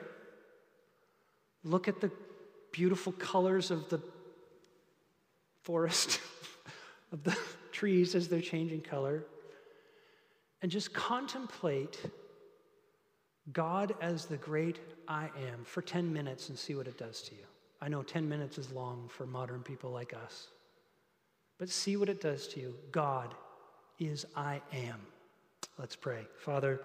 look 1.63 1.87
at 1.87 1.99
the 2.01 2.11
beautiful 2.71 3.11
colors 3.13 3.71
of 3.71 3.89
the 3.89 3.99
forest, 5.63 6.19
of 7.11 7.23
the 7.23 7.37
trees 7.71 8.15
as 8.15 8.27
they're 8.27 8.41
changing 8.41 8.81
color, 8.81 9.25
and 10.61 10.71
just 10.71 10.93
contemplate 10.93 11.99
God 13.51 13.95
as 14.01 14.25
the 14.25 14.37
great 14.37 14.79
I 15.07 15.25
am 15.25 15.65
for 15.65 15.81
10 15.81 16.13
minutes 16.13 16.49
and 16.49 16.57
see 16.57 16.75
what 16.75 16.87
it 16.87 16.97
does 16.97 17.21
to 17.23 17.35
you. 17.35 17.43
I 17.81 17.89
know 17.89 18.01
10 18.01 18.29
minutes 18.29 18.57
is 18.57 18.71
long 18.71 19.09
for 19.09 19.25
modern 19.25 19.61
people 19.61 19.91
like 19.91 20.13
us, 20.13 20.47
but 21.57 21.67
see 21.67 21.97
what 21.97 22.07
it 22.07 22.21
does 22.21 22.47
to 22.49 22.61
you. 22.61 22.75
God 22.91 23.33
is 23.99 24.25
I 24.35 24.61
am. 24.71 24.99
Let's 25.77 25.95
pray. 25.95 26.25
Father, 26.39 26.79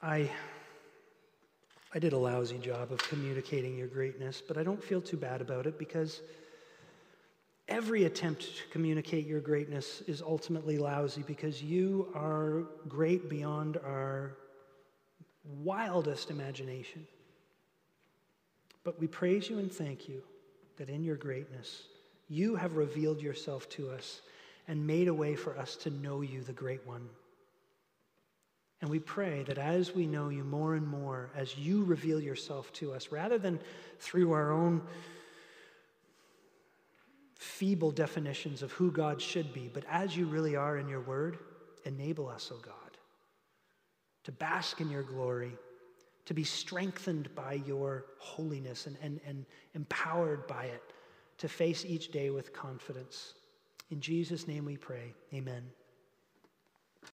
I, 0.00 0.30
I 1.96 1.98
did 1.98 2.12
a 2.12 2.18
lousy 2.18 2.58
job 2.58 2.92
of 2.92 2.98
communicating 3.08 3.74
your 3.78 3.86
greatness, 3.86 4.42
but 4.46 4.58
I 4.58 4.62
don't 4.62 4.84
feel 4.84 5.00
too 5.00 5.16
bad 5.16 5.40
about 5.40 5.66
it 5.66 5.78
because 5.78 6.20
every 7.68 8.04
attempt 8.04 8.42
to 8.42 8.68
communicate 8.70 9.26
your 9.26 9.40
greatness 9.40 10.02
is 10.02 10.20
ultimately 10.20 10.76
lousy 10.76 11.24
because 11.26 11.62
you 11.62 12.12
are 12.14 12.64
great 12.86 13.30
beyond 13.30 13.78
our 13.78 14.36
wildest 15.64 16.30
imagination. 16.30 17.06
But 18.84 19.00
we 19.00 19.06
praise 19.06 19.48
you 19.48 19.58
and 19.58 19.72
thank 19.72 20.06
you 20.06 20.22
that 20.76 20.90
in 20.90 21.02
your 21.02 21.16
greatness, 21.16 21.84
you 22.28 22.56
have 22.56 22.76
revealed 22.76 23.22
yourself 23.22 23.70
to 23.70 23.90
us 23.90 24.20
and 24.68 24.86
made 24.86 25.08
a 25.08 25.14
way 25.14 25.34
for 25.34 25.56
us 25.56 25.76
to 25.76 25.88
know 25.88 26.20
you, 26.20 26.42
the 26.42 26.52
great 26.52 26.86
one. 26.86 27.08
And 28.80 28.90
we 28.90 28.98
pray 28.98 29.42
that 29.44 29.58
as 29.58 29.94
we 29.94 30.06
know 30.06 30.28
you 30.28 30.44
more 30.44 30.74
and 30.74 30.86
more, 30.86 31.30
as 31.34 31.56
you 31.56 31.84
reveal 31.84 32.20
yourself 32.20 32.72
to 32.74 32.92
us, 32.92 33.10
rather 33.10 33.38
than 33.38 33.58
through 33.98 34.32
our 34.32 34.52
own 34.52 34.82
feeble 37.36 37.90
definitions 37.90 38.62
of 38.62 38.72
who 38.72 38.90
God 38.90 39.20
should 39.20 39.52
be, 39.54 39.70
but 39.72 39.84
as 39.90 40.16
you 40.16 40.26
really 40.26 40.56
are 40.56 40.78
in 40.78 40.88
your 40.88 41.00
word, 41.00 41.38
enable 41.84 42.28
us, 42.28 42.50
O 42.52 42.56
oh 42.56 42.62
God, 42.62 42.74
to 44.24 44.32
bask 44.32 44.80
in 44.80 44.90
your 44.90 45.02
glory, 45.02 45.52
to 46.26 46.34
be 46.34 46.44
strengthened 46.44 47.34
by 47.34 47.54
your 47.66 48.06
holiness 48.18 48.86
and, 48.86 48.96
and, 49.00 49.20
and 49.26 49.46
empowered 49.74 50.46
by 50.46 50.64
it, 50.64 50.82
to 51.38 51.48
face 51.48 51.84
each 51.86 52.10
day 52.10 52.30
with 52.30 52.52
confidence. 52.52 53.34
In 53.90 54.00
Jesus' 54.00 54.48
name 54.48 54.64
we 54.64 54.76
pray. 54.76 55.14
Amen. 55.32 55.62